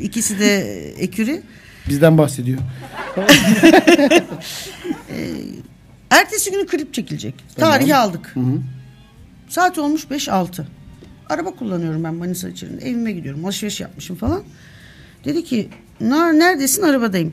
ikisi 0.02 0.38
de 0.38 0.58
eküri. 0.98 1.42
Bizden 1.88 2.18
bahsediyor. 2.18 2.58
Ertesi 6.10 6.50
günü 6.50 6.66
klip 6.66 6.94
çekilecek. 6.94 7.34
Tarihi 7.56 7.96
aldık. 7.96 8.34
Saat 9.48 9.78
olmuş 9.78 10.04
5-6. 10.10 10.64
Araba 11.28 11.50
kullanıyorum 11.50 12.04
ben 12.04 12.14
Manisa 12.14 12.48
içerisinde. 12.48 12.84
Evime 12.88 13.12
gidiyorum. 13.12 13.44
Alışveriş 13.44 13.80
yapmışım 13.80 14.16
falan. 14.16 14.42
Dedi 15.24 15.44
ki 15.44 15.68
"Na- 16.00 16.32
neredesin? 16.32 16.82
Arabadayım. 16.82 17.32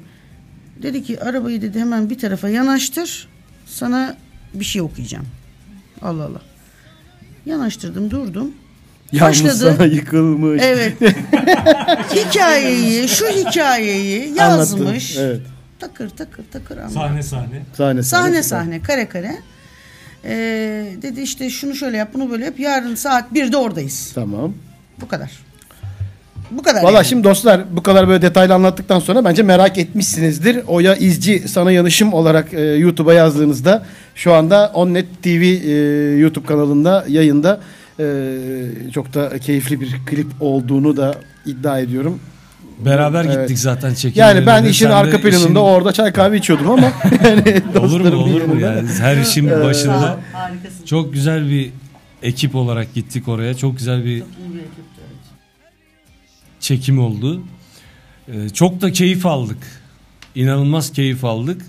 Dedi 0.84 1.04
ki 1.04 1.22
arabayı 1.24 1.62
dedi 1.62 1.80
hemen 1.80 2.10
bir 2.10 2.18
tarafa 2.18 2.50
yanaştır. 2.50 3.28
Sana 3.66 4.18
bir 4.54 4.66
şey 4.66 4.82
okuyacağım. 4.82 5.26
Allah 6.02 6.24
Allah. 6.24 6.42
Yanaştırdım 7.46 8.12
durdum. 8.12 8.52
Yalnız 9.12 9.44
Başladı. 9.44 9.76
sana 9.78 9.88
yıkılmış. 9.88 10.62
Evet. 10.66 10.94
hikayeyi, 12.16 13.08
şu 13.10 13.26
hikayeyi 13.28 14.34
yazmış. 14.38 15.18
Anlattı. 15.18 15.22
Evet. 15.22 15.42
Takır 15.80 16.10
takır 16.10 16.44
takır 16.52 16.78
anlattı. 16.78 16.94
Sahne 16.94 17.24
sahne. 17.24 17.62
Sahne 17.78 18.04
Sahne 18.04 18.44
sahne 18.44 18.82
kare 18.82 19.10
kare. 19.10 19.38
Ee, 20.26 20.86
dedi 21.02 21.22
işte 21.22 21.50
şunu 21.50 21.76
şöyle 21.76 21.98
yap 21.98 22.10
bunu 22.14 22.32
böyle 22.32 22.46
yap. 22.46 22.60
Yarın 22.60 22.96
saat 22.96 23.32
1'de 23.32 23.58
oradayız. 23.58 24.12
Tamam. 24.16 24.54
Bu 25.02 25.08
kadar. 25.08 25.32
Bu 26.52 26.64
kadar. 26.64 26.84
Valla 26.84 26.98
yani. 26.98 27.06
şimdi 27.06 27.24
dostlar 27.24 27.62
bu 27.72 27.84
kadar 27.84 28.08
böyle 28.08 28.22
detaylı 28.22 28.54
anlattıktan 28.54 29.00
sonra 29.00 29.26
bence 29.26 29.44
merak 29.44 29.78
etmişsinizdir. 29.78 30.60
Oya 30.68 30.96
izci 30.96 31.48
sana 31.48 31.72
yanışım 31.72 32.14
olarak 32.14 32.54
e, 32.54 32.62
YouTube'a 32.62 33.14
yazdığınızda 33.14 33.86
şu 34.16 34.34
anda 34.34 34.72
Onnet 34.74 35.24
TV 35.24 35.28
e, 35.28 36.20
YouTube 36.20 36.46
kanalında 36.46 37.06
yayında 37.08 37.60
e, 38.00 38.06
çok 38.94 39.14
da 39.14 39.40
keyifli 39.40 39.82
bir 39.82 39.96
klip 40.06 40.28
olduğunu 40.40 40.98
da 40.98 41.16
iddia 41.46 41.80
ediyorum. 41.80 42.20
Beraber 42.86 43.26
Evet. 43.26 43.40
gittik 43.42 43.60
zaten 43.60 43.94
çekimlere. 43.94 44.28
Yani 44.36 44.46
ben 44.46 44.64
işin 44.64 44.86
Sen 44.86 44.92
arka 44.92 45.18
planında 45.22 45.38
işin- 45.46 45.56
orada 45.56 45.92
çay 45.94 46.14
kahve 46.14 46.38
içiyordum 46.38 46.70
ama 46.72 46.92
yani 47.24 47.62
Olur 47.80 48.02
mu 48.02 48.16
olur 48.24 48.42
mu 48.42 48.60
yani 48.60 48.90
her 49.00 49.18
işin 49.18 49.48
Ee, 49.48 49.64
başında. 49.64 50.20
Harikasın. 50.34 50.86
Çok 50.86 51.14
güzel 51.14 51.50
bir 51.50 51.70
ekip 52.24 52.56
olarak 52.56 52.94
gittik 52.94 53.28
oraya. 53.28 53.54
Çok 53.54 53.78
güzel 53.78 54.06
bir 54.06 54.24
çekim 56.60 57.00
oldu. 57.00 57.42
Ee, 58.28 58.50
çok 58.50 58.82
da 58.82 58.92
keyif 58.92 59.26
aldık. 59.26 59.58
İnanılmaz 60.36 60.92
keyif 60.94 61.26
aldık. 61.26 61.62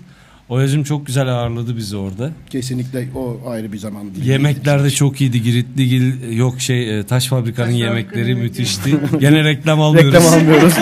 Oyacım 0.51 0.83
çok 0.83 1.05
güzel 1.07 1.27
ağırladı 1.27 1.77
bizi 1.77 1.97
orada. 1.97 2.31
Kesinlikle 2.49 3.07
o 3.15 3.39
ayrı 3.49 3.73
bir 3.73 3.77
zaman 3.77 4.15
değil. 4.15 4.25
Yemekler 4.25 4.83
de 4.83 4.91
çok 4.91 5.21
iyiydi. 5.21 5.41
Giritligil 5.41 6.37
yok 6.37 6.61
şey 6.61 6.99
e, 6.99 7.03
taş 7.03 7.27
fabrikanın 7.27 7.67
Taş 7.71 7.79
yemekleri 7.79 8.21
fabrikanın 8.23 8.43
müthişti. 8.43 8.97
Gene 9.19 9.43
reklam 9.43 9.81
almıyoruz. 9.87 10.13
Reklam 10.13 10.33
almıyoruz. 10.33 10.73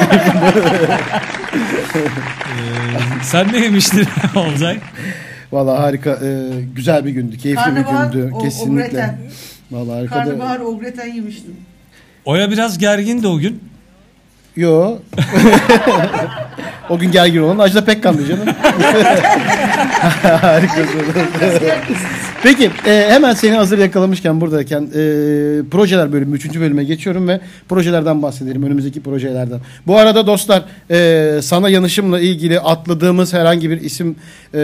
Ee, 1.96 2.00
sen 3.24 3.54
ne 3.54 3.60
yemiştin 3.60 4.08
Olcay? 4.36 4.78
Valla 5.52 5.80
harika. 5.84 6.10
e, 6.12 6.50
güzel 6.76 7.06
bir 7.06 7.12
gündü. 7.12 7.38
Keyifli 7.38 7.64
Karnabahar, 7.64 8.14
bir 8.14 8.20
gündü. 8.20 8.32
o- 8.34 8.40
Kesinlikle. 8.44 8.84
ogreten. 8.84 9.18
Valla 9.72 9.96
harika. 9.96 10.16
Karnabahar 10.16 10.60
ogreten 10.60 11.14
yemiştim. 11.14 11.56
Oya 12.26 12.52
biraz 12.52 12.78
gergindi 12.78 13.28
o 13.28 13.38
gün. 13.38 13.60
Yo. 14.60 14.97
o 16.89 16.97
gün 16.99 17.12
gergin 17.12 17.41
olan 17.41 17.60
Ajda 17.60 17.86
Pekkan'dı 17.86 18.28
canım. 18.28 18.45
Harikasın. 20.41 21.01
Peki 22.43 22.72
e, 22.86 23.07
hemen 23.10 23.34
seni 23.34 23.55
hazır 23.55 23.78
yakalamışken 23.78 24.41
buradayken 24.41 24.82
e, 24.82 24.89
projeler 25.72 26.14
bölümü 26.14 26.36
3. 26.36 26.60
bölüme 26.60 26.84
geçiyorum 26.84 27.28
ve 27.28 27.39
projelerden 27.70 28.22
bahsedelim 28.22 28.64
önümüzdeki 28.64 29.03
projelerden. 29.03 29.60
Bu 29.88 29.97
arada 29.97 30.28
dostlar 30.28 30.64
e, 30.91 31.41
sana 31.41 31.70
yanışımla 31.70 32.20
ilgili 32.20 32.60
atladığımız 32.60 33.34
herhangi 33.34 33.70
bir 33.70 33.82
isim 33.82 34.16
e, 34.53 34.60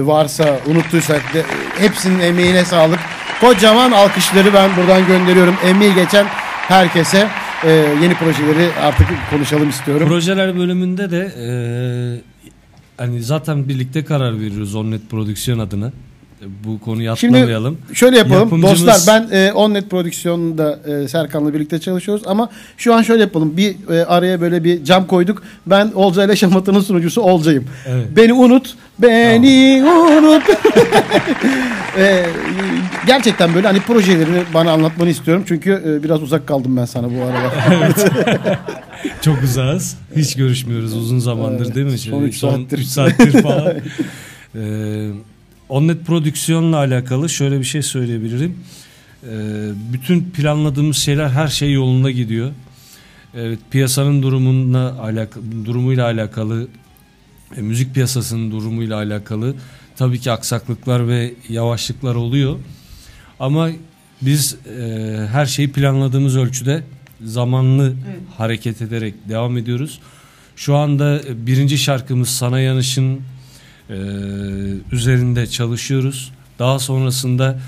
varsa 0.00 0.58
unuttuysak 0.66 1.34
de, 1.34 1.42
hepsinin 1.78 2.20
emeğine 2.20 2.64
sağlık. 2.64 3.00
Kocaman 3.40 3.92
alkışları 3.92 4.54
ben 4.54 4.70
buradan 4.76 5.06
gönderiyorum. 5.06 5.54
Emeği 5.66 5.94
geçen 5.94 6.26
herkese 6.68 7.26
e, 7.66 7.70
yeni 8.02 8.14
projeleri 8.14 8.72
artık 8.80 9.06
konuşalım 9.30 9.68
istiyorum. 9.68 10.08
Projeler 10.08 10.56
bölümünde 10.56 11.10
de 11.10 11.32
e, 11.40 11.48
hani 12.96 13.22
zaten 13.22 13.68
birlikte 13.68 14.04
karar 14.04 14.40
veriyoruz 14.40 14.74
Onnet 14.74 15.10
Prodüksiyon 15.10 15.58
adına. 15.58 15.92
Bu 16.64 16.80
konuyu 16.80 17.16
Şimdi 17.16 17.36
atlamayalım. 17.36 17.78
şöyle 17.94 18.18
yapalım. 18.18 18.38
Yapımcımız- 18.40 18.86
Dostlar 18.86 19.00
ben 19.30 19.36
e, 19.36 19.52
Onnet 19.52 19.90
Prodüksiyon'da 19.90 20.78
e, 21.04 21.08
Serkan'la 21.08 21.54
birlikte 21.54 21.78
çalışıyoruz 21.78 22.22
ama 22.26 22.48
şu 22.76 22.94
an 22.94 23.02
şöyle 23.02 23.22
yapalım. 23.22 23.56
Bir 23.56 23.74
e, 23.90 24.04
araya 24.04 24.40
böyle 24.40 24.64
bir 24.64 24.84
cam 24.84 25.06
koyduk. 25.06 25.42
Ben 25.66 25.90
Olcay 25.94 26.26
ile 26.26 26.36
Şamata'nın 26.36 26.80
sunucusu 26.80 27.20
Olcay'ım. 27.22 27.64
Evet. 27.86 28.06
Beni 28.16 28.32
unut. 28.32 28.74
Beni 28.98 29.82
unut. 29.84 30.42
E, 31.98 32.26
gerçekten 33.06 33.54
böyle 33.54 33.66
hani 33.66 33.80
projelerini 33.80 34.42
bana 34.54 34.72
anlatmanı 34.72 35.08
istiyorum. 35.10 35.44
Çünkü 35.48 35.82
e, 35.86 36.02
biraz 36.02 36.22
uzak 36.22 36.46
kaldım 36.46 36.76
ben 36.76 36.84
sana 36.84 37.06
bu 37.10 37.22
arada. 37.22 37.88
Çok 39.22 39.42
uzağız. 39.42 39.96
Hiç 40.16 40.36
görüşmüyoruz 40.36 40.94
uzun 40.96 41.18
zamandır 41.18 41.64
Evet, 41.64 41.74
değil 41.74 41.86
mi? 41.86 41.98
son 41.98 42.22
üç 42.22 42.36
Son 42.36 42.50
saattir. 42.50 42.78
üç 42.78 42.86
saattir 42.86 43.42
falan. 43.42 43.72
ee, 44.56 45.08
Onnet 45.68 46.06
prodüksiyonla 46.06 46.76
alakalı 46.76 47.28
şöyle 47.28 47.58
bir 47.58 47.64
şey 47.64 47.82
söyleyebilirim. 47.82 48.58
Ee, 49.24 49.28
bütün 49.92 50.30
planladığımız 50.30 50.96
şeyler 50.96 51.28
her 51.28 51.48
şey 51.48 51.72
yolunda 51.72 52.10
gidiyor. 52.10 52.52
Evet, 53.34 53.58
piyasanın 53.70 54.22
durumuna 54.22 54.90
alakalı, 54.90 55.44
durumuyla 55.64 56.04
alakalı, 56.04 56.68
e, 57.56 57.60
müzik 57.60 57.94
piyasasının 57.94 58.50
durumuyla 58.50 58.96
alakalı 58.96 59.54
tabii 59.96 60.20
ki 60.20 60.30
aksaklıklar 60.30 61.08
ve 61.08 61.34
yavaşlıklar 61.48 62.14
oluyor. 62.14 62.56
Ama 63.40 63.70
biz 64.22 64.56
e, 64.78 65.26
her 65.32 65.46
şeyi 65.46 65.72
planladığımız 65.72 66.36
ölçüde 66.36 66.82
zamanlı 67.24 67.94
hareket 68.36 68.82
ederek 68.82 69.14
devam 69.28 69.58
ediyoruz. 69.58 70.00
Şu 70.56 70.76
anda 70.76 71.20
e, 71.20 71.46
birinci 71.46 71.78
şarkımız 71.78 72.28
Sana 72.28 72.60
Yanış'ın 72.60 73.20
e, 73.90 73.94
üzerinde 74.92 75.46
çalışıyoruz. 75.46 76.32
Daha 76.58 76.78
sonrasında 76.78 77.58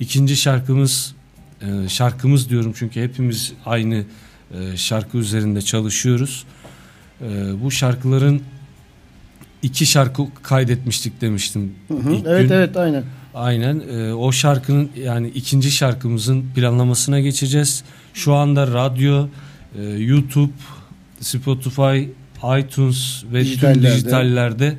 ikinci 0.00 0.36
şarkımız 0.36 1.14
e, 1.62 1.88
şarkımız 1.88 2.48
diyorum 2.50 2.72
çünkü 2.76 3.02
hepimiz 3.02 3.52
aynı 3.66 4.04
e, 4.54 4.76
şarkı 4.76 5.18
üzerinde 5.18 5.62
çalışıyoruz. 5.62 6.44
E, 7.20 7.26
bu 7.64 7.70
şarkıların 7.70 8.42
iki 9.62 9.86
şarkı 9.86 10.22
kaydetmiştik 10.42 11.20
demiştim. 11.20 11.74
Hı 11.88 11.94
hı. 11.94 12.12
İlk 12.12 12.26
Evet 12.26 12.48
gün. 12.48 12.54
evet 12.54 12.76
aynen. 12.76 13.04
Aynen. 13.34 13.82
Ee, 13.92 14.12
o 14.12 14.32
şarkının 14.32 14.90
yani 14.96 15.28
ikinci 15.28 15.70
şarkımızın 15.70 16.44
planlamasına 16.54 17.20
geçeceğiz. 17.20 17.84
Şu 18.14 18.34
anda 18.34 18.66
radyo, 18.66 19.28
e, 19.78 19.82
YouTube, 19.84 20.52
Spotify, 21.20 22.02
iTunes 22.60 23.24
ve 23.32 23.40
Dijitallerde. 23.40 23.80
tüm 23.80 23.92
dijitallerde 23.92 24.78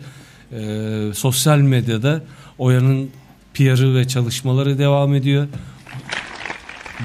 e, 0.52 1.14
sosyal 1.14 1.58
medyada 1.58 2.22
Oya'nın 2.58 3.10
PR'ı 3.54 3.96
ve 3.96 4.08
çalışmaları 4.08 4.80
devam 4.80 5.16
ediyor. 5.16 5.48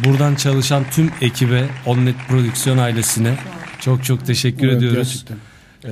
Buradan 0.04 0.34
çalışan 0.34 0.84
tüm 0.90 1.10
ekibe, 1.20 1.68
Onnet 1.86 2.16
Prodüksiyon 2.28 2.78
ailesine 2.78 3.36
çok 3.80 4.04
çok 4.04 4.26
teşekkür 4.26 4.68
Evet, 4.68 4.76
ediyoruz. 4.76 5.24
gerçekten. 5.24 5.36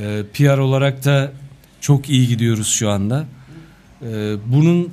Ee, 0.01 0.23
PR 0.35 0.59
olarak 0.59 1.05
da 1.05 1.33
çok 1.81 2.11
iyi 2.11 2.29
gidiyoruz 2.29 2.69
şu 2.69 2.91
anda. 2.91 3.25
Ee, 4.03 4.35
bunun 4.47 4.89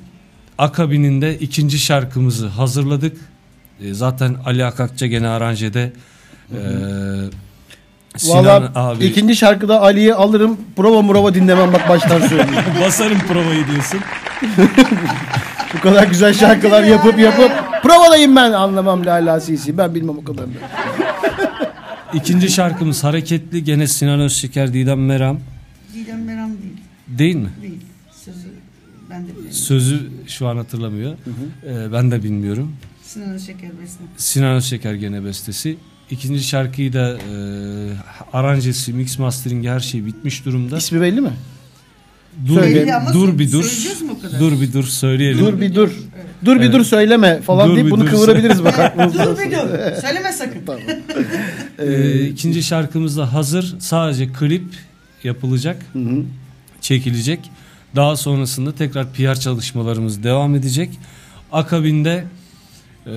akabininde 0.58 1.38
ikinci 1.38 1.78
şarkımızı 1.78 2.46
hazırladık. 2.46 3.16
Ee, 3.80 3.94
zaten 3.94 4.36
Ali 4.44 4.64
Akakça 4.64 5.06
gene 5.06 5.28
aranjede. 5.28 5.92
Ee, 6.52 6.56
Sinan 8.16 8.44
Valla 8.44 8.72
abi 8.74 9.04
ikinci 9.04 9.36
şarkıda 9.36 9.80
Ali'yi 9.80 10.14
alırım. 10.14 10.56
Prova 10.76 11.02
murova 11.02 11.34
dinlemem 11.34 11.72
bak 11.72 11.88
baştan 11.88 12.20
söyleyeyim. 12.20 12.54
basarım 12.80 13.18
provayı 13.18 13.66
diyorsun. 13.66 14.00
Bu 15.74 15.80
kadar 15.80 16.06
güzel 16.06 16.34
şarkılar 16.34 16.82
yapıp 16.82 17.18
yapıp 17.18 17.52
provadayım 17.82 18.36
ben 18.36 18.52
anlamam 18.52 19.06
Lala 19.06 19.40
Sisi. 19.40 19.78
Ben 19.78 19.94
bilmem 19.94 20.18
o 20.18 20.24
kadar. 20.24 20.44
İkinci 22.14 22.50
şarkımız 22.50 23.04
hareketli 23.04 23.64
gene 23.64 23.86
Sinan 23.86 24.20
Özşeker, 24.20 24.74
Didem 24.74 25.06
Meram. 25.06 25.38
Didem 25.94 26.24
Meram 26.24 26.48
değil. 26.50 26.76
Değil 27.08 27.36
mi? 27.36 27.50
Değil. 27.62 27.80
Sözü 28.24 28.48
ben 29.10 29.22
de 29.22 29.28
bilmiyorum. 29.28 29.52
Sözü 29.52 30.10
şu 30.26 30.48
an 30.48 30.56
hatırlamıyor. 30.56 31.12
Ee, 31.66 31.92
ben 31.92 32.10
de 32.10 32.22
bilmiyorum. 32.22 32.76
Sinan 33.02 33.38
Şeker 33.38 33.70
Besne. 33.82 34.06
Sinan 34.16 34.54
Özşeker 34.54 34.94
gene 34.94 35.24
bestesi. 35.24 35.76
İkinci 36.10 36.42
şarkıyı 36.44 36.92
da 36.92 37.18
e, 37.18 37.34
aranjesi, 38.32 38.92
mix 38.92 39.18
masteringi 39.18 39.68
her 39.68 39.80
şey 39.80 40.06
bitmiş 40.06 40.44
durumda. 40.44 40.76
İsmi 40.76 41.00
belli 41.00 41.20
mi? 41.20 41.32
Dur, 42.48 42.62
bir, 42.62 42.88
dur 43.14 43.38
bir 43.38 43.52
dur. 43.52 43.62
söyleyeceğiz 43.62 44.02
mi 44.02 44.10
o 44.12 44.22
kadar? 44.22 44.40
Dur 44.40 44.60
bir 44.60 44.72
dur 44.72 44.84
söyleyelim. 44.84 45.46
Dur 45.46 45.60
bir 45.60 45.74
dur. 45.74 45.90
Dur 46.44 46.56
bir 46.56 46.60
Evet. 46.60 46.74
dur 46.74 46.84
söyleme 46.84 47.40
falan 47.40 47.70
Dur 47.70 47.76
deyip 47.76 47.90
bunu 47.90 48.00
dur 48.04 48.10
kıvırabiliriz 48.10 48.64
bak. 48.64 48.94
Dur 49.14 49.38
bir 49.38 49.50
dur. 49.50 50.00
Söyleme 50.00 50.32
sakın. 50.32 50.62
Ee, 51.78 52.20
ikinci 52.26 52.62
şarkımız 52.62 53.16
da 53.16 53.32
hazır. 53.32 53.76
Sadece 53.78 54.32
klip 54.32 54.64
yapılacak, 55.24 55.82
Hı 55.92 55.98
hı. 55.98 56.22
çekilecek. 56.80 57.40
Daha 57.96 58.16
sonrasında 58.16 58.74
tekrar 58.74 59.12
PR 59.12 59.34
çalışmalarımız 59.40 60.22
devam 60.22 60.54
edecek. 60.54 60.90
Akabinde 61.52 62.24
e, 63.06 63.12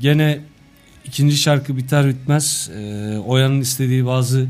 gene 0.00 0.40
ikinci 1.04 1.36
şarkı 1.36 1.76
biter 1.76 2.08
bitmez 2.08 2.70
e, 2.78 3.18
Oya'nın 3.18 3.60
istediği 3.60 4.06
bazı 4.06 4.46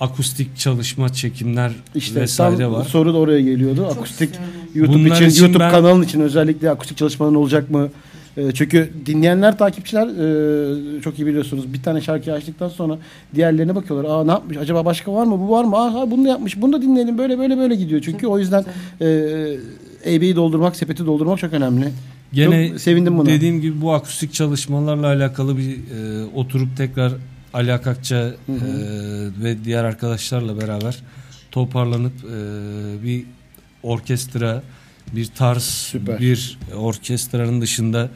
akustik 0.00 0.56
çalışma 0.58 1.08
çekimler 1.12 1.72
İşte 1.94 2.20
vesaire 2.20 2.66
var. 2.70 2.84
soru 2.84 3.14
da 3.14 3.18
oraya 3.18 3.40
geliyordu. 3.40 3.86
akustik 3.86 4.30
YouTube 4.74 5.04
Bunlar 5.04 5.16
için, 5.16 5.28
için 5.28 5.42
YouTube 5.42 5.64
ben- 5.64 5.70
kanalın 5.70 6.02
için 6.02 6.20
özellikle 6.20 6.70
akustik 6.70 6.96
çalışmaların 6.98 7.36
olacak 7.36 7.70
mı? 7.70 7.88
E, 8.36 8.52
çünkü 8.52 8.90
dinleyenler, 9.06 9.58
takipçiler 9.58 10.06
e, 10.98 11.00
çok 11.02 11.18
iyi 11.18 11.26
biliyorsunuz. 11.26 11.72
Bir 11.72 11.82
tane 11.82 12.00
şarkıyı 12.00 12.36
açtıktan 12.36 12.68
sonra 12.68 12.98
diğerlerine 13.34 13.74
bakıyorlar. 13.74 14.10
Aa 14.10 14.24
ne 14.24 14.30
yapmış? 14.30 14.56
Acaba 14.56 14.84
başka 14.84 15.12
var 15.14 15.24
mı? 15.26 15.38
Bu 15.40 15.50
var 15.50 15.64
mı? 15.64 15.76
Aa 15.76 16.10
bunu 16.10 16.24
da 16.24 16.28
yapmış. 16.28 16.60
Bunu 16.62 16.72
da 16.72 16.82
dinleyelim. 16.82 17.18
Böyle 17.18 17.38
böyle 17.38 17.58
böyle 17.58 17.74
gidiyor. 17.74 18.02
Çünkü 18.04 18.26
o 18.26 18.38
yüzden 18.38 18.64
e, 19.00 19.06
EB'yi 20.06 20.36
doldurmak, 20.36 20.76
sepeti 20.76 21.06
doldurmak 21.06 21.38
çok 21.38 21.52
önemli. 21.52 21.88
Gene 22.34 22.68
Çok 22.68 22.80
sevindim 22.80 23.18
buna. 23.18 23.26
dediğim 23.28 23.60
gibi 23.60 23.80
bu 23.80 23.92
akustik 23.94 24.32
çalışmalarla 24.34 25.06
alakalı 25.06 25.58
bir 25.58 25.70
e, 25.76 26.24
oturup 26.24 26.76
tekrar 26.76 27.12
Ali 27.52 27.72
Akakça 27.72 28.16
hı. 28.16 28.32
e, 28.52 29.44
ve 29.44 29.64
diğer 29.64 29.84
arkadaşlarla 29.84 30.60
beraber 30.60 30.96
toparlanıp 31.50 32.12
e, 32.24 33.02
bir 33.04 33.24
orkestra, 33.82 34.62
bir 35.12 35.26
tarz, 35.26 35.62
Süper. 35.62 36.20
bir 36.20 36.58
orkestranın 36.76 37.60
dışında 37.60 38.10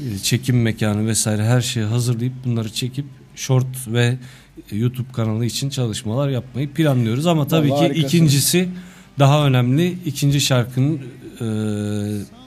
e, 0.00 0.18
çekim 0.18 0.62
mekanı 0.62 1.06
vesaire 1.06 1.44
her 1.44 1.60
şeyi 1.60 1.86
hazırlayıp 1.86 2.32
bunları 2.44 2.72
çekip 2.72 3.06
short 3.34 3.66
ve 3.88 4.16
YouTube 4.72 5.12
kanalı 5.12 5.44
için 5.44 5.70
çalışmalar 5.70 6.28
yapmayı 6.28 6.70
planlıyoruz 6.72 7.26
ama 7.26 7.46
tabii 7.46 7.70
Vallahi 7.70 7.80
ki 7.80 7.86
harikasın. 7.88 8.16
ikincisi 8.16 8.68
daha 9.18 9.46
önemli. 9.46 9.98
İkinci 10.06 10.40
şarkının 10.40 11.00
e, 11.40 11.46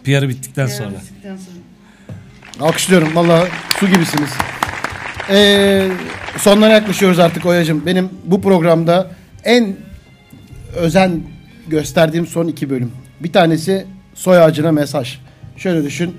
PR'ı 0.03 0.29
bittikten 0.29 0.67
sonra. 0.67 0.95
Alkışlıyorum. 2.59 3.15
Valla 3.15 3.47
su 3.79 3.87
gibisiniz. 3.87 4.29
Ee, 5.29 5.87
sonlara 6.37 6.73
yaklaşıyoruz 6.73 7.19
artık 7.19 7.45
Oya'cığım. 7.45 7.85
Benim 7.85 8.09
bu 8.25 8.41
programda 8.41 9.11
en 9.43 9.75
özen 10.75 11.21
gösterdiğim 11.67 12.27
son 12.27 12.47
iki 12.47 12.69
bölüm. 12.69 12.91
Bir 13.19 13.33
tanesi 13.33 13.85
soy 14.13 14.37
ağacına 14.37 14.71
mesaj. 14.71 15.19
Şöyle 15.57 15.83
düşün. 15.83 16.17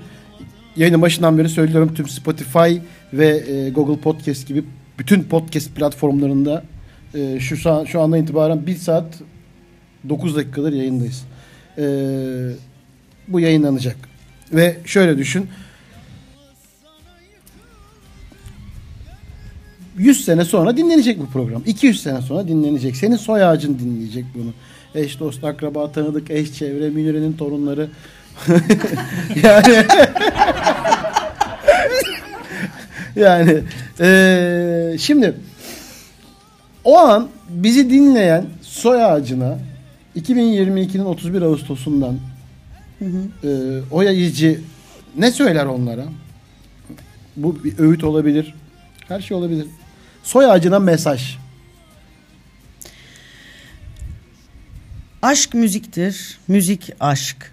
Yayının 0.75 1.01
başından 1.01 1.37
beri 1.37 1.49
söylüyorum 1.49 1.93
tüm 1.95 2.09
Spotify 2.09 2.77
ve 3.13 3.27
e, 3.27 3.69
Google 3.69 4.01
Podcast 4.01 4.47
gibi 4.47 4.63
bütün 4.99 5.23
podcast 5.23 5.75
platformlarında 5.75 6.63
e, 7.13 7.39
şu 7.39 7.57
şu 7.87 8.01
andan 8.01 8.19
itibaren 8.19 8.67
1 8.67 8.75
saat 8.75 9.05
9 10.09 10.35
dakikadır 10.35 10.73
yayındayız. 10.73 11.25
E, 11.77 11.83
bu 13.33 13.39
yayınlanacak. 13.39 13.95
Ve 14.53 14.77
şöyle 14.85 15.17
düşün. 15.17 15.49
100 19.97 20.25
sene 20.25 20.45
sonra 20.45 20.77
dinlenecek 20.77 21.19
bu 21.19 21.25
program. 21.27 21.63
200 21.65 22.03
sene 22.03 22.21
sonra 22.21 22.47
dinlenecek. 22.47 22.95
Senin 22.95 23.15
soy 23.15 23.43
ağacın 23.43 23.79
dinleyecek 23.79 24.25
bunu. 24.35 24.53
Eş, 24.95 25.19
dost, 25.19 25.43
akraba, 25.43 25.91
tanıdık, 25.91 26.31
eş, 26.31 26.53
çevre, 26.53 26.89
Münir'in 26.89 27.33
torunları. 27.33 27.89
yani 29.43 29.85
yani 33.15 33.59
eee, 33.99 34.97
şimdi 34.99 35.33
o 36.83 36.97
an 36.97 37.29
bizi 37.49 37.89
dinleyen 37.89 38.45
soy 38.61 39.03
ağacına 39.03 39.57
2022'nin 40.15 41.05
31 41.05 41.41
Ağustos'undan 41.41 42.19
eee 43.01 43.81
Oya 43.91 44.11
İzci 44.11 44.61
ne 45.17 45.31
söyler 45.31 45.65
onlara? 45.65 46.05
Bu 47.35 47.63
bir 47.63 47.79
öğüt 47.79 48.03
olabilir. 48.03 48.53
Her 49.07 49.21
şey 49.21 49.37
olabilir. 49.37 49.67
Soy 50.23 50.45
ağacına 50.45 50.79
mesaj. 50.79 51.37
Aşk 55.21 55.53
müziktir, 55.53 56.39
müzik 56.47 56.89
aşk. 56.99 57.51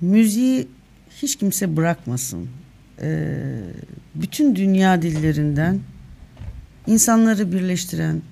Müziği 0.00 0.68
hiç 1.22 1.36
kimse 1.36 1.76
bırakmasın. 1.76 2.48
Ee, 3.02 3.60
bütün 4.14 4.56
dünya 4.56 5.02
dillerinden 5.02 5.80
insanları 6.86 7.52
birleştiren 7.52 8.22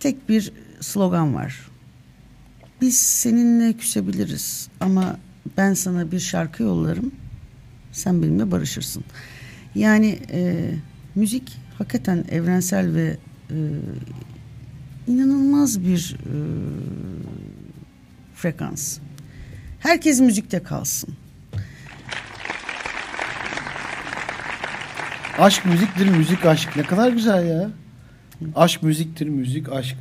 tek 0.00 0.28
bir 0.28 0.52
slogan 0.80 1.34
var. 1.34 1.71
Biz 2.82 2.98
seninle 2.98 3.72
küsebiliriz 3.72 4.68
ama 4.80 5.16
ben 5.56 5.74
sana 5.74 6.12
bir 6.12 6.20
şarkı 6.20 6.62
yollarım, 6.62 7.12
sen 7.92 8.22
benimle 8.22 8.50
barışırsın. 8.50 9.04
Yani 9.74 10.18
e, 10.32 10.70
müzik 11.14 11.58
hakikaten 11.78 12.24
evrensel 12.30 12.94
ve 12.94 13.16
e, 13.50 13.56
inanılmaz 15.06 15.80
bir 15.80 16.16
e, 16.20 16.34
frekans. 18.34 18.98
Herkes 19.78 20.20
müzikte 20.20 20.62
kalsın. 20.62 21.14
Aşk 25.38 25.66
müziktir, 25.66 26.08
müzik 26.08 26.46
aşk. 26.46 26.76
Ne 26.76 26.82
kadar 26.82 27.12
güzel 27.12 27.46
ya. 27.46 27.70
Aşk 28.56 28.82
müziktir, 28.82 29.28
müzik 29.28 29.72
aşk. 29.72 29.96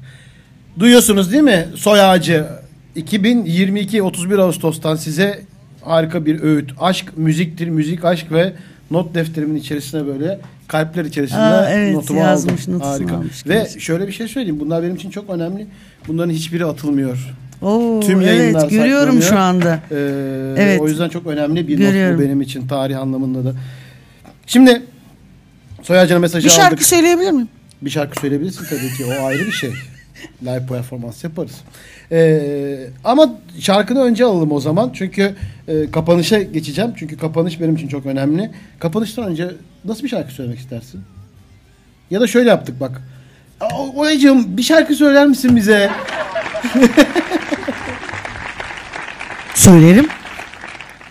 Duyuyorsunuz 0.79 1.31
değil 1.31 1.43
mi? 1.43 1.67
Soy 1.75 2.01
Ağacı 2.01 2.60
2022 2.95 4.01
31 4.03 4.37
Ağustos'tan 4.37 4.95
size 4.95 5.41
harika 5.81 6.25
bir 6.25 6.41
öğüt. 6.41 6.71
Aşk 6.79 7.17
müziktir, 7.17 7.67
müzik 7.67 8.05
aşk 8.05 8.31
ve 8.31 8.53
not 8.91 9.15
defterimin 9.15 9.55
içerisine 9.55 10.05
böyle 10.07 10.39
kalpler 10.67 11.05
içerisinde 11.05 11.39
Aa, 11.39 11.69
evet, 11.71 11.93
notumu 11.95 12.19
yazmış, 12.19 12.67
aldım. 12.67 12.79
Harika. 12.79 13.15
almış 13.15 13.47
Ve 13.47 13.67
şöyle 13.79 14.07
bir 14.07 14.11
şey 14.11 14.27
söyleyeyim. 14.27 14.59
Bunlar 14.59 14.83
benim 14.83 14.95
için 14.95 15.09
çok 15.09 15.29
önemli. 15.29 15.67
Bunların 16.07 16.31
hiçbiri 16.31 16.65
atılmıyor. 16.65 17.35
Oo, 17.61 17.99
Tüm 17.99 18.21
yayınlar 18.21 18.61
evet 18.61 18.71
görüyorum 18.71 19.21
şu 19.21 19.37
anda. 19.39 19.79
Ee, 19.91 19.95
Evet. 20.57 20.81
O 20.81 20.87
yüzden 20.87 21.09
çok 21.09 21.27
önemli 21.27 21.67
bir 21.67 21.77
Görüyorum. 21.77 22.11
not 22.13 22.19
bu 22.19 22.23
benim 22.25 22.41
için 22.41 22.67
tarih 22.67 22.99
anlamında 22.99 23.45
da. 23.45 23.55
Şimdi 24.47 24.81
Soy 25.83 25.99
Ağacı'na 25.99 26.19
mesajı 26.19 26.45
Bir 26.47 26.51
aldık. 26.51 26.61
şarkı 26.61 26.87
söyleyebilir 26.87 27.31
miyim? 27.31 27.47
Bir 27.81 27.89
şarkı 27.89 28.19
söyleyebilirsin 28.21 28.65
tabii 28.69 28.97
ki. 28.97 29.05
O 29.05 29.25
ayrı 29.25 29.45
bir 29.45 29.51
şey. 29.51 29.71
Live 30.43 30.65
performans 30.65 31.23
yaparız. 31.23 31.61
Ee, 32.11 32.87
ama 33.03 33.35
şarkını 33.59 34.01
önce 34.01 34.25
alalım 34.25 34.51
o 34.51 34.59
zaman. 34.59 34.91
Çünkü 34.93 35.35
e, 35.67 35.91
kapanışa 35.91 36.41
geçeceğim. 36.41 36.93
Çünkü 36.95 37.17
kapanış 37.17 37.61
benim 37.61 37.75
için 37.75 37.87
çok 37.87 38.05
önemli. 38.05 38.51
Kapanıştan 38.79 39.25
önce 39.25 39.51
nasıl 39.85 40.03
bir 40.03 40.09
şarkı 40.09 40.31
söylemek 40.31 40.59
istersin? 40.59 41.01
Ya 42.11 42.21
da 42.21 42.27
şöyle 42.27 42.49
yaptık 42.49 42.79
bak. 42.79 43.01
Oyacığım 43.95 44.57
bir 44.57 44.63
şarkı 44.63 44.95
söyler 44.95 45.27
misin 45.27 45.55
bize? 45.55 45.91
Söylerim. 49.55 50.07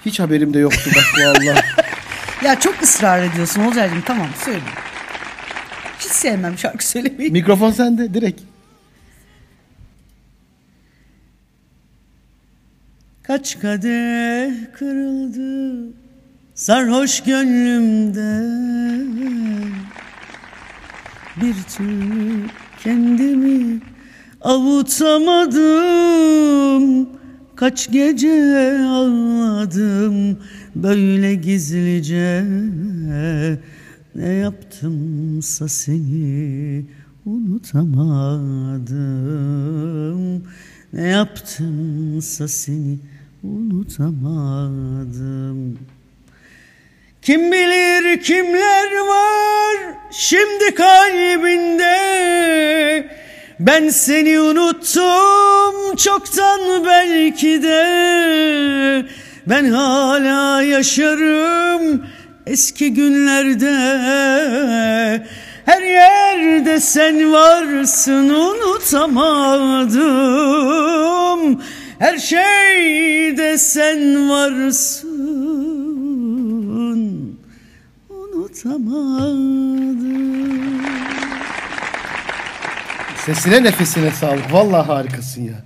Hiç 0.06 0.20
haberim 0.20 0.54
de 0.54 0.58
yoktu 0.58 0.90
bak 0.96 1.04
vallahi. 1.24 1.60
Ya 2.44 2.60
çok 2.60 2.82
ısrar 2.82 3.22
ediyorsun 3.22 3.62
Olcay'cığım 3.62 4.00
tamam 4.00 4.26
söyle. 4.44 4.60
Hiç 5.98 6.12
sevmem 6.12 6.58
şarkı 6.58 6.88
söylemeyi. 6.88 7.30
Mikrofon 7.30 7.70
sende 7.70 8.14
direkt. 8.14 8.40
Kaç 13.30 13.60
kadeh 13.60 14.52
kırıldı 14.72 15.92
sarhoş 16.54 17.20
gönlümde. 17.20 18.40
Bir 21.36 21.54
türlü 21.76 22.46
kendimi 22.82 23.80
avutamadım. 24.40 25.60
Kaç 27.56 27.90
gece 27.92 28.78
ağladım 28.88 30.38
böyle 30.74 31.34
gizlice. 31.34 32.44
Ne 34.14 34.28
yaptımsa 34.28 35.68
seni 35.68 36.84
unutamadım. 37.26 38.90
Ne 40.92 41.02
yaptımsa 41.02 42.48
seni 42.48 42.98
unutamadım. 43.42 44.58
Kim 47.22 47.52
bilir 47.52 48.22
kimler 48.22 48.98
var 49.08 49.76
şimdi 50.10 50.74
kalbinde? 50.74 51.96
Ben 53.60 53.88
seni 53.88 54.40
unuttum 54.40 55.96
çoktan 55.96 56.84
belki 56.84 57.62
de. 57.62 59.06
Ben 59.46 59.70
hala 59.70 60.62
yaşarım 60.62 62.06
eski 62.46 62.94
günlerde. 62.94 63.70
Her 65.64 65.82
yerde 65.82 66.80
sen 66.80 67.32
varsın 67.32 68.28
unutamadım 68.28 70.00
Her 72.00 72.18
şeyde 72.18 73.58
sen 73.58 74.30
varsın 74.30 75.08
unutamadım 78.10 79.60
Sesine 83.16 83.62
nefesine 83.62 84.10
sağlık. 84.10 84.52
Vallahi 84.52 84.86
harikasın 84.86 85.42
ya. 85.42 85.64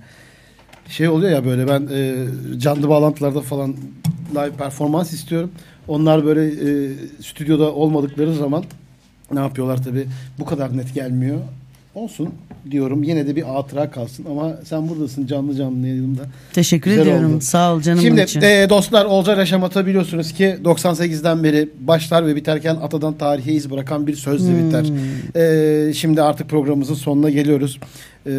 Şey 0.89 1.09
oluyor 1.09 1.31
ya 1.31 1.45
böyle 1.45 1.67
ben 1.67 1.87
e, 1.91 2.25
canlı 2.59 2.89
bağlantılarda 2.89 3.41
falan 3.41 3.75
live 4.31 4.51
performans 4.51 5.13
istiyorum. 5.13 5.51
Onlar 5.87 6.25
böyle 6.25 6.47
e, 6.47 6.93
stüdyoda 7.23 7.73
olmadıkları 7.73 8.33
zaman 8.33 8.63
ne 9.31 9.39
yapıyorlar 9.39 9.83
tabi 9.83 10.07
bu 10.39 10.45
kadar 10.45 10.77
net 10.77 10.93
gelmiyor. 10.93 11.39
Olsun 11.93 12.33
diyorum 12.71 13.03
yine 13.03 13.27
de 13.27 13.35
bir 13.35 13.41
hatıra 13.41 13.91
kalsın 13.91 14.25
ama 14.31 14.53
sen 14.63 14.89
buradasın 14.89 15.27
canlı 15.27 15.55
canlı 15.55 15.87
yanımda. 15.87 16.21
Teşekkür 16.53 16.91
Güzel 16.91 17.01
ediyorum. 17.07 17.33
oldu. 17.35 17.41
Sağ 17.41 17.73
ol 17.75 17.81
canım 17.81 18.01
Şimdi 18.01 18.21
için. 18.21 18.41
e, 18.41 18.67
dostlar 18.69 19.05
Olcay 19.05 19.37
Yaşamat'a 19.37 19.85
biliyorsunuz 19.85 20.31
ki 20.31 20.57
98'den 20.63 21.43
beri 21.43 21.69
başlar 21.79 22.27
ve 22.27 22.35
biterken 22.35 22.75
atadan 22.75 23.13
tarihe 23.13 23.53
iz 23.53 23.71
bırakan 23.71 24.07
bir 24.07 24.15
sözle 24.15 24.51
Hmm. 24.59 24.67
biter. 24.67 24.85
E, 25.89 25.93
şimdi 25.93 26.21
artık 26.21 26.49
programımızın 26.49 26.95
sonuna 26.95 27.29
geliyoruz. 27.29 27.79
E, 28.27 28.31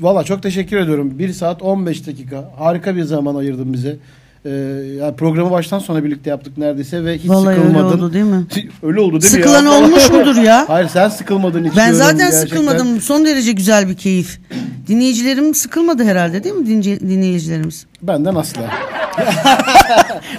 Valla 0.00 0.24
çok 0.24 0.42
teşekkür 0.42 0.76
ediyorum. 0.76 1.18
1 1.18 1.32
saat 1.32 1.62
15 1.62 2.06
dakika. 2.06 2.50
Harika 2.58 2.96
bir 2.96 3.02
zaman 3.02 3.34
ayırdın 3.34 3.72
bize. 3.72 3.96
Ee, 4.44 4.50
yani 4.98 5.16
programı 5.16 5.50
baştan 5.50 5.78
sona 5.78 6.04
birlikte 6.04 6.30
yaptık 6.30 6.58
neredeyse 6.58 7.04
ve 7.04 7.18
hiç 7.18 7.28
Vallahi 7.28 7.48
öyle 7.54 7.60
sıkılmadın. 7.68 7.98
oldu 7.98 8.12
değil 8.12 8.24
mi? 8.24 8.44
öyle 8.82 9.00
oldu 9.00 9.12
değil 9.20 9.32
Sıkılan 9.32 9.64
mi 9.64 9.70
ya? 9.70 9.76
olmuş 9.78 10.10
mudur 10.10 10.36
ya? 10.36 10.64
Hayır 10.68 10.88
sen 10.88 11.08
sıkılmadın 11.08 11.64
hiç. 11.64 11.76
Ben 11.76 11.92
zaten 11.92 12.18
gerçekten. 12.18 12.46
sıkılmadım. 12.46 13.00
Son 13.00 13.24
derece 13.26 13.52
güzel 13.52 13.88
bir 13.88 13.96
keyif. 13.96 14.40
Dinleyicilerim 14.88 15.54
sıkılmadı 15.54 16.04
herhalde 16.04 16.44
değil 16.44 16.54
mi 16.54 16.66
dinci- 16.68 17.00
dinleyicilerimiz? 17.00 17.86
Benden 18.02 18.34
asla. 18.34 18.62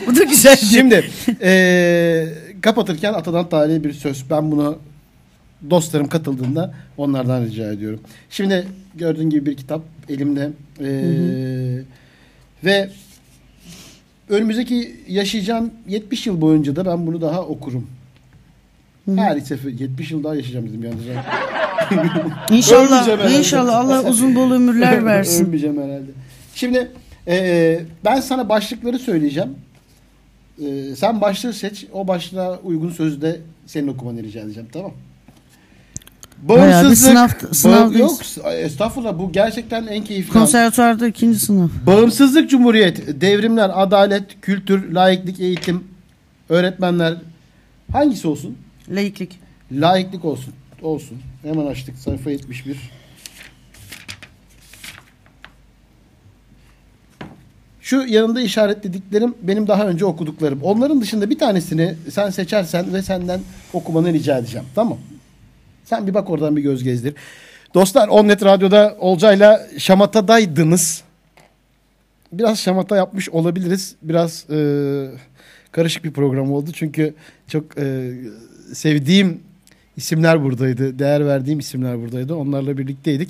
Bu 0.08 0.16
da 0.16 0.24
güzel. 0.24 0.56
Şimdi 0.58 1.04
eee, 1.42 2.34
kapatırken 2.62 3.14
atadan 3.14 3.50
tarihi 3.50 3.84
bir 3.84 3.94
söz. 3.94 4.24
Ben 4.30 4.52
bunu 4.52 4.78
dostlarım 5.70 6.08
katıldığında 6.08 6.74
onlardan 6.98 7.46
rica 7.46 7.72
ediyorum. 7.72 8.00
Şimdi 8.30 8.68
gördüğün 8.96 9.30
gibi 9.30 9.46
bir 9.46 9.58
kitap 9.58 9.82
elimde. 10.10 10.50
Eee, 10.80 11.84
ve 12.66 12.90
önümüzdeki 14.32 14.96
yaşayacağım 15.08 15.72
70 15.88 16.28
yıl 16.28 16.42
boyunca 16.42 16.76
da 16.76 16.86
ben 16.86 17.08
bunu 17.08 17.22
daha 17.22 17.42
okurum. 17.42 17.88
Her 19.16 19.40
sefer 19.40 19.70
70 19.72 20.12
yıl 20.12 20.24
daha 20.24 20.36
yaşayacağım 20.36 20.70
dedim 20.70 20.84
yalnız. 20.84 21.02
İnşallah, 22.52 23.38
inşallah 23.40 23.78
Allah 23.78 24.10
uzun 24.10 24.36
bol 24.36 24.52
ömürler 24.52 25.06
versin. 25.06 25.46
Ölmeyeceğim 25.46 25.78
herhalde. 25.84 26.12
Şimdi 26.56 26.92
eee, 27.28 27.86
ben 28.06 28.20
sana 28.20 28.50
başlıkları 28.50 29.00
söyleyeceğim. 29.00 29.50
Eee, 30.60 30.96
sen 30.96 31.22
başlığı 31.22 31.54
seç. 31.54 31.86
O 31.94 32.08
başlığa 32.08 32.60
uygun 32.60 32.90
sözü 32.90 33.22
de 33.22 33.40
senin 33.66 33.88
okumanı 33.88 34.24
rica 34.24 34.42
edeceğim. 34.42 34.70
Tamam. 34.74 34.92
Bayağı 36.42 36.68
bir 36.68 36.86
Bağımsızlık. 36.86 37.12
sınav- 37.12 37.50
Bağ- 37.50 37.54
sınavdayız. 37.54 38.00
yok 38.00 38.22
estağfurullah 38.56 39.20
bu 39.20 39.32
gerçekten 39.32 39.88
en 39.88 40.04
keyifli. 40.04 40.30
an. 40.30 40.34
Konservatuvarda 40.40 41.08
ikinci 41.08 41.40
sınıf. 41.40 41.72
Bağımsızlık 41.88 42.50
Cumhuriyet, 42.50 43.22
devrimler, 43.22 43.72
adalet, 43.84 44.42
kültür, 44.42 44.92
laiklik, 44.92 45.40
eğitim, 45.40 45.84
öğretmenler 46.50 47.18
hangisi 47.92 48.28
olsun? 48.28 48.58
Laiklik. 48.90 49.40
Laiklik 49.72 50.26
olsun. 50.26 50.54
Olsun. 50.82 51.18
Hemen 51.44 51.66
açtık 51.66 51.98
sayfa 51.98 52.32
71. 52.32 52.78
Şu 57.82 57.96
yanında 58.08 58.42
işaretlediklerim 58.42 59.34
benim 59.42 59.68
daha 59.68 59.88
önce 59.88 60.06
okuduklarım. 60.06 60.62
Onların 60.64 61.02
dışında 61.02 61.30
bir 61.30 61.40
tanesini 61.40 61.96
sen 62.12 62.30
seçersen 62.30 62.94
ve 62.94 63.02
senden 63.02 63.40
okumanı 63.74 64.14
rica 64.14 64.38
edeceğim. 64.38 64.68
Tamam. 64.76 64.98
Sen 65.92 66.08
bir 66.08 66.14
bak 66.14 66.30
oradan 66.30 66.56
bir 66.56 66.62
göz 66.62 66.84
gezdir. 66.84 67.14
Dostlar 67.74 68.08
Onnet 68.08 68.46
Radyo'da 68.46 68.96
Olcay'la 69.00 69.68
Şamata'daydınız. 69.78 71.04
Biraz 72.32 72.60
şamata 72.60 72.96
yapmış 72.96 73.30
olabiliriz. 73.30 73.96
Biraz 74.02 74.50
e, 74.50 74.58
karışık 75.72 76.04
bir 76.04 76.12
program 76.12 76.52
oldu. 76.52 76.70
Çünkü 76.74 77.14
çok 77.48 77.78
e, 77.78 78.12
sevdiğim 78.74 79.40
isimler 79.98 80.44
buradaydı. 80.44 81.00
Değer 81.00 81.26
verdiğim 81.26 81.60
isimler 81.60 82.02
buradaydı. 82.02 82.36
Onlarla 82.36 82.78
birlikteydik. 82.78 83.30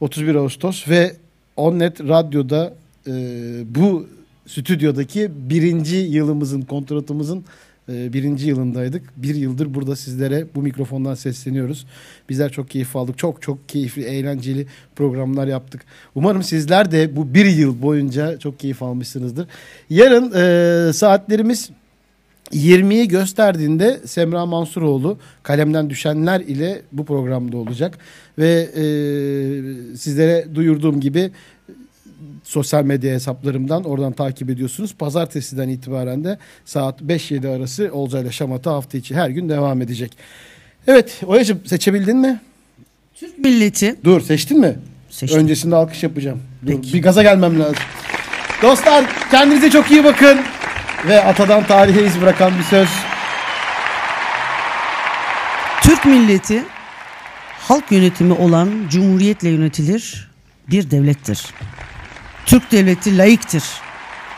31 0.00 0.34
Ağustos 0.34 0.88
ve 0.88 1.16
Onnet 1.56 2.00
Radyo'da 2.00 2.74
e, 3.06 3.12
bu 3.74 4.06
stüdyodaki 4.46 5.30
birinci 5.50 5.96
yılımızın, 5.96 6.62
kontratımızın 6.62 7.44
birinci 7.88 8.48
yılındaydık. 8.48 9.02
Bir 9.16 9.34
yıldır 9.34 9.74
burada 9.74 9.96
sizlere 9.96 10.46
bu 10.54 10.62
mikrofondan 10.62 11.14
sesleniyoruz. 11.14 11.86
Bizler 12.28 12.52
çok 12.52 12.70
keyif 12.70 12.96
aldık. 12.96 13.18
Çok 13.18 13.42
çok 13.42 13.68
keyifli, 13.68 14.02
eğlenceli 14.02 14.66
programlar 14.96 15.46
yaptık. 15.46 15.84
Umarım 16.14 16.42
sizler 16.42 16.90
de 16.90 17.16
bu 17.16 17.34
bir 17.34 17.46
yıl 17.46 17.82
boyunca 17.82 18.38
çok 18.38 18.58
keyif 18.58 18.82
almışsınızdır. 18.82 19.46
Yarın 19.90 20.32
e, 20.34 20.92
saatlerimiz 20.92 21.70
20'yi 22.52 23.08
gösterdiğinde 23.08 24.00
Semra 24.04 24.46
Mansuroğlu 24.46 25.18
kalemden 25.42 25.90
düşenler 25.90 26.40
ile 26.40 26.82
bu 26.92 27.04
programda 27.04 27.56
olacak. 27.56 27.98
Ve 28.38 28.68
e, 28.76 28.82
sizlere 29.96 30.54
duyurduğum 30.54 31.00
gibi 31.00 31.30
sosyal 32.44 32.84
medya 32.84 33.14
hesaplarımdan 33.14 33.84
oradan 33.84 34.12
takip 34.12 34.50
ediyorsunuz. 34.50 34.94
Pazartesiden 34.94 35.68
itibaren 35.68 36.24
de 36.24 36.38
saat 36.64 37.00
5-7 37.00 37.56
arası 37.56 37.90
Olcay 37.92 38.22
ile 38.22 38.32
Şamata 38.32 38.72
hafta 38.72 38.98
içi 38.98 39.14
her 39.14 39.30
gün 39.30 39.48
devam 39.48 39.82
edecek. 39.82 40.16
Evet 40.86 41.20
Oya'cığım 41.26 41.66
seçebildin 41.66 42.16
mi? 42.16 42.40
Türk 43.14 43.38
milleti. 43.38 43.96
Dur 44.04 44.20
seçtin 44.20 44.60
mi? 44.60 44.78
Seçtim. 45.10 45.40
Öncesinde 45.40 45.76
alkış 45.76 46.02
yapacağım. 46.02 46.42
Dur, 46.66 46.82
bir 46.82 47.02
gaza 47.02 47.22
gelmem 47.22 47.60
lazım. 47.60 47.76
Dostlar 48.62 49.04
kendinize 49.30 49.70
çok 49.70 49.90
iyi 49.90 50.04
bakın. 50.04 50.40
Ve 51.08 51.24
atadan 51.24 51.66
tarihe 51.66 52.06
iz 52.06 52.20
bırakan 52.20 52.58
bir 52.58 52.62
söz. 52.62 52.88
Türk 55.82 56.04
milleti 56.04 56.64
halk 57.58 57.92
yönetimi 57.92 58.32
olan 58.32 58.70
cumhuriyetle 58.90 59.48
yönetilir 59.48 60.30
bir 60.70 60.90
devlettir. 60.90 61.46
Türk 62.50 62.72
devleti 62.72 63.18
layıktır. 63.18 63.64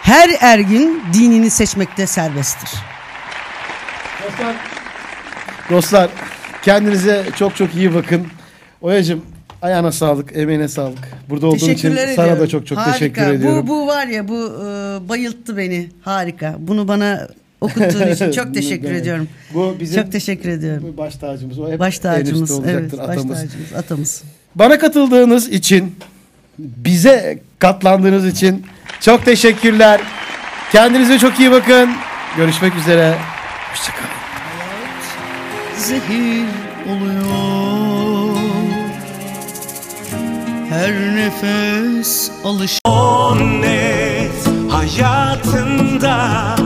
Her 0.03 0.31
ergin 0.41 1.03
dinini 1.15 1.51
seçmekte 1.51 2.07
serbesttir. 2.07 2.71
Dostlar, 4.25 4.57
dostlar 5.71 6.11
kendinize 6.63 7.25
çok 7.37 7.57
çok 7.57 7.75
iyi 7.75 7.95
bakın. 7.95 8.27
Oya'cığım 8.81 9.23
ayağına 9.63 9.93
sağlık, 9.93 10.37
emeğine 10.37 10.69
sağlık. 10.69 10.99
Burada 11.31 11.47
olduğun 11.47 11.57
için 11.57 11.67
Teşekkürler 11.67 12.07
sana 12.07 12.27
da 12.27 12.31
ediyorum. 12.31 12.47
çok 12.49 12.67
çok 12.67 12.79
Harika. 12.79 12.93
teşekkür 12.93 13.23
ediyorum. 13.23 13.69
Bu, 13.69 13.69
bu 13.69 13.87
var 13.87 14.07
ya 14.07 14.29
bu 14.29 14.47
e, 14.47 15.09
bayılttı 15.09 15.57
beni. 15.57 15.89
Harika. 16.03 16.57
Bunu 16.59 16.89
bana 16.89 17.29
okuttuğun 17.61 18.13
için 18.13 18.31
çok 18.43 18.55
teşekkür 18.55 18.89
Evet. 18.89 19.01
ediyorum. 19.03 19.29
Bu 19.55 19.77
bizim 19.81 20.03
çok 20.03 20.13
teşekkür 20.13 20.49
ediyorum. 20.49 20.95
baş 20.99 21.17
tacımız. 21.17 21.59
O 21.59 21.73
hep 21.73 21.79
Baş 21.81 21.99
tacımız. 21.99 22.51
Evet, 22.51 22.61
olacaktır, 22.61 22.99
baş 22.99 23.09
atamız. 23.19 23.41
tacımız, 23.43 23.73
atamız. 23.77 24.23
Bana 24.55 24.79
katıldığınız 24.79 25.49
için, 25.49 25.95
bize 26.63 27.39
katlandığınız 27.59 28.27
için 28.27 28.67
çok 29.01 29.25
teşekkürler. 29.25 30.01
Kendinize 30.73 31.19
çok 31.19 31.41
iyi 31.41 31.51
bakın. 31.51 31.91
Görüşmek 32.37 32.77
üzere. 32.77 33.15
Hoşçakalın. 33.71 34.09
Zehir 35.77 36.45
oluyor. 36.89 38.37
Her 40.71 41.17
nefes 41.17 42.31
alış. 42.45 42.79
O 42.85 43.37
net 43.61 44.49
hayatında 44.71 46.57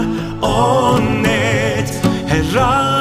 O 0.42 0.98
net 1.22 1.94
her 2.28 2.60
an 2.60 2.95